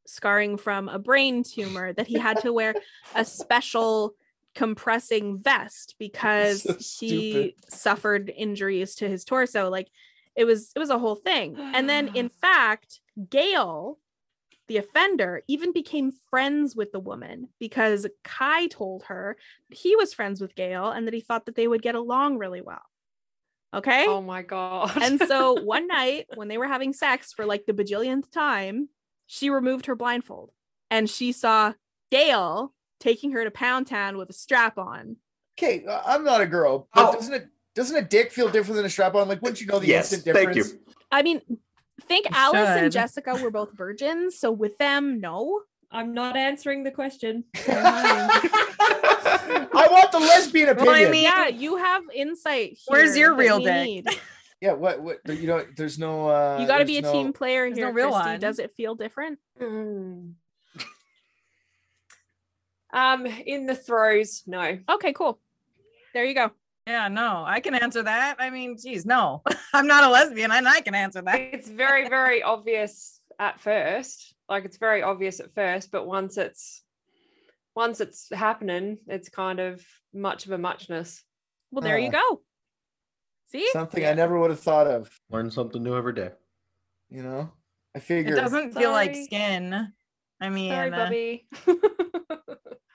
scarring 0.07 0.57
from 0.57 0.89
a 0.89 0.99
brain 0.99 1.43
tumor, 1.43 1.93
that 1.93 2.07
he 2.07 2.17
had 2.17 2.39
to 2.39 2.53
wear 2.53 2.75
a 3.15 3.25
special 3.25 4.15
compressing 4.55 5.39
vest 5.41 5.95
because 5.99 6.63
So 6.63 6.75
he 6.99 7.55
suffered 7.69 8.31
injuries 8.35 8.95
to 8.95 9.07
his 9.07 9.23
torso. 9.23 9.69
Like 9.69 9.89
it 10.35 10.45
was 10.45 10.71
it 10.75 10.79
was 10.79 10.89
a 10.89 10.99
whole 10.99 11.15
thing. 11.15 11.61
And 11.73 11.87
then 11.89 12.07
in 12.13 12.29
fact, 12.29 13.01
Gayle 13.29 13.99
the 14.69 14.77
offender 14.77 15.41
even 15.47 15.73
became 15.73 16.13
friends 16.29 16.75
with 16.75 16.91
the 16.93 16.99
woman 16.99 17.49
because 17.59 18.07
Kai 18.23 18.67
told 18.67 19.03
her 19.07 19.35
he 19.69 19.95
was 19.95 20.13
friends 20.13 20.39
with 20.39 20.55
Gayle 20.55 20.89
and 20.91 21.05
that 21.07 21.13
he 21.13 21.19
thought 21.19 21.47
that 21.47 21.55
they 21.55 21.67
would 21.67 21.81
get 21.81 21.95
along 21.95 22.37
really 22.37 22.61
well. 22.61 22.83
Okay. 23.73 24.05
Oh 24.07 24.21
my 24.21 24.43
god. 24.43 24.91
and 25.01 25.19
so 25.19 25.53
one 25.63 25.87
night 25.87 26.27
when 26.35 26.47
they 26.47 26.57
were 26.57 26.67
having 26.67 26.93
sex 26.93 27.33
for 27.33 27.45
like 27.45 27.65
the 27.65 27.73
bajillionth 27.73 28.31
time, 28.31 28.89
she 29.25 29.49
removed 29.49 29.87
her 29.87 29.95
blindfold 29.95 30.51
and 30.89 31.09
she 31.09 31.31
saw 31.31 31.73
Gayle 32.11 32.73
taking 32.99 33.31
her 33.31 33.43
to 33.43 33.51
Pound 33.51 33.87
Town 33.87 34.17
with 34.17 34.29
a 34.29 34.33
strap 34.33 34.77
on. 34.77 35.17
Okay, 35.57 35.83
uh, 35.85 36.01
I'm 36.05 36.23
not 36.23 36.41
a 36.41 36.47
girl, 36.47 36.87
but 36.93 37.09
Oh. 37.09 37.13
doesn't 37.13 37.33
it 37.33 37.47
doesn't 37.75 37.97
a 37.97 38.01
dick 38.01 38.31
feel 38.31 38.49
different 38.49 38.75
than 38.77 38.85
a 38.85 38.89
strap 38.89 39.15
on? 39.15 39.27
Like, 39.27 39.41
wouldn't 39.41 39.61
you 39.61 39.67
know 39.67 39.79
the 39.79 39.87
yes, 39.87 40.13
instant 40.13 40.35
thank 40.35 40.53
difference? 40.53 40.73
you. 40.73 40.79
I 41.11 41.23
mean, 41.23 41.41
think 41.99 42.25
You 42.29 42.35
Alice 42.35 42.69
and. 42.69 42.91
Jessica 42.91 43.35
were 43.41 43.51
both 43.51 43.73
virgins, 43.73 44.37
so 44.39 44.51
with 44.51 44.77
them, 44.77 45.19
no. 45.19 45.61
I'm 45.91 46.13
not 46.13 46.37
answering 46.37 46.83
the 46.83 46.91
question. 46.91 47.45
I 47.57 48.29
want 49.89 50.11
the 50.11 50.19
lesbian 50.19 50.67
Well, 50.77 50.89
I 50.89 50.99
opinion. 50.99 51.11
mean- 51.11 51.23
Yeah, 51.23 51.47
you 51.47 51.77
have 51.77 52.03
insight. 52.13 52.77
Where's 52.87 53.17
your 53.17 53.33
real 53.35 53.57
we 53.57 53.65
dick? 53.65 53.83
need. 53.85 54.07
yeah, 54.61 54.73
what 54.73 55.01
what 55.01 55.19
you 55.27 55.47
know? 55.47 55.65
There's 55.75 55.97
no. 55.97 56.29
uh 56.29 56.57
You 56.61 56.67
got 56.67 56.77
to 56.79 56.85
be 56.85 56.97
a 56.99 57.01
no- 57.01 57.11
team 57.11 57.33
player 57.33 57.65
here. 57.67 57.87
no 57.87 57.91
real 57.93 58.11
Christy. 58.11 58.29
one. 58.29 58.39
Does 58.39 58.59
it 58.59 58.71
feel 58.75 58.93
different? 58.95 59.39
Mm. 59.59 60.33
Um, 62.91 63.25
in 63.25 63.65
the 63.67 63.75
throes, 63.75 64.43
no. 64.47 64.79
Okay, 64.89 65.13
cool. 65.13 65.39
There 66.13 66.25
you 66.25 66.33
go. 66.33 66.51
Yeah 66.89 67.07
no 67.07 67.43
i 67.45 67.59
can 67.59 67.75
answer 67.75 68.01
that 68.03 68.35
i 68.39 68.49
mean 68.49 68.75
geez 68.81 69.05
no 69.05 69.41
i'm 69.73 69.87
not 69.87 70.03
a 70.03 70.09
lesbian 70.09 70.51
and 70.51 70.67
i 70.67 70.81
can 70.81 70.95
answer 70.95 71.21
that 71.21 71.39
It's 71.39 71.69
very, 71.69 72.09
very 72.09 72.41
obvious 72.43 73.21
at 73.37 73.59
first. 73.59 74.35
Like 74.49 74.65
it's 74.65 74.77
very 74.77 75.01
obvious 75.03 75.39
at 75.39 75.53
first, 75.53 75.91
but 75.91 76.05
once 76.05 76.37
it's 76.37 76.83
once 77.75 78.01
it's 78.01 78.27
happening, 78.33 78.97
it's 79.07 79.29
kind 79.29 79.59
of 79.59 79.85
much 80.13 80.45
of 80.45 80.51
a 80.51 80.57
muchness. 80.57 81.23
Well, 81.71 81.81
there 81.81 81.97
you 81.99 82.09
Uh, 82.09 82.19
go. 82.19 82.41
See? 83.51 83.69
something 83.71 84.05
I 84.05 84.13
never 84.13 84.37
would 84.39 84.49
have 84.49 84.59
thought 84.59 84.87
of. 84.87 85.09
Learn 85.29 85.49
something 85.51 85.81
new 85.81 85.95
every 85.95 86.13
day. 86.13 86.31
You 87.09 87.23
know, 87.23 87.51
I 87.95 87.99
figure 87.99 88.33
it 88.33 88.41
doesn't 88.41 88.73
feel 88.73 88.91
like 88.91 89.15
skin 89.15 89.93
i 90.41 90.49
mean 90.49 90.71
Sorry, 90.71 91.47
uh, 91.67 91.73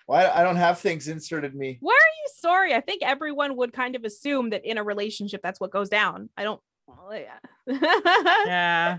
Bobby. 0.06 0.26
Why 0.26 0.30
I 0.30 0.42
don't 0.42 0.56
have 0.56 0.78
things 0.78 1.08
inserted 1.08 1.54
me. 1.54 1.78
Why 1.80 1.92
are 1.92 2.14
you 2.22 2.30
sorry? 2.36 2.74
I 2.74 2.80
think 2.80 3.02
everyone 3.02 3.56
would 3.56 3.72
kind 3.72 3.96
of 3.96 4.04
assume 4.04 4.50
that 4.50 4.64
in 4.64 4.78
a 4.78 4.84
relationship 4.84 5.40
that's 5.42 5.60
what 5.60 5.70
goes 5.70 5.88
down. 5.88 6.28
I 6.36 6.44
don't. 6.44 6.60
Well, 6.86 7.10
yeah. 7.12 7.38
yeah 8.46 8.98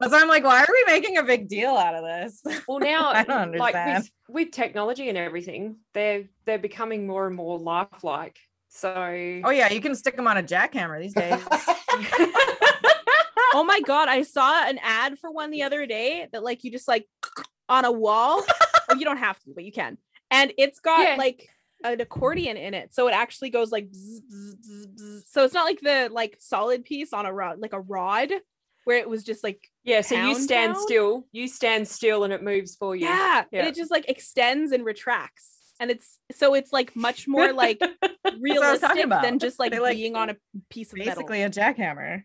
but 0.00 0.12
i'm 0.12 0.28
like 0.28 0.44
why 0.44 0.60
are 0.60 0.66
we 0.68 0.84
making 0.92 1.16
a 1.18 1.22
big 1.22 1.48
deal 1.48 1.70
out 1.70 1.94
of 1.94 2.02
this 2.04 2.42
well, 2.66 2.80
now 2.80 3.10
I 3.14 3.24
don't 3.24 3.56
like 3.56 3.74
understand. 3.74 4.10
with, 4.28 4.46
with 4.46 4.50
technology 4.52 5.08
and 5.08 5.16
everything, 5.18 5.76
they're 5.92 6.24
they're 6.44 6.58
becoming 6.58 7.06
more 7.06 7.26
and 7.26 7.36
more 7.36 7.58
lifelike. 7.58 8.38
So 8.68 8.92
oh 8.92 9.50
yeah 9.50 9.70
you 9.70 9.80
can 9.80 9.94
stick 9.94 10.16
them 10.16 10.26
on 10.26 10.36
a 10.36 10.42
jackhammer 10.42 11.00
these 11.00 11.14
days 11.14 11.40
oh 13.54 13.64
my 13.64 13.80
god, 13.80 14.08
I 14.08 14.22
saw 14.22 14.66
an 14.66 14.78
ad 14.82 15.18
for 15.18 15.30
one 15.30 15.50
the 15.50 15.62
other 15.62 15.86
day 15.86 16.26
that 16.32 16.42
like 16.42 16.64
you 16.64 16.72
just 16.72 16.88
like 16.88 17.06
on 17.68 17.84
a 17.84 17.92
wall. 17.92 18.44
Well, 18.88 18.98
you 18.98 19.04
don't 19.04 19.18
have 19.18 19.38
to, 19.40 19.52
but 19.54 19.64
you 19.64 19.72
can. 19.72 19.96
And 20.34 20.52
it's 20.58 20.80
got 20.80 21.00
Yeah. 21.00 21.14
like 21.16 21.48
an 21.84 22.00
accordion 22.00 22.56
in 22.56 22.74
it, 22.74 22.94
so 22.94 23.08
it 23.08 23.12
actually 23.14 23.50
goes 23.50 23.70
like. 23.70 23.86
bzz, 23.90 24.20
bzz, 24.32 24.54
bzz, 24.56 24.86
bzz. 24.98 25.22
So 25.28 25.44
it's 25.44 25.54
not 25.54 25.64
like 25.64 25.80
the 25.80 26.08
like 26.10 26.36
solid 26.40 26.84
piece 26.84 27.12
on 27.12 27.26
a 27.26 27.32
rod, 27.32 27.58
like 27.60 27.72
a 27.72 27.80
rod, 27.80 28.30
where 28.84 28.98
it 28.98 29.08
was 29.08 29.22
just 29.22 29.42
like 29.44 29.70
yeah, 29.84 30.00
so 30.00 30.14
you 30.14 30.34
stand 30.34 30.74
town? 30.74 30.82
still, 30.82 31.26
you 31.32 31.46
stand 31.46 31.86
still, 31.86 32.24
and 32.24 32.32
it 32.32 32.42
moves 32.42 32.74
for 32.74 32.96
you. 32.96 33.06
yeah, 33.06 33.44
and 33.52 33.66
it 33.66 33.74
just 33.74 33.90
like 33.90 34.08
extends 34.08 34.72
and 34.72 34.84
retracts, 34.84 35.72
and 35.78 35.90
it's 35.90 36.18
so 36.32 36.54
it's 36.54 36.72
like 36.72 36.94
much 36.96 37.28
more 37.34 37.52
like 37.52 37.78
what 37.80 37.92
I 37.92 38.72
was 38.72 38.80
talking 38.80 38.96
realistic 38.96 39.10
than 39.22 39.38
just 39.38 39.58
like, 39.58 39.78
like, 39.78 39.96
being 39.96 40.16
on 40.16 40.30
a 40.30 40.36
piece 40.70 40.92
of 40.92 40.98
metal. 40.98 41.14
basically 41.14 41.42
a 41.42 41.50
jackhammer 41.50 42.24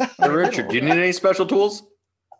Hey, 0.00 0.28
Richard, 0.28 0.68
do 0.68 0.76
you 0.76 0.82
need 0.82 0.92
any 0.92 1.12
special 1.12 1.44
tools? 1.46 1.82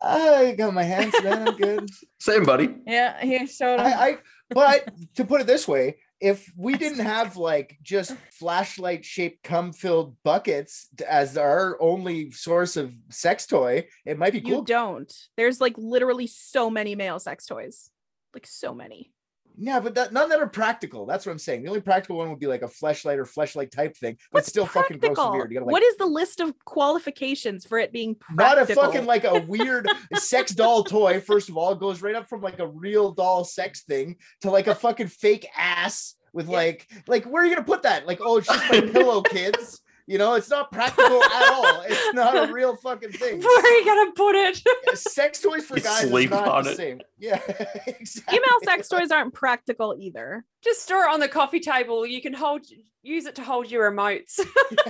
I 0.01 0.55
got 0.57 0.73
my 0.73 0.85
hands, 0.85 1.12
man. 1.25 1.49
I'm 1.49 1.57
good. 1.57 1.89
Same, 2.21 2.45
buddy. 2.45 2.69
yeah 2.87 3.21
he 3.25 3.47
showed 3.49 3.81
I, 3.81 3.91
I 4.11 4.16
but 4.51 4.89
to 5.17 5.25
put 5.25 5.41
it 5.41 5.47
this 5.47 5.67
way, 5.67 5.97
if 6.21 6.51
we 6.57 6.77
didn't 6.77 7.05
have 7.05 7.37
like 7.37 7.79
just 7.83 8.15
flashlight 8.33 9.05
shaped 9.05 9.43
cum 9.43 9.73
filled 9.73 10.17
buckets 10.25 10.89
as 11.09 11.37
our 11.37 11.81
only 11.81 12.31
source 12.33 12.77
of 12.77 12.93
sex 13.11 13.47
toy, 13.47 13.87
it 14.05 14.19
might 14.19 14.33
be 14.33 14.41
You 14.41 14.65
don't. 14.65 15.13
There's 15.37 15.61
like 15.61 15.75
literally 15.77 16.27
so 16.27 16.71
many 16.71 16.95
male 16.95 17.19
sex 17.19 17.47
toys. 17.47 17.91
Like 18.35 18.47
so 18.47 18.75
many. 18.75 19.13
Yeah, 19.61 19.81
but 19.81 19.95
that, 19.97 20.13
none 20.13 20.29
that 20.29 20.41
are 20.41 20.49
practical. 20.49 21.05
That's 21.05 21.27
what 21.27 21.33
I'm 21.33 21.39
saying. 21.39 21.63
The 21.63 21.69
only 21.69 21.81
practical 21.81 22.17
one 22.17 22.31
would 22.31 22.39
be 22.39 22.47
like 22.47 22.63
a 22.63 22.69
fleshlight 22.69 23.19
or 23.19 23.25
fleshlight 23.25 23.73
type 23.73 23.97
thing, 23.97 24.17
but 24.31 24.39
What's 24.39 24.49
still 24.49 24.67
fucking 24.67 24.99
gross 24.99 25.19
and 25.19 25.33
weird. 25.33 25.51
You 25.51 25.57
gotta 25.57 25.67
like 25.67 25.73
what 25.73 25.83
is 25.83 25.97
the 25.97 26.07
list 26.07 26.41
of 26.41 26.55
qualifications 26.65 27.67
for 27.67 27.79
it 27.79 27.93
being 27.93 28.17
not 28.35 28.59
a 28.59 28.67
fucking 28.67 29.07
like 29.07 29.25
a 29.25 29.41
weird 29.41 29.89
sex 30.15 30.53
doll 30.53 30.85
toy. 30.85 31.21
First 31.21 31.49
of 31.49 31.57
all, 31.57 31.73
it 31.73 31.81
goes 31.81 32.03
right 32.03 32.15
up 32.15 32.29
from 32.29 32.41
like 32.41 32.61
a 32.61 32.69
real 32.69 33.11
doll 33.11 33.45
sex 33.45 33.83
thing 33.83 34.17
to 34.43 34.51
like 34.51 34.69
a 34.69 34.75
fucking 34.75 35.09
fake 35.09 35.49
ass 35.57 36.15
with 36.33 36.47
like 36.47 36.87
like 37.09 37.25
where 37.25 37.43
are 37.43 37.47
you 37.47 37.55
gonna 37.55 37.67
put 37.67 37.83
that? 37.83 38.07
Like 38.07 38.21
oh, 38.23 38.39
it's 38.39 38.47
just 38.47 38.71
my 38.71 38.81
pillow, 38.93 39.23
kids. 39.23 39.81
You 40.09 40.17
know, 40.17 40.33
it's 40.37 40.49
not 40.49 40.73
practical 40.73 41.23
at 41.23 41.53
all. 41.53 41.83
It's 41.87 42.15
not 42.15 42.49
a 42.49 42.51
real 42.51 42.75
fucking 42.77 43.13
thing. 43.13 43.41
Where 43.43 43.61
are 43.63 43.77
you 43.79 43.85
gonna 43.85 44.13
put 44.13 44.35
it? 44.37 44.63
Sex 44.99 45.43
toys 45.43 45.67
for 45.67 45.77
You 45.77 45.83
guys 45.83 46.05
is 46.05 46.31
not 46.31 46.49
on 46.49 46.65
the 46.65 46.71
it. 46.71 46.77
same. 46.79 47.01
Yeah, 47.19 47.39
exactly. 47.87 48.39
Female 48.39 48.59
sex 48.65 48.89
toys 48.89 49.11
aren't 49.11 49.35
practical 49.35 49.95
either. 50.01 50.47
Just 50.65 50.81
store 50.83 51.03
it 51.05 51.11
on 51.13 51.21
the 51.21 51.29
coffee 51.29 51.61
table. 51.61 52.07
You 52.07 52.23
can 52.23 52.33
hold 52.33 52.63
use 53.03 53.27
it 53.27 53.35
to 53.35 53.43
hold 53.43 53.71
your 53.71 53.93
remotes. 53.93 54.41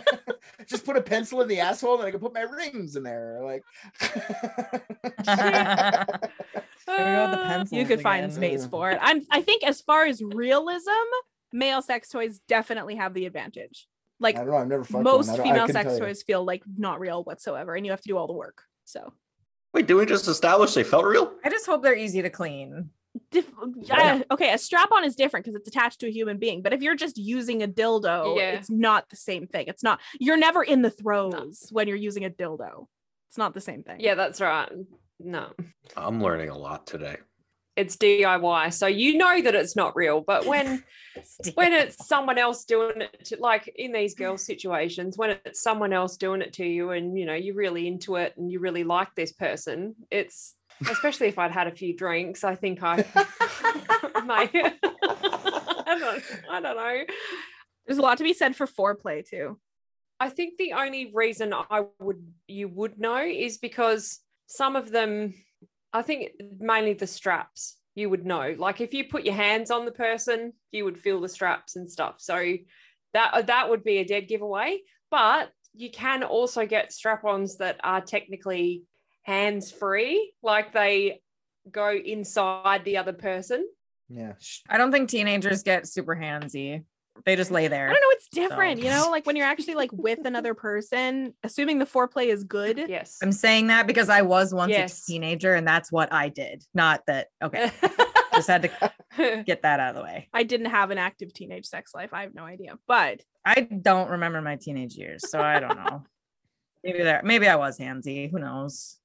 Just 0.68 0.84
put 0.86 0.96
a 0.96 1.02
pencil 1.02 1.40
in 1.42 1.48
the 1.48 1.58
asshole, 1.58 1.98
and 1.98 2.06
I 2.06 2.12
can 2.12 2.20
put 2.20 2.32
my 2.32 2.42
rings 2.42 2.94
in 2.94 3.02
there. 3.02 3.40
Like, 3.42 3.64
There 3.98 4.14
go 5.26 6.16
the 6.86 6.94
Uh, 6.94 7.64
You 7.72 7.84
could 7.86 8.00
find 8.00 8.32
space 8.32 8.66
for 8.66 8.92
it. 8.92 8.98
I'm 9.02 9.22
I 9.32 9.42
think 9.42 9.64
as 9.64 9.80
far 9.80 10.06
as 10.06 10.22
realism, 10.22 10.90
male 11.52 11.82
sex 11.82 12.08
toys 12.08 12.38
definitely 12.46 12.94
have 12.94 13.14
the 13.14 13.26
advantage. 13.26 13.88
Like 14.20 14.36
I 14.36 14.40
don't 14.40 14.50
know. 14.50 14.56
I've 14.56 14.68
never 14.68 14.84
fucked 14.84 15.04
most 15.04 15.28
one. 15.28 15.34
I 15.34 15.36
don't- 15.36 15.46
I 15.46 15.50
female 15.66 15.68
sex 15.84 15.98
toys 15.98 16.22
feel 16.22 16.44
like 16.44 16.62
not 16.76 17.00
real 17.00 17.22
whatsoever, 17.24 17.74
and 17.74 17.84
you 17.86 17.92
have 17.92 18.00
to 18.02 18.08
do 18.08 18.16
all 18.16 18.26
the 18.26 18.32
work. 18.32 18.62
So 18.84 19.12
Wait, 19.74 19.86
did 19.86 19.94
we 19.94 20.06
just 20.06 20.26
establish 20.28 20.72
they 20.74 20.82
felt 20.84 21.04
real? 21.04 21.32
I 21.44 21.50
just 21.50 21.66
hope 21.66 21.82
they're 21.82 21.94
easy 21.94 22.22
to 22.22 22.30
clean. 22.30 22.90
Dif- 23.30 23.50
yeah, 23.82 24.22
okay, 24.30 24.52
a 24.52 24.58
strap 24.58 24.90
on 24.92 25.04
is 25.04 25.14
different 25.14 25.44
because 25.44 25.54
it's 25.56 25.68
attached 25.68 26.00
to 26.00 26.06
a 26.06 26.10
human 26.10 26.38
being. 26.38 26.62
But 26.62 26.72
if 26.72 26.80
you're 26.82 26.94
just 26.94 27.18
using 27.18 27.62
a 27.62 27.68
dildo, 27.68 28.36
Yeah. 28.38 28.52
it's 28.52 28.70
not 28.70 29.08
the 29.10 29.16
same 29.16 29.46
thing. 29.46 29.66
It's 29.68 29.82
not. 29.82 30.00
You're 30.18 30.36
never 30.36 30.62
in 30.62 30.82
the 30.82 30.90
throes 30.90 31.68
when 31.70 31.86
you're 31.88 31.96
using 31.96 32.24
a 32.24 32.30
dildo. 32.30 32.86
It's 33.28 33.36
not 33.38 33.52
the 33.54 33.60
same 33.60 33.82
thing. 33.82 34.00
yeah, 34.00 34.14
that's 34.14 34.40
right. 34.40 34.70
No. 35.20 35.52
I'm 35.96 36.22
learning 36.22 36.48
a 36.48 36.56
lot 36.56 36.86
today. 36.86 37.16
It's 37.78 37.96
DIY. 37.96 38.72
So 38.72 38.88
you 38.88 39.16
know 39.16 39.40
that 39.40 39.54
it's 39.54 39.76
not 39.76 39.94
real. 39.94 40.20
But 40.20 40.46
when 40.46 40.82
when 41.54 41.72
it's 41.72 42.06
someone 42.06 42.38
else 42.38 42.64
doing 42.64 43.02
it 43.02 43.24
to, 43.26 43.36
like 43.40 43.72
in 43.76 43.92
these 43.92 44.14
girl 44.14 44.36
situations 44.36 45.16
when 45.16 45.30
it's 45.44 45.62
someone 45.62 45.92
else 45.92 46.16
doing 46.16 46.42
it 46.42 46.52
to 46.54 46.64
you 46.64 46.90
and 46.90 47.18
you 47.18 47.26
know 47.26 47.34
you're 47.34 47.54
really 47.54 47.86
into 47.86 48.16
it 48.16 48.34
and 48.36 48.50
you 48.50 48.60
really 48.60 48.84
like 48.84 49.14
this 49.14 49.32
person 49.32 49.94
it's 50.10 50.54
especially 50.90 51.28
if 51.28 51.38
i'd 51.38 51.50
had 51.50 51.66
a 51.66 51.72
few 51.72 51.96
drinks 51.96 52.44
i 52.44 52.54
think 52.54 52.80
i 52.82 52.96
might 54.24 54.50
I, 54.54 55.98
don't, 55.98 56.22
I 56.50 56.60
don't 56.60 56.76
know 56.76 57.02
There's 57.86 57.98
a 57.98 58.02
lot 58.02 58.18
to 58.18 58.24
be 58.24 58.34
said 58.34 58.54
for 58.54 58.66
foreplay 58.66 59.28
too. 59.28 59.58
i 60.20 60.28
think 60.28 60.56
the 60.58 60.74
only 60.74 61.10
reason 61.12 61.52
i 61.52 61.84
would 61.98 62.24
you 62.46 62.68
would 62.68 62.98
know 62.98 63.24
is 63.24 63.58
because 63.58 64.20
some 64.46 64.76
of 64.76 64.90
them 64.90 65.34
i 65.98 66.02
think 66.02 66.30
mainly 66.58 66.94
the 66.94 67.06
straps 67.06 67.78
you 67.98 68.08
would 68.08 68.24
know. 68.24 68.54
Like 68.56 68.80
if 68.80 68.94
you 68.94 69.04
put 69.04 69.24
your 69.24 69.34
hands 69.34 69.70
on 69.70 69.84
the 69.84 69.90
person 69.90 70.52
you 70.70 70.84
would 70.84 70.98
feel 70.98 71.20
the 71.20 71.28
straps 71.28 71.74
and 71.76 71.90
stuff. 71.90 72.16
So 72.18 72.56
that 73.12 73.46
that 73.48 73.68
would 73.68 73.82
be 73.82 73.98
a 73.98 74.04
dead 74.04 74.28
giveaway. 74.28 74.80
But 75.10 75.50
you 75.74 75.90
can 75.90 76.22
also 76.22 76.64
get 76.64 76.92
strap-ons 76.92 77.58
that 77.58 77.80
are 77.82 78.00
technically 78.00 78.84
hands 79.22 79.72
free 79.72 80.32
like 80.42 80.72
they 80.72 81.20
go 81.70 81.90
inside 81.90 82.84
the 82.84 82.98
other 82.98 83.12
person. 83.12 83.66
Yeah. 84.08 84.34
I 84.68 84.78
don't 84.78 84.92
think 84.92 85.08
teenagers 85.08 85.62
get 85.62 85.88
super 85.88 86.14
handsy. 86.14 86.84
They 87.24 87.36
just 87.36 87.50
lay 87.50 87.68
there. 87.68 87.88
I 87.88 87.92
don't 87.92 88.00
know. 88.00 88.10
It's 88.10 88.28
different, 88.28 88.80
So- 88.80 88.84
you 88.86 88.90
know. 88.90 89.08
Like 89.10 89.26
when 89.26 89.36
you're 89.36 89.46
actually 89.46 89.74
like 89.74 89.90
with 89.92 90.24
another 90.24 90.54
person, 90.68 91.34
assuming 91.42 91.78
the 91.78 91.86
foreplay 91.86 92.26
is 92.32 92.44
good. 92.44 92.84
yes 92.88 93.18
I'm 93.22 93.32
saying 93.32 93.68
that 93.68 93.86
because 93.86 94.08
I 94.08 94.22
was 94.22 94.52
once 94.54 94.70
Yes. 94.70 95.02
a 95.02 95.06
teenager 95.06 95.54
and 95.54 95.66
that's 95.66 95.90
what 95.92 96.12
I 96.12 96.28
did. 96.28 96.64
Not 96.74 97.02
that 97.06 97.28
okay. 97.42 97.70
just 98.34 98.48
had 98.48 98.62
to 98.62 99.42
get 99.46 99.62
that 99.62 99.80
out 99.80 99.90
of 99.90 99.96
the 99.96 100.02
way. 100.02 100.28
I 100.32 100.42
didn't 100.44 100.66
have 100.70 100.90
an 100.90 100.98
active 100.98 101.32
teenage 101.32 101.66
sex 101.66 101.94
life. 101.94 102.10
I 102.12 102.22
have 102.22 102.34
no 102.34 102.44
idea, 102.44 102.78
but 102.86 103.20
I 103.44 103.60
don't 103.62 104.10
remember 104.10 104.40
my 104.42 104.56
teenage 104.56 104.94
years, 104.96 105.28
so 105.30 105.40
I 105.40 105.58
don't 105.60 105.76
know. 105.76 106.04
maybe 106.84 107.02
there 107.02 107.20
maybe 107.24 107.48
I 107.48 107.56
was 107.56 107.78
handsy. 107.78 108.30
Who 108.30 108.38
knows? 108.38 108.96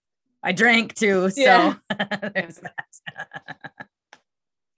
I 0.43 0.51
drank 0.51 0.93
too, 0.95 1.29
so 1.29 1.41
Yeah. 1.41 1.75
there's 2.35 2.57
that. 2.57 3.87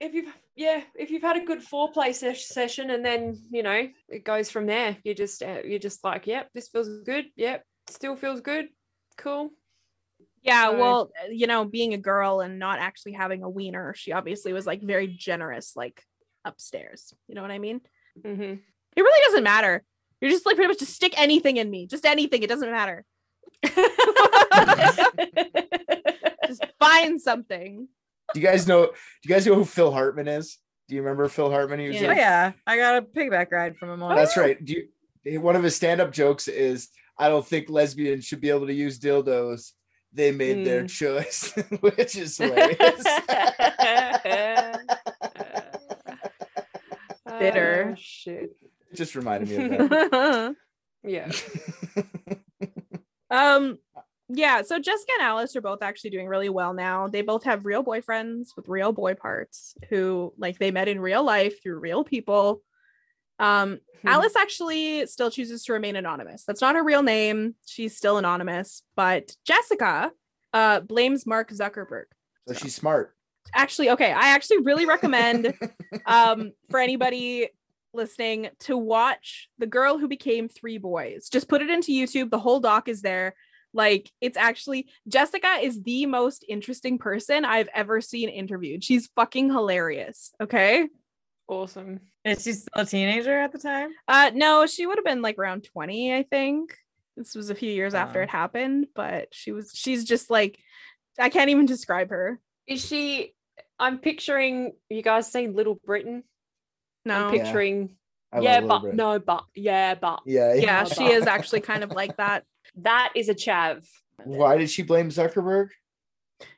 If 0.00 0.14
you've 0.14 0.32
yeah 0.54 0.82
if 0.94 1.10
you've 1.10 1.22
had 1.22 1.36
a 1.36 1.44
good 1.44 1.60
foreplay 1.60 2.14
ses- 2.14 2.48
session 2.48 2.90
and 2.90 3.04
then 3.04 3.36
you 3.50 3.62
know 3.62 3.88
it 4.08 4.24
goes 4.24 4.50
from 4.50 4.66
there 4.66 4.96
you 5.04 5.14
just 5.14 5.42
uh, 5.42 5.58
you're 5.64 5.78
just 5.78 6.02
like 6.04 6.26
yep 6.26 6.48
this 6.54 6.68
feels 6.68 6.88
good 7.04 7.26
yep 7.36 7.64
still 7.88 8.16
feels 8.16 8.40
good 8.40 8.68
cool 9.16 9.50
yeah. 10.42 10.70
So- 10.70 10.78
Well, 10.78 11.10
you 11.30 11.48
know, 11.48 11.64
being 11.64 11.92
a 11.92 11.98
girl 11.98 12.38
and 12.40 12.60
not 12.60 12.78
actually 12.78 13.12
having 13.14 13.42
a 13.42 13.50
wiener, 13.50 13.94
she 13.96 14.12
obviously 14.12 14.52
was 14.52 14.64
like 14.64 14.80
very 14.80 15.08
generous, 15.08 15.72
like 15.74 16.00
upstairs. 16.44 17.12
You 17.26 17.34
know 17.34 17.42
what 17.42 17.50
I 17.50 17.58
mean? 17.58 17.80
hmm 18.22 18.40
It 18.42 18.60
really 18.96 19.24
doesn't 19.26 19.42
matter. 19.42 19.82
You're 20.20 20.30
just 20.30 20.46
like 20.46 20.54
pretty 20.54 20.68
much 20.68 20.78
just 20.78 20.94
stick 20.94 21.20
anything 21.20 21.56
in 21.56 21.68
me, 21.68 21.88
just 21.88 22.06
anything. 22.06 22.44
It 22.44 22.48
doesn't 22.48 22.70
matter. 22.70 23.04
Just 26.46 26.64
find 26.78 27.20
something. 27.20 27.88
Do 28.34 28.40
you 28.40 28.46
guys 28.46 28.66
know? 28.66 28.86
Do 28.86 28.92
you 29.28 29.34
guys 29.34 29.46
know 29.46 29.54
who 29.54 29.64
Phil 29.64 29.92
Hartman 29.92 30.28
is? 30.28 30.58
Do 30.88 30.94
you 30.94 31.02
remember 31.02 31.28
Phil 31.28 31.50
Hartman? 31.50 31.80
He 31.80 31.88
was 31.88 31.96
Yeah. 31.96 32.08
Oh 32.08 32.12
yeah, 32.12 32.52
I 32.66 32.76
got 32.76 32.96
a 32.98 33.02
piggyback 33.02 33.50
ride 33.50 33.76
from 33.76 33.90
him. 33.90 34.02
on 34.02 34.14
That's 34.16 34.36
right. 34.36 34.62
Do 34.64 34.74
you, 35.24 35.40
one 35.40 35.56
of 35.56 35.62
his 35.62 35.74
stand-up 35.76 36.12
jokes 36.12 36.48
is, 36.48 36.88
"I 37.18 37.28
don't 37.28 37.46
think 37.46 37.68
lesbians 37.70 38.24
should 38.24 38.40
be 38.40 38.50
able 38.50 38.66
to 38.66 38.74
use 38.74 38.98
dildos. 39.00 39.72
They 40.12 40.32
made 40.32 40.66
their 40.66 40.84
Mm. 40.84 40.88
choice," 40.88 41.52
which 41.80 42.16
is 42.16 42.36
hilarious. 42.38 43.04
Bitter. 47.38 47.90
Oh, 47.92 47.94
shit 47.98 48.56
Just 48.94 49.14
reminded 49.14 49.48
me 49.48 49.76
of 49.76 49.88
that. 49.90 50.56
yeah 51.04 51.30
um 53.30 53.78
yeah 54.28 54.62
so 54.62 54.78
jessica 54.78 55.12
and 55.18 55.22
alice 55.26 55.54
are 55.56 55.60
both 55.60 55.82
actually 55.82 56.10
doing 56.10 56.26
really 56.26 56.48
well 56.48 56.72
now. 56.74 57.06
They 57.08 57.22
both 57.22 57.44
have 57.44 57.64
real 57.66 57.84
boyfriends 57.84 58.48
with 58.56 58.68
real 58.68 58.92
boy 58.92 59.14
parts 59.14 59.74
who 59.88 60.32
like 60.38 60.58
they 60.58 60.70
met 60.70 60.88
in 60.88 61.00
real 61.00 61.22
life 61.24 61.62
through 61.62 61.78
real 61.78 62.04
people. 62.04 62.62
Um 63.38 63.80
Hmm. 64.02 64.08
alice 64.08 64.36
actually 64.36 65.06
still 65.06 65.30
chooses 65.30 65.64
to 65.64 65.72
remain 65.72 65.96
anonymous. 65.96 66.44
That's 66.44 66.60
not 66.60 66.74
her 66.76 66.84
real 66.84 67.02
name. 67.02 67.54
She's 67.66 67.96
still 67.96 68.18
anonymous 68.18 68.82
but 68.94 69.32
jessica 69.46 70.12
uh 70.52 70.80
blames 70.80 71.26
mark 71.26 71.50
zuckerberg. 71.50 72.04
So 72.46 72.54
she's 72.54 72.74
smart. 72.74 73.14
actually 73.54 73.90
okay 73.90 74.10
i 74.12 74.28
actually 74.34 74.58
really 74.58 74.86
recommend 74.86 75.54
um 76.06 76.52
for 76.70 76.78
anybody 76.80 77.48
listening 77.94 78.48
to 78.58 78.76
watch 78.76 79.48
the 79.58 79.66
girl 79.66 79.96
who 79.98 80.08
became 80.08 80.48
three 80.48 80.76
boys. 80.76 81.28
Just 81.30 81.48
put 81.48 81.62
it 81.62 81.70
into 81.70 81.92
youtube. 81.92 82.30
The 82.30 82.38
whole 82.38 82.60
doc 82.60 82.88
is 82.88 83.00
there 83.02 83.34
like 83.76 84.10
it's 84.20 84.36
actually 84.36 84.88
jessica 85.06 85.58
is 85.62 85.82
the 85.82 86.06
most 86.06 86.44
interesting 86.48 86.98
person 86.98 87.44
i've 87.44 87.68
ever 87.74 88.00
seen 88.00 88.28
interviewed. 88.28 88.82
She's 88.82 89.08
fucking 89.14 89.50
hilarious 89.50 90.32
okay? 90.40 90.88
Awesome. 91.48 92.00
Is 92.24 92.42
she 92.42 92.52
still 92.54 92.82
a 92.82 92.84
teenager 92.84 93.38
at 93.38 93.52
the 93.52 93.58
time? 93.58 93.90
uh 94.08 94.30
no 94.34 94.66
she 94.66 94.86
would 94.86 94.98
have 94.98 95.04
been 95.04 95.22
like 95.22 95.38
around 95.38 95.62
20 95.64 96.14
i 96.14 96.22
think. 96.24 96.76
This 97.16 97.34
was 97.34 97.50
a 97.50 97.54
few 97.54 97.70
years 97.70 97.94
after 97.94 98.20
Oh. 98.20 98.22
it 98.24 98.30
happened 98.30 98.88
but 98.94 99.28
she 99.32 99.52
was 99.52 99.70
she's 99.74 100.04
just 100.04 100.28
like 100.30 100.58
i 101.18 101.28
can't 101.28 101.50
even 101.50 101.66
describe 101.66 102.10
her. 102.10 102.40
Is 102.66 102.84
she 102.84 103.32
i'm 103.78 103.98
picturing 103.98 104.72
you 104.90 105.02
guys 105.02 105.30
seen 105.30 105.54
little 105.54 105.78
britain? 105.84 106.24
No. 107.04 107.26
i'm 107.26 107.30
picturing 107.30 107.96
I 108.32 108.36
love 108.38 108.44
yeah 108.44 108.60
but 108.62 108.78
Britain. 108.80 108.96
no 108.96 109.18
but 109.20 109.44
yeah 109.54 109.94
but 109.94 110.20
Yeah. 110.26 110.52
yeah 110.54 110.84
Oh, 110.84 110.92
she 110.92 111.04
is 111.06 111.26
actually 111.34 111.60
kind 111.60 111.84
of 111.84 111.90
like 111.92 112.16
that 112.16 112.42
that 112.76 113.12
is 113.14 113.28
a 113.28 113.34
chav 113.34 113.86
Why 114.24 114.56
did 114.58 114.70
she 114.70 114.82
blame 114.82 115.08
Zuckerberg? 115.10 115.68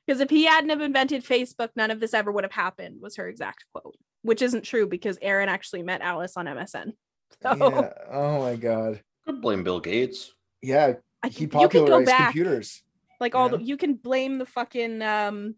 Because 0.06 0.20
if 0.20 0.30
he 0.30 0.44
hadn't 0.44 0.70
have 0.70 0.80
invented 0.80 1.24
Facebook, 1.24 1.68
none 1.76 1.90
of 1.90 2.00
this 2.00 2.12
ever 2.14 2.32
would 2.32 2.42
have 2.44 2.52
happened, 2.52 3.00
was 3.00 3.16
her 3.16 3.28
exact 3.28 3.64
quote. 3.72 3.96
Which 4.22 4.42
isn't 4.42 4.62
true 4.64 4.88
because 4.88 5.18
Aaron 5.22 5.48
actually 5.48 5.82
met 5.82 6.00
Alice 6.00 6.36
on 6.36 6.46
MSN. 6.46 6.92
So 7.42 7.54
Yeah. 7.54 7.92
Oh 8.10 8.40
my 8.40 8.56
god. 8.56 9.00
Could 9.26 9.40
blame 9.42 9.62
Bill 9.62 9.78
Gates. 9.80 10.32
Yeah, 10.62 10.94
I, 11.22 11.28
he 11.28 11.42
you 11.42 11.48
can 11.48 11.58
go 11.60 11.68
popularized 11.68 12.06
back. 12.06 12.32
computers. 12.32 12.82
Like 13.20 13.34
all 13.34 13.50
Yeah. 13.50 13.58
the 13.58 13.62
you 13.64 13.76
can 13.76 13.94
blame 13.94 14.38
the 14.38 14.46
fucking 14.46 15.02
um 15.02 15.54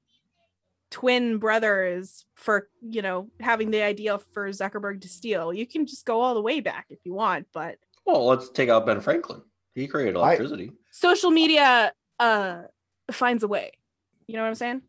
twin 0.90 1.38
brothers 1.38 2.24
for 2.34 2.68
you 2.82 3.00
know 3.02 3.30
having 3.38 3.70
the 3.70 3.82
idea 3.82 4.18
for 4.34 4.48
Zuckerberg 4.50 5.02
to 5.02 5.08
steal. 5.08 5.52
You 5.54 5.66
can 5.66 5.86
just 5.86 6.04
go 6.04 6.20
all 6.20 6.34
the 6.34 6.42
way 6.42 6.60
back 6.60 6.86
if 6.90 6.98
you 7.04 7.14
want, 7.14 7.46
but 7.54 7.76
Well, 8.04 8.26
let's 8.26 8.50
take 8.50 8.68
out 8.68 8.84
Ben 8.86 9.00
Franklin. 9.00 9.42
He 9.74 9.86
created 9.86 10.16
I- 10.16 10.20
electricity. 10.34 10.72
social 10.90 11.30
media 11.30 11.92
uh 12.18 12.62
finds 13.10 13.42
a 13.42 13.48
way. 13.48 13.72
You 14.26 14.36
know 14.36 14.42
what 14.42 14.48
I'm 14.48 14.54
saying? 14.54 14.82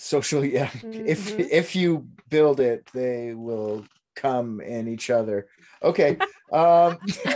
social 0.00 0.44
yeah 0.44 0.70
if 0.84 1.36
Mhm. 1.36 1.48
if 1.50 1.74
you 1.74 2.06
build 2.28 2.60
it 2.60 2.88
they 2.94 3.34
will 3.34 3.84
come 4.14 4.60
in 4.60 4.86
each 4.86 5.10
other 5.10 5.48
okay 5.82 6.16
um 6.52 6.96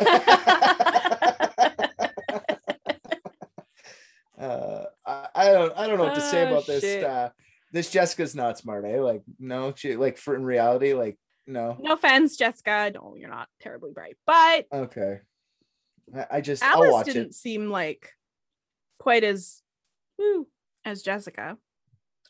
uh 4.38 4.84
I, 5.04 5.28
I 5.34 5.44
don't 5.52 5.76
i 5.76 5.86
don't 5.86 5.98
know 5.98 6.04
what 6.04 6.14
to 6.14 6.20
say 6.20 6.44
Ah, 6.44 6.48
about 6.48 6.66
this 6.66 6.82
shit. 6.82 7.04
uh 7.04 7.30
this 7.72 7.90
jessica's 7.90 8.34
not 8.34 8.58
smart 8.58 8.84
eh 8.84 9.00
like 9.00 9.22
no 9.38 9.72
she 9.76 9.96
like 9.96 10.16
for 10.18 10.34
in 10.34 10.44
reality 10.44 10.94
like 10.94 11.18
no 11.46 11.76
No 11.80 11.94
offense, 11.94 12.36
Jessica. 12.36 12.92
No, 12.94 13.16
you're 13.18 13.28
not 13.28 13.48
terribly 13.60 13.90
bright, 13.92 14.16
but 14.24 14.66
okay 14.72 15.18
i, 16.16 16.26
I 16.36 16.40
just 16.40 16.62
i'll 16.62 16.76
Alice 16.84 16.92
watch 16.92 17.06
didn't 17.06 17.26
it 17.28 17.34
seem 17.34 17.70
like 17.70 18.12
quite 18.98 19.24
as 19.24 19.62
woo, 20.18 20.46
as 20.84 21.02
Jessica. 21.02 21.56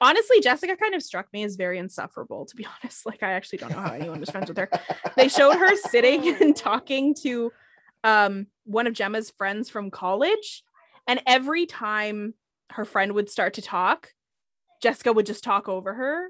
Honestly, 0.01 0.41
Jessica 0.41 0.77
kind 0.77 0.95
of 0.95 1.03
struck 1.03 1.33
me 1.33 1.45
as 1.45 1.55
very 1.57 1.79
insufferable, 1.79 2.47
to 2.47 2.57
be 2.57 2.66
honest. 2.83 3.07
Like, 3.07 3.23
I 3.23 3.33
actually 3.33 3.59
don't 3.59 3.73
know 3.73 3.81
how 3.81 3.93
anyone 3.93 4.18
was 4.20 4.31
friends 4.31 4.49
with 4.49 4.57
her. 4.57 4.68
They 5.16 5.29
showed 5.29 5.57
her 5.57 5.77
sitting 5.77 6.35
and 6.41 6.57
talking 6.57 7.14
to 7.23 7.53
um, 8.03 8.47
one 8.64 8.87
of 8.87 8.95
Gemma's 8.95 9.31
friends 9.31 9.68
from 9.68 9.91
college. 9.91 10.64
And 11.07 11.20
every 11.27 11.66
time 11.66 12.35
her 12.70 12.85
friend 12.85 13.12
would 13.12 13.31
start 13.31 13.55
to 13.55 13.62
talk, 13.62 14.09
Jessica 14.83 15.12
would 15.12 15.27
just 15.27 15.45
talk 15.45 15.68
over 15.68 15.95
her. 15.95 16.29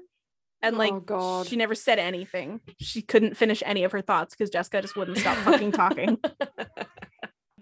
And 0.61 0.77
like, 0.77 0.93
Oh, 0.93 0.99
God. 0.99 1.47
she 1.47 1.55
never 1.55 1.75
said 1.75 1.99
anything. 1.99 2.61
She 2.79 3.01
couldn't 3.01 3.35
finish 3.35 3.63
any 3.65 3.83
of 3.83 3.91
her 3.91 4.01
thoughts 4.01 4.35
because 4.35 4.49
Jessica 4.49 4.81
just 4.81 4.95
wouldn't 4.95 5.17
stop 5.17 5.37
fucking 5.39 5.71
talking. 5.71 6.19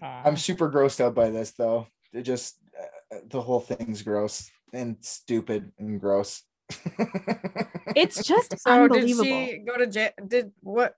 i'm 0.02 0.36
super 0.36 0.70
grossed 0.70 1.00
out 1.00 1.14
by 1.14 1.30
this 1.30 1.52
though 1.52 1.86
it 2.12 2.22
just 2.22 2.56
uh, 2.78 3.16
the 3.28 3.40
whole 3.40 3.60
thing's 3.60 4.02
gross 4.02 4.50
and 4.72 4.96
stupid 5.00 5.70
and 5.78 6.00
gross 6.00 6.42
It's 7.94 8.24
just 8.26 8.58
So 8.58 8.88
did 8.88 9.08
she 9.08 9.58
go 9.66 9.76
to 9.76 9.86
jail? 9.86 10.10
Did 10.26 10.52
what? 10.62 10.94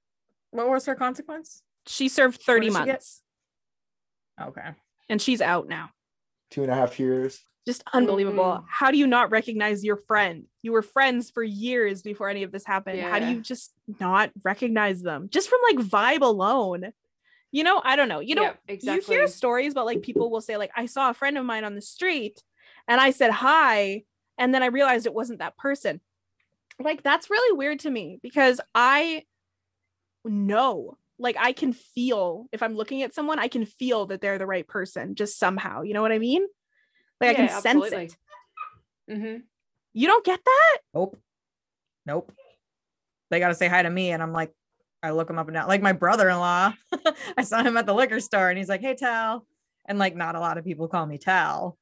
What 0.52 0.68
was 0.68 0.86
her 0.86 0.94
consequence? 0.94 1.62
she 1.86 2.08
served 2.08 2.40
30 2.42 2.60
did 2.66 2.72
she 2.72 2.78
get? 2.78 2.86
months 2.86 3.22
Okay. 4.40 4.68
and 5.10 5.20
she's 5.20 5.40
out 5.42 5.68
now. 5.68 5.90
two 6.50 6.62
and 6.62 6.70
a 6.72 6.74
half 6.74 6.98
years 7.00 7.40
Just 7.66 7.82
unbelievable. 7.92 8.44
Mm. 8.44 8.64
How 8.68 8.90
do 8.90 8.98
you 8.98 9.06
not 9.06 9.30
recognize 9.30 9.82
your 9.84 9.96
friend? 9.96 10.44
You 10.62 10.72
were 10.72 10.82
friends 10.82 11.30
for 11.30 11.42
years 11.42 12.02
before 12.02 12.28
any 12.30 12.42
of 12.42 12.52
this 12.52 12.64
happened. 12.64 13.00
How 13.00 13.18
do 13.18 13.26
you 13.26 13.40
just 13.40 13.72
not 14.00 14.30
recognize 14.44 15.02
them? 15.02 15.28
Just 15.30 15.48
from 15.48 15.58
like 15.68 15.78
vibe 15.86 16.22
alone. 16.22 16.92
You 17.54 17.62
know, 17.62 17.80
I 17.84 17.94
don't 17.94 18.08
know. 18.08 18.18
You 18.18 18.34
know, 18.34 18.42
Yep, 18.42 18.60
exactly. 18.66 19.14
you 19.14 19.20
hear 19.20 19.28
stories 19.28 19.74
but 19.74 19.84
like 19.86 20.02
people 20.02 20.28
will 20.28 20.40
say 20.40 20.56
like 20.56 20.72
I 20.74 20.86
saw 20.86 21.10
a 21.10 21.14
friend 21.14 21.38
of 21.38 21.44
mine 21.44 21.62
on 21.62 21.76
the 21.76 21.80
street 21.80 22.42
and 22.88 23.00
I 23.00 23.12
said 23.12 23.30
hi 23.30 24.02
and 24.36 24.52
then 24.52 24.64
I 24.64 24.66
realized 24.66 25.06
it 25.06 25.14
wasn't 25.14 25.38
that 25.38 25.56
person. 25.56 26.00
Like 26.80 27.04
that's 27.04 27.30
really 27.30 27.56
weird 27.56 27.78
to 27.80 27.90
me 27.90 28.18
because 28.20 28.60
I 28.74 29.22
know 30.24 30.98
like 31.16 31.36
I 31.38 31.52
can 31.52 31.72
feel 31.72 32.48
if 32.50 32.60
I'm 32.60 32.74
looking 32.74 33.02
at 33.04 33.14
someone 33.14 33.38
I 33.38 33.46
can 33.46 33.66
feel 33.66 34.06
that 34.06 34.20
they're 34.20 34.36
the 34.38 34.46
right 34.46 34.66
person 34.66 35.14
just 35.14 35.38
somehow. 35.38 35.82
You 35.82 35.94
know 35.94 36.02
what 36.02 36.10
I 36.10 36.18
mean? 36.18 36.44
Like 37.20 37.30
I 37.30 37.34
can 37.34 37.44
Yeah, 37.46 37.60
sense 37.60 37.66
absolutely. 37.84 38.10
it. 39.08 39.16
hmm 39.20 39.36
You 39.92 40.08
don't 40.08 40.24
get 40.24 40.40
that? 40.44 40.78
Nope. 40.92 41.16
Nope. 42.04 42.32
They 43.30 43.38
got 43.38 43.48
to 43.50 43.54
say 43.54 43.68
hi 43.68 43.82
to 43.82 43.90
me. 43.90 44.10
And 44.10 44.20
I'm 44.24 44.32
like, 44.32 44.52
I 45.04 45.10
look 45.10 45.28
him 45.30 45.38
up 45.38 45.48
and 45.48 45.54
down. 45.54 45.68
Like 45.68 45.82
my 45.82 45.92
brother 45.92 46.28
in 46.28 46.38
law, 46.38 46.72
I 47.36 47.42
saw 47.42 47.62
him 47.62 47.76
at 47.76 47.86
the 47.86 47.94
liquor 47.94 48.20
store 48.20 48.48
and 48.48 48.58
he's 48.58 48.68
like, 48.68 48.80
hey, 48.80 48.94
Tal. 48.94 49.46
And 49.86 49.98
like, 49.98 50.16
not 50.16 50.34
a 50.34 50.40
lot 50.40 50.56
of 50.58 50.64
people 50.64 50.88
call 50.88 51.04
me 51.06 51.18
Tal. 51.18 51.76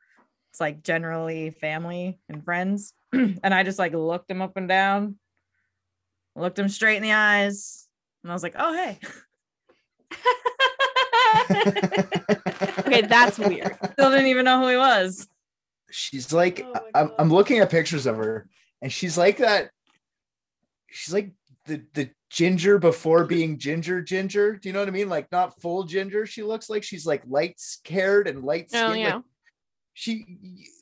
It's 0.50 0.60
like 0.60 0.82
generally 0.82 1.50
family 1.50 2.18
and 2.28 2.44
friends. 2.44 2.92
and 3.12 3.40
I 3.54 3.62
just 3.62 3.78
like 3.78 3.92
looked 3.94 4.30
him 4.30 4.42
up 4.42 4.56
and 4.56 4.68
down, 4.68 5.16
looked 6.36 6.58
him 6.58 6.68
straight 6.68 6.96
in 6.96 7.02
the 7.02 7.12
eyes. 7.12 7.86
And 8.22 8.30
I 8.32 8.34
was 8.34 8.42
like, 8.42 8.54
oh, 8.58 8.74
hey. 8.74 8.98
Okay, 12.78 13.02
that's 13.02 13.38
weird. 13.38 13.76
Still 13.92 14.10
didn't 14.10 14.26
even 14.26 14.44
know 14.44 14.60
who 14.60 14.68
he 14.68 14.76
was. 14.76 15.26
she's 15.90 16.32
like 16.32 16.62
Oh 16.64 16.80
I'm, 16.94 17.12
I'm 17.18 17.30
looking 17.30 17.58
at 17.60 17.70
pictures 17.70 18.06
of 18.06 18.16
her 18.16 18.48
and 18.82 18.92
she's 18.92 19.16
like 19.16 19.38
that 19.38 19.70
she's 20.90 21.12
like 21.14 21.32
the 21.66 21.82
the 21.94 22.10
ginger 22.30 22.78
before 22.78 23.24
being 23.36 23.58
ginger 23.58 24.00
ginger 24.02 24.56
do 24.56 24.68
you 24.68 24.72
know 24.72 24.78
what 24.80 24.88
i 24.88 24.92
mean 24.92 25.08
like 25.08 25.30
not 25.30 25.60
full 25.60 25.84
ginger 25.84 26.26
she 26.26 26.42
looks 26.42 26.68
like 26.70 26.82
she's 26.82 27.06
like 27.06 27.22
light 27.28 27.60
haired 27.88 28.26
and 28.26 28.42
light 28.42 28.68
skin 28.70 28.82
Oh 28.84 28.92
yeah. 28.94 29.20
she 29.94 30.24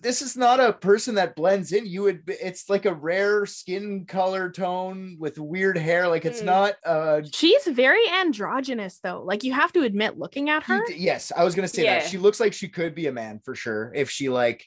this 0.01 0.23
is 0.23 0.37
not 0.37 0.61
a 0.61 0.73
person 0.73 1.17
that 1.17 1.35
blends 1.35 1.73
in 1.73 1.85
you 1.87 2.03
would 2.03 2.23
it's 2.29 2.71
like 2.71 2.87
a 2.87 2.95
rare 2.95 3.45
skin 3.47 4.05
color 4.07 4.49
tone 4.51 5.17
with 5.19 5.39
weird 5.39 5.77
hair 5.77 6.07
like 6.07 6.25
it's 6.25 6.41
Mm. 6.43 6.45
not 6.47 6.75
uh 6.87 7.21
She's 7.33 7.65
very 7.67 8.09
androgynous 8.09 9.01
though. 9.03 9.23
Like 9.25 9.43
you 9.43 9.53
have 9.53 9.73
to 9.73 9.83
admit 9.83 10.17
looking 10.19 10.49
at 10.49 10.63
her. 10.63 10.87
He- 10.87 11.03
yes, 11.05 11.33
I 11.37 11.43
was 11.45 11.55
gonna 11.57 11.67
say 11.69 11.83
that. 11.85 12.07
She 12.09 12.19
looks 12.19 12.39
like 12.39 12.53
she 12.53 12.69
could 12.69 12.95
be 12.95 13.09
a 13.09 13.13
man 13.13 13.41
for 13.45 13.55
sure 13.57 13.93
if 13.95 14.09
she 14.09 14.29
like 14.29 14.65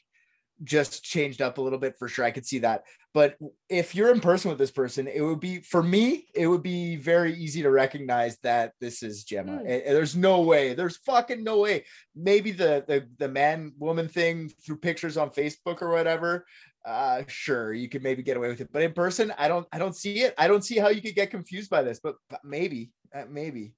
just 0.62 1.02
changed 1.02 1.42
up 1.42 1.58
a 1.58 1.60
little 1.60 1.78
bit 1.78 1.96
for 1.98 2.08
sure. 2.08 2.24
I 2.24 2.30
could 2.30 2.46
see 2.46 2.60
that. 2.60 2.84
But 3.12 3.36
if 3.68 3.94
you're 3.94 4.12
in 4.12 4.20
person 4.20 4.48
with 4.48 4.58
this 4.58 4.70
person, 4.70 5.08
it 5.08 5.20
would 5.20 5.40
be 5.40 5.58
for 5.60 5.82
me, 5.82 6.26
it 6.34 6.46
would 6.46 6.62
be 6.62 6.96
very 6.96 7.34
easy 7.34 7.62
to 7.62 7.70
recognize 7.70 8.38
that 8.42 8.72
this 8.80 9.02
is 9.02 9.24
Gemma. 9.24 9.58
Hmm. 9.58 9.66
Eh, 9.66 9.80
eh, 9.84 9.92
There's 9.92 10.16
no 10.16 10.42
way. 10.42 10.74
There's 10.74 10.96
fucking 10.98 11.42
no 11.42 11.60
way. 11.60 11.84
Maybe 12.14 12.50
the 12.50 12.84
the 12.86 13.08
the 13.18 13.28
man 13.28 13.72
woman 13.78 14.08
thing 14.08 14.50
through 14.64 14.78
pictures 14.78 15.16
on 15.16 15.30
Facebook 15.30 15.82
or 15.82 15.90
whatever. 15.90 16.46
Uh 16.84 17.22
sure, 17.28 17.72
you 17.72 17.88
could 17.88 18.02
maybe 18.02 18.22
get 18.22 18.36
away 18.36 18.48
with 18.48 18.60
it. 18.60 18.72
But 18.72 18.82
in 18.82 18.92
person, 18.92 19.32
I 19.38 19.48
don't 19.48 19.66
I 19.72 19.78
don't 19.78 19.96
see 19.96 20.20
it. 20.20 20.34
I 20.36 20.48
don't 20.48 20.64
see 20.64 20.78
how 20.78 20.88
you 20.88 21.00
could 21.00 21.14
get 21.14 21.30
confused 21.30 21.70
by 21.70 21.82
this, 21.82 22.00
but, 22.02 22.16
but 22.28 22.40
maybe. 22.44 22.90
Uh, 23.14 23.24
maybe. 23.30 23.72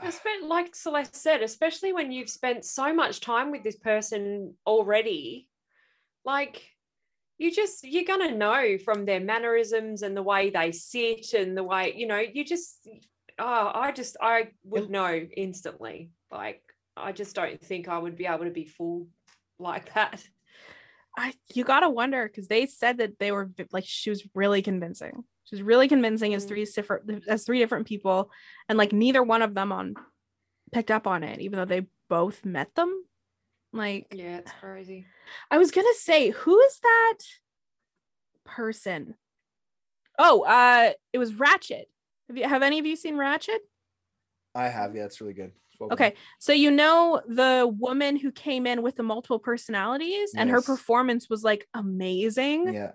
I 0.00 0.10
spent, 0.10 0.44
like 0.44 0.74
Celeste 0.74 1.16
said, 1.16 1.42
especially 1.42 1.92
when 1.92 2.12
you've 2.12 2.28
spent 2.28 2.64
so 2.64 2.92
much 2.92 3.20
time 3.20 3.50
with 3.50 3.62
this 3.62 3.76
person 3.76 4.54
already, 4.66 5.48
like 6.24 6.62
you 7.38 7.50
just 7.50 7.82
you're 7.82 8.04
gonna 8.04 8.36
know 8.36 8.78
from 8.78 9.04
their 9.04 9.20
mannerisms 9.20 10.02
and 10.02 10.16
the 10.16 10.22
way 10.22 10.50
they 10.50 10.70
sit 10.70 11.34
and 11.34 11.56
the 11.56 11.64
way 11.64 11.92
you 11.96 12.06
know 12.06 12.18
you 12.18 12.44
just 12.44 12.86
oh 13.38 13.72
I 13.74 13.90
just 13.92 14.16
I 14.20 14.48
would 14.64 14.90
know 14.90 15.26
instantly. 15.36 16.10
Like 16.30 16.62
I 16.96 17.12
just 17.12 17.34
don't 17.34 17.60
think 17.60 17.88
I 17.88 17.98
would 17.98 18.16
be 18.16 18.26
able 18.26 18.44
to 18.44 18.50
be 18.50 18.66
fooled 18.66 19.08
like 19.58 19.92
that. 19.94 20.22
I 21.16 21.34
you 21.52 21.64
gotta 21.64 21.88
wonder 21.88 22.28
because 22.28 22.48
they 22.48 22.66
said 22.66 22.98
that 22.98 23.18
they 23.18 23.32
were 23.32 23.50
like 23.72 23.84
she 23.86 24.10
was 24.10 24.22
really 24.34 24.62
convincing. 24.62 25.24
She 25.44 25.54
was 25.56 25.62
really 25.62 25.88
convincing 25.88 26.34
as 26.34 26.44
Mm. 26.44 26.48
three 26.48 26.64
different 26.64 27.28
as 27.28 27.44
three 27.44 27.58
different 27.58 27.86
people, 27.86 28.30
and 28.68 28.78
like 28.78 28.92
neither 28.92 29.22
one 29.22 29.42
of 29.42 29.54
them 29.54 29.72
on 29.72 29.94
picked 30.72 30.90
up 30.90 31.06
on 31.06 31.22
it, 31.22 31.40
even 31.40 31.58
though 31.58 31.64
they 31.64 31.86
both 32.08 32.44
met 32.44 32.74
them. 32.74 33.04
Like 33.72 34.14
Yeah, 34.14 34.38
it's 34.38 34.52
crazy. 34.60 35.06
I 35.50 35.58
was 35.58 35.70
gonna 35.70 35.94
say, 35.94 36.30
who 36.30 36.58
is 36.60 36.78
that 36.80 37.18
person? 38.44 39.14
Oh, 40.18 40.42
uh, 40.42 40.92
it 41.12 41.18
was 41.18 41.32
Ratched. 41.32 41.84
Have 42.28 42.36
you 42.36 42.48
have 42.48 42.62
any 42.62 42.78
of 42.78 42.86
you 42.86 42.96
seen 42.96 43.16
Ratched? 43.16 43.58
I 44.54 44.68
have, 44.68 44.94
yeah, 44.94 45.04
it's 45.04 45.20
really 45.20 45.32
good. 45.32 45.52
It's. 45.70 45.92
Okay, 45.92 46.14
so 46.38 46.52
you 46.52 46.70
know 46.70 47.20
the 47.26 47.70
woman 47.78 48.16
who 48.16 48.30
came 48.30 48.66
in 48.66 48.82
with 48.82 48.96
the 48.96 49.02
multiple 49.02 49.38
personalities, 49.38 50.32
and 50.36 50.50
her 50.50 50.60
performance 50.60 51.28
was 51.28 51.42
like 51.42 51.66
amazing. 51.74 52.74
Yeah. 52.74 52.92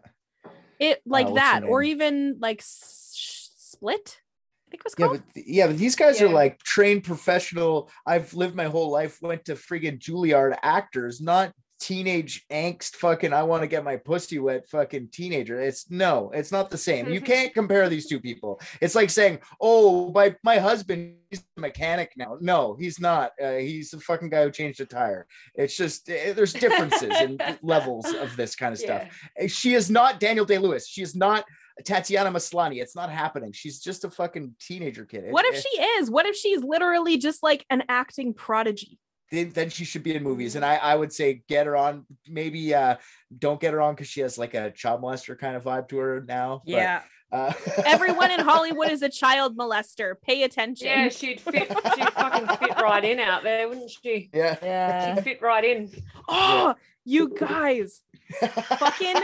It 0.80 1.02
like 1.06 1.28
Uh, 1.28 1.34
that, 1.36 1.64
or 1.64 1.82
even 1.84 2.38
like 2.40 2.60
S- 2.62 3.52
Split. 3.58 4.22
I 4.68 4.72
think 4.72 4.82
it 4.82 4.86
was 4.86 4.96
Yeah, 4.98 5.08
called. 5.08 5.24
but 5.36 5.48
yeah, 5.48 5.68
but 5.68 5.78
these 5.78 5.96
guys 5.96 6.22
are 6.22 6.30
like 6.30 6.62
trained 6.64 7.04
professional. 7.04 7.90
I've 8.06 8.34
lived 8.34 8.56
my 8.56 8.66
whole 8.66 8.92
life, 8.92 9.22
went 9.22 9.46
to 9.46 9.56
friggin' 9.56 10.00
Juilliard 10.00 10.58
actors, 10.62 11.22
not 11.22 11.54
teenage 11.80 12.46
angst 12.52 12.96
fucking 12.96 13.34
I 13.34 13.44
want 13.44 13.62
to 13.64 13.68
get 13.68 13.84
my 13.84 13.98
pussy 13.98 14.40
wet 14.40 14.68
fucking 14.70 15.10
teenager. 15.12 15.60
It's 15.60 15.90
no, 15.90 16.32
it's 16.34 16.52
not 16.52 16.70
the 16.70 16.78
same. 16.78 17.10
You 17.10 17.22
can't 17.22 17.54
compare 17.54 17.88
these 17.90 18.08
two 18.08 18.20
people. 18.20 18.60
It's 18.82 18.96
like 18.96 19.10
saying, 19.10 19.40
"Oh, 19.62 20.12
my 20.12 20.36
my 20.44 20.58
husband 20.58 21.16
he's 21.30 21.44
a 21.58 21.62
mechanic 21.62 22.12
now." 22.18 22.38
No, 22.42 22.76
he's 22.80 23.00
not. 23.00 23.32
Uh, 23.42 23.56
he's 23.56 23.92
the 23.92 24.00
fucking 24.00 24.30
guy 24.30 24.44
who 24.44 24.52
changed 24.52 24.82
a 24.82 24.86
tire. 24.86 25.28
It's 25.56 25.76
just 25.76 26.10
eh, 26.10 26.34
there's 26.34 26.54
differences 26.54 27.16
in 27.22 27.38
levels 27.62 28.06
of 28.14 28.36
this 28.36 28.56
kind 28.56 28.74
of 28.74 28.80
stuff. 28.80 29.08
Yeah. 29.40 29.48
She 29.48 29.74
is 29.74 29.90
not 29.90 30.20
Daniel 30.20 30.46
Day 30.46 30.58
Lewis. 30.58 30.88
She 30.88 31.02
is 31.02 31.16
not 31.16 31.46
Tatiana 31.86 32.32
Maslany. 32.32 32.82
It's 32.82 32.96
not 32.96 33.12
happening. 33.12 33.52
She's 33.52 33.80
just 33.80 34.04
a 34.04 34.10
fucking 34.10 34.56
teenager 34.60 35.06
kid. 35.06 35.26
It- 35.26 35.32
what 35.32 35.46
if 35.46 35.56
it- 35.56 35.66
she 35.72 35.82
is? 35.82 36.10
What 36.10 36.26
if 36.26 36.36
she's 36.36 36.64
literally 36.64 37.18
just 37.18 37.44
like 37.44 37.66
an 37.70 37.84
acting 37.88 38.34
prodigy? 38.34 38.98
Then, 39.32 39.52
then 39.52 39.70
she 39.70 39.86
should 39.86 40.04
be 40.04 40.16
in 40.16 40.24
movies. 40.24 40.56
And 40.56 40.64
I, 40.64 40.76
I 40.78 40.96
would 40.96 41.12
say 41.14 41.44
get 41.48 41.66
her 41.66 41.76
on. 41.76 42.06
Maybe 42.28 42.74
uh, 42.74 42.96
don't 43.38 43.60
get 43.60 43.74
her 43.74 43.82
on 43.82 43.94
because 43.96 44.08
she 44.08 44.22
has 44.22 44.38
like 44.38 44.54
a 44.54 44.72
child 44.72 45.02
molester 45.02 45.38
kind 45.38 45.56
of 45.56 45.64
vibe 45.64 45.90
to 45.90 45.98
her 45.98 46.24
now. 46.28 46.62
but, 46.66 46.72
Yeah. 46.72 47.02
uh, 47.32 47.52
Everyone 47.86 48.32
in 48.32 48.40
Hollywood 48.40 48.90
is 48.92 49.02
a 49.02 49.10
child 49.10 49.58
molester. 49.58 50.14
Pay 50.22 50.44
attention. 50.44 50.88
Yeah, 50.88 51.10
she'd 51.10 51.42
fit. 51.42 51.68
She'd 51.96 52.10
fucking 52.14 52.48
fit 52.58 52.78
right 52.82 53.04
in 53.04 53.20
out 53.20 53.44
there, 53.44 53.68
wouldn't 53.68 53.92
she? 53.92 54.30
yeah. 54.34 54.58
Yeah. 54.62 55.16
She'd 55.16 55.24
fit 55.24 55.42
right 55.42 55.64
in. 55.66 55.92
Oh, 56.30 56.76
you 57.04 57.30
guys. 57.38 58.02
Fucking- 58.40 59.16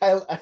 I, 0.00 0.20
I 0.28 0.38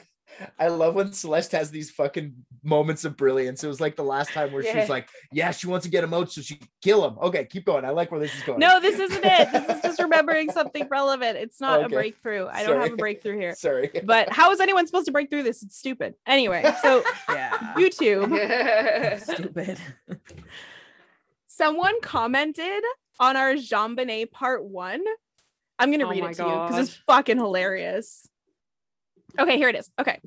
I 0.59 0.69
love 0.69 0.95
when 0.95 1.13
Celeste 1.13 1.53
has 1.53 1.71
these 1.71 1.91
fucking 1.91 2.35
moments 2.63 3.05
of 3.05 3.17
brilliance. 3.17 3.63
It 3.65 3.69
was 3.69 3.81
like 3.81 3.97
the 3.97 4.05
last 4.05 4.31
time 4.33 4.53
where 4.53 4.63
Yeah. 4.63 4.81
she's 4.81 4.89
like, 4.89 5.09
"Yeah, 5.33 5.51
she 5.51 5.67
wants 5.67 5.85
to 5.85 5.91
get 5.91 6.05
him 6.05 6.15
out 6.15 6.31
so 6.31 6.41
she 6.43 6.61
kill 6.83 7.05
him." 7.07 7.19
Okay, 7.21 7.45
keep 7.45 7.65
going. 7.67 7.85
I 7.85 7.91
like 7.91 8.11
where 8.11 8.21
this 8.21 8.35
is 8.37 8.43
going. 8.45 8.59
No, 8.61 8.81
this 8.81 8.99
isn't 8.99 9.25
it. 9.25 9.53
This 9.53 9.77
is 9.77 9.83
just 9.83 10.01
remembering 10.03 10.51
something 10.51 10.87
relevant. 10.91 11.37
It's 11.39 11.61
not 11.61 11.79
Okay. 11.85 11.87
a 11.87 11.89
breakthrough. 11.99 12.47
I 12.47 12.63
don't 12.65 12.81
have 12.81 12.93
a 12.93 12.97
breakthrough 12.97 13.39
here. 13.39 13.55
sorry. 13.55 13.91
But 14.05 14.29
how 14.33 14.51
is 14.53 14.61
anyone 14.61 14.87
supposed 14.87 15.07
to 15.07 15.13
break 15.13 15.29
through 15.31 15.43
this? 15.45 15.63
It's 15.63 15.77
stupid. 15.77 16.15
Anyway, 16.27 16.63
so 16.83 17.03
Yeah. 17.29 17.75
YouTube, 17.77 19.21
Stupid. 19.23 19.79
someone 21.47 22.01
commented 22.01 22.83
on 23.21 23.37
our 23.37 23.55
JonBenét 23.55 24.31
part 24.31 24.65
one. 24.65 25.03
I'm 25.79 25.91
gonna 25.91 26.07
Oh 26.07 26.11
read 26.11 26.25
it 26.25 26.35
to 26.35 26.43
you 26.43 26.49
because 26.49 26.89
it's 26.89 26.97
fucking 27.07 27.39
hilarious. 27.39 28.29
Okay, 29.39 29.57
here 29.57 29.69
it 29.69 29.77
is. 29.77 29.91
Okay. 29.99 30.21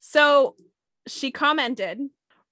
So 0.00 0.56
she 1.06 1.30
commented, 1.30 2.00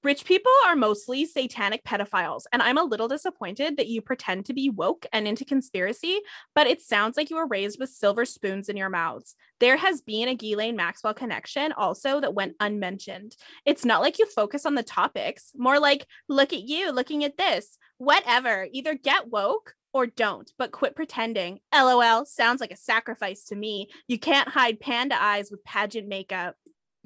Rich 0.06 0.24
people 0.24 0.52
are 0.66 0.76
mostly 0.76 1.24
satanic 1.24 1.82
pedophiles, 1.82 2.42
and 2.52 2.62
I'm 2.62 2.78
a 2.78 2.84
little 2.84 3.08
disappointed 3.08 3.76
that 3.76 3.88
you 3.88 4.00
pretend 4.00 4.44
to 4.44 4.54
be 4.54 4.70
woke 4.70 5.04
and 5.12 5.26
into 5.26 5.44
conspiracy, 5.44 6.20
but 6.54 6.68
it 6.68 6.80
sounds 6.80 7.16
like 7.16 7.28
you 7.28 7.34
were 7.34 7.46
raised 7.48 7.80
with 7.80 7.90
silver 7.90 8.24
spoons 8.24 8.68
in 8.68 8.76
your 8.76 8.88
mouths. 8.88 9.34
There 9.58 9.76
has 9.76 10.02
been 10.02 10.28
a 10.28 10.36
Ghislaine 10.36 10.76
Maxwell 10.76 11.12
connection 11.12 11.72
also 11.72 12.20
that 12.20 12.34
went 12.34 12.54
unmentioned. 12.60 13.34
It's 13.64 13.84
not 13.84 14.00
like 14.00 14.20
you 14.20 14.26
focus 14.26 14.64
on 14.64 14.76
the 14.76 14.84
topics, 14.84 15.50
more 15.56 15.80
like, 15.80 16.06
look 16.28 16.52
at 16.52 16.62
you 16.62 16.92
looking 16.92 17.24
at 17.24 17.36
this. 17.36 17.76
Whatever, 17.98 18.68
either 18.70 18.94
get 18.94 19.28
woke 19.28 19.74
or 19.96 20.06
don't, 20.06 20.52
but 20.58 20.72
quit 20.72 20.94
pretending. 20.94 21.58
LOL 21.74 22.26
sounds 22.26 22.60
like 22.60 22.70
a 22.70 22.76
sacrifice 22.76 23.44
to 23.44 23.56
me. 23.56 23.88
You 24.08 24.18
can't 24.18 24.48
hide 24.48 24.78
panda 24.78 25.20
eyes 25.20 25.50
with 25.50 25.64
pageant 25.64 26.06
makeup. 26.06 26.54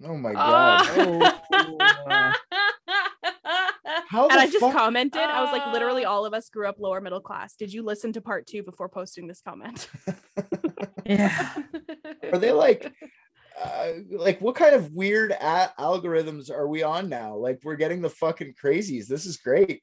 Oh 0.05 0.17
my 0.17 0.33
god. 0.33 0.87
Oh. 1.53 2.33
How 4.09 4.29
and 4.29 4.41
I 4.41 4.47
just 4.47 4.59
fuck- 4.61 4.73
commented, 4.73 5.21
I 5.21 5.43
was 5.43 5.53
like, 5.53 5.73
literally, 5.73 6.05
Ah. 6.05 6.11
all 6.13 6.27
of 6.27 6.35
us 6.35 6.49
grew 6.49 6.69
up 6.69 6.81
lower 6.81 7.01
middle 7.01 7.21
class. 7.21 7.55
Did 7.55 7.73
you 7.73 7.83
listen 7.85 8.13
to 8.15 8.21
part 8.21 8.47
two 8.47 8.63
before 8.63 8.89
posting 8.89 9.27
this 9.29 9.41
comment? 9.41 9.89
Yeah. 11.07 11.55
Are 12.31 12.39
they 12.39 12.53
like 12.53 12.93
uh, 13.61 13.93
like 14.11 14.41
what 14.41 14.55
kind 14.55 14.75
of 14.77 14.93
weird 14.93 15.33
a- 15.33 15.73
algorithms 15.79 16.51
are 16.53 16.69
we 16.69 16.83
on 16.85 17.09
now? 17.09 17.35
Like 17.37 17.59
we're 17.65 17.75
getting 17.77 18.01
the 18.01 18.11
fucking 18.11 18.55
crazies. 18.63 19.07
This 19.07 19.27
is 19.27 19.39
great. 19.39 19.81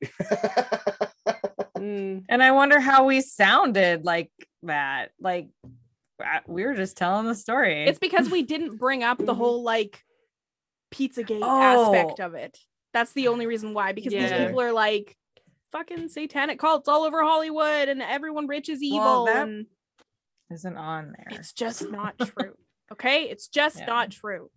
Mm. 1.82 2.23
And 2.30 2.43
I 2.43 2.51
wonder 2.51 2.80
how 2.80 3.05
we 3.05 3.21
sounded 3.21 4.05
like 4.05 4.32
that. 4.63 5.11
Like 5.19 5.49
we 6.47 6.65
were 6.65 6.75
just 6.75 6.97
telling 6.97 7.28
the 7.28 7.36
story. 7.36 7.86
it's 7.86 7.99
because 7.99 8.30
we 8.30 8.43
didn't 8.53 8.78
bring 8.78 9.03
up 9.03 9.17
the 9.23 9.36
whole 9.36 9.63
like 9.63 10.03
Pizzagate 10.93 11.41
Oh. 11.43 11.93
aspect 11.93 12.19
of 12.19 12.34
it. 12.34 12.57
That's 12.93 13.13
the 13.13 13.28
only 13.28 13.45
reason 13.45 13.73
why, 13.73 13.91
because 13.91 14.13
these 14.13 14.32
people 14.32 14.61
are 14.61 14.71
like 14.71 15.15
fucking 15.71 16.07
satanic 16.09 16.57
cults 16.59 16.88
all 16.88 17.03
over 17.03 17.21
Hollywood 17.23 17.89
and 17.89 18.01
everyone 18.01 18.47
rich 18.47 18.69
is 18.69 18.82
evil. 18.82 18.99
Well, 18.99 19.25
that- 19.25 19.47
and 19.47 19.65
isn't 20.49 20.78
on 20.78 21.13
there. 21.17 21.38
it's 21.39 21.51
just 21.53 21.89
not 21.91 22.17
true. 22.17 22.53
Okay. 22.91 23.23
It's 23.23 23.47
just 23.49 23.80
Yeah. 23.80 23.86
not 23.86 24.11
true. 24.11 24.49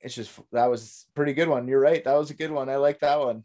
it's 0.00 0.14
just 0.14 0.32
that 0.52 0.66
was 0.70 1.06
a 1.08 1.12
pretty 1.14 1.34
good 1.34 1.48
one. 1.48 1.68
You're 1.68 1.80
right. 1.80 2.02
That 2.02 2.14
was 2.16 2.30
a 2.30 2.34
good 2.34 2.50
one. 2.50 2.68
I 2.68 2.76
like 2.76 3.00
that 3.00 3.20
one. 3.20 3.44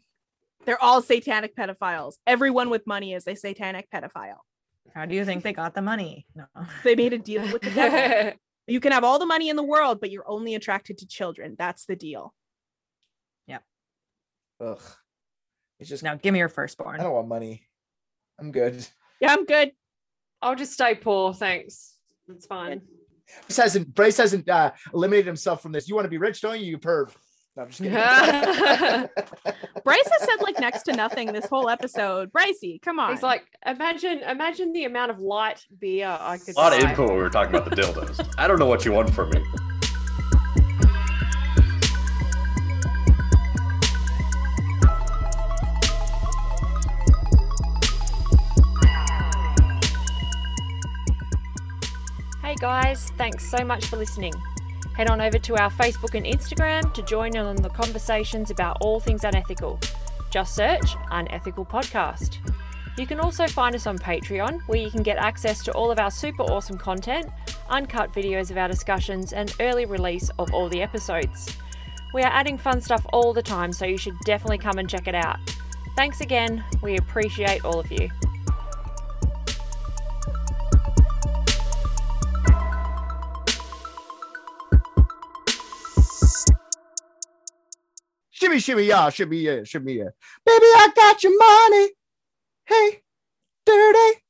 They're 0.66 0.82
all 0.82 1.00
satanic 1.02 1.56
pedophiles. 1.56 2.14
Everyone 2.26 2.70
with 2.70 2.86
money 2.86 3.14
is 3.14 3.26
a 3.26 3.34
satanic 3.34 3.88
pedophile. 3.90 4.38
How 4.94 5.06
do 5.06 5.14
you 5.14 5.24
think 5.24 5.42
they 5.44 5.52
got 5.52 5.74
the 5.74 5.82
money? 5.82 6.26
No. 6.34 6.44
They 6.84 6.94
made 6.94 7.12
a 7.12 7.18
deal 7.18 7.42
with 7.52 7.62
the 7.62 7.70
devil. 7.70 8.32
You 8.70 8.80
can 8.80 8.92
have 8.92 9.02
all 9.02 9.18
the 9.18 9.24
money 9.24 9.48
in 9.48 9.56
the 9.56 9.62
world, 9.62 9.98
but 9.98 10.10
you're 10.10 10.28
only 10.28 10.54
attracted 10.54 10.98
to 10.98 11.06
children. 11.06 11.56
That's 11.58 11.86
the 11.86 11.96
deal. 11.96 12.34
Yeah. 13.46 13.60
Ugh. 14.60 14.82
It's 15.80 15.88
just 15.88 16.02
Now 16.02 16.16
give 16.16 16.34
me 16.34 16.40
your 16.40 16.50
firstborn. 16.50 17.00
I 17.00 17.02
don't 17.02 17.14
want 17.14 17.28
money. 17.28 17.62
I'm 18.38 18.52
good. 18.52 18.86
Yeah, 19.22 19.32
I'm 19.32 19.46
good. 19.46 19.72
I'll 20.42 20.54
just 20.54 20.74
stay 20.74 20.94
poor, 20.94 21.32
thanks. 21.32 21.96
That's 22.26 22.44
fine. 22.44 22.82
Bryce 23.46 23.56
hasn't 23.56 23.94
Bryce 23.94 24.16
hasn't 24.18 24.48
uh, 24.48 24.72
eliminated 24.92 25.26
himself 25.26 25.62
from 25.62 25.72
this. 25.72 25.88
You 25.88 25.94
want 25.94 26.04
to 26.04 26.10
be 26.10 26.18
rich, 26.18 26.42
don't 26.42 26.60
you? 26.60 26.66
You 26.66 26.78
perv. 26.78 27.10
No, 27.58 27.64
I'm 27.64 27.70
just 27.70 27.82
kidding. 27.82 27.94
Bryce 29.84 30.08
has 30.12 30.22
said 30.22 30.40
like 30.42 30.60
next 30.60 30.84
to 30.84 30.92
nothing 30.92 31.32
this 31.32 31.46
whole 31.46 31.68
episode. 31.68 32.32
Brycey, 32.32 32.80
come 32.80 33.00
on. 33.00 33.10
He's 33.10 33.24
like, 33.24 33.46
imagine, 33.66 34.20
imagine 34.20 34.72
the 34.72 34.84
amount 34.84 35.10
of 35.10 35.18
light 35.18 35.66
beer 35.80 36.06
I 36.20 36.38
could. 36.38 36.54
A 36.54 36.58
lot 36.58 36.72
of 36.72 36.88
input 36.88 37.08
when 37.08 37.16
we 37.16 37.22
were 37.22 37.28
talking 37.28 37.52
about 37.52 37.68
the 37.68 37.74
dildos. 37.74 38.32
I 38.38 38.46
don't 38.46 38.60
know 38.60 38.66
what 38.66 38.84
you 38.84 38.92
want 38.92 39.12
from 39.12 39.30
me. 39.30 39.42
Hey 52.40 52.54
guys, 52.60 53.10
thanks 53.18 53.50
so 53.50 53.64
much 53.64 53.86
for 53.86 53.96
listening. 53.96 54.32
Head 54.98 55.10
on 55.10 55.20
over 55.20 55.38
to 55.38 55.56
our 55.56 55.70
Facebook 55.70 56.16
and 56.16 56.26
Instagram 56.26 56.92
to 56.92 57.02
join 57.02 57.36
in 57.36 57.46
on 57.46 57.54
the 57.54 57.68
conversations 57.68 58.50
about 58.50 58.78
all 58.80 58.98
things 58.98 59.22
unethical. 59.22 59.78
Just 60.28 60.56
search 60.56 60.96
Unethical 61.12 61.64
Podcast. 61.64 62.38
You 62.98 63.06
can 63.06 63.20
also 63.20 63.46
find 63.46 63.76
us 63.76 63.86
on 63.86 63.96
Patreon, 63.96 64.60
where 64.66 64.80
you 64.80 64.90
can 64.90 65.04
get 65.04 65.16
access 65.16 65.62
to 65.62 65.72
all 65.74 65.92
of 65.92 66.00
our 66.00 66.10
super 66.10 66.42
awesome 66.42 66.76
content, 66.76 67.30
uncut 67.68 68.12
videos 68.12 68.50
of 68.50 68.56
our 68.56 68.66
discussions, 68.66 69.32
and 69.32 69.54
early 69.60 69.86
release 69.86 70.30
of 70.40 70.52
all 70.52 70.68
the 70.68 70.82
episodes. 70.82 71.56
We 72.12 72.22
are 72.22 72.32
adding 72.32 72.58
fun 72.58 72.80
stuff 72.80 73.06
all 73.12 73.32
the 73.32 73.40
time, 73.40 73.72
so 73.72 73.86
you 73.86 73.98
should 73.98 74.18
definitely 74.24 74.58
come 74.58 74.78
and 74.78 74.90
check 74.90 75.06
it 75.06 75.14
out. 75.14 75.38
Thanks 75.94 76.22
again, 76.22 76.64
we 76.82 76.96
appreciate 76.96 77.64
all 77.64 77.78
of 77.78 77.92
you. 77.92 78.08
Shimmy, 88.38 88.60
shimmy, 88.60 88.84
yeah, 88.84 89.10
shimmy, 89.10 89.38
yeah, 89.38 89.64
shimmy, 89.64 89.94
yeah. 89.94 90.10
Baby, 90.46 90.66
I 90.66 90.88
got 90.94 91.22
your 91.24 91.36
money. 91.38 91.90
Hey, 92.66 93.02
dirty. 93.66 94.22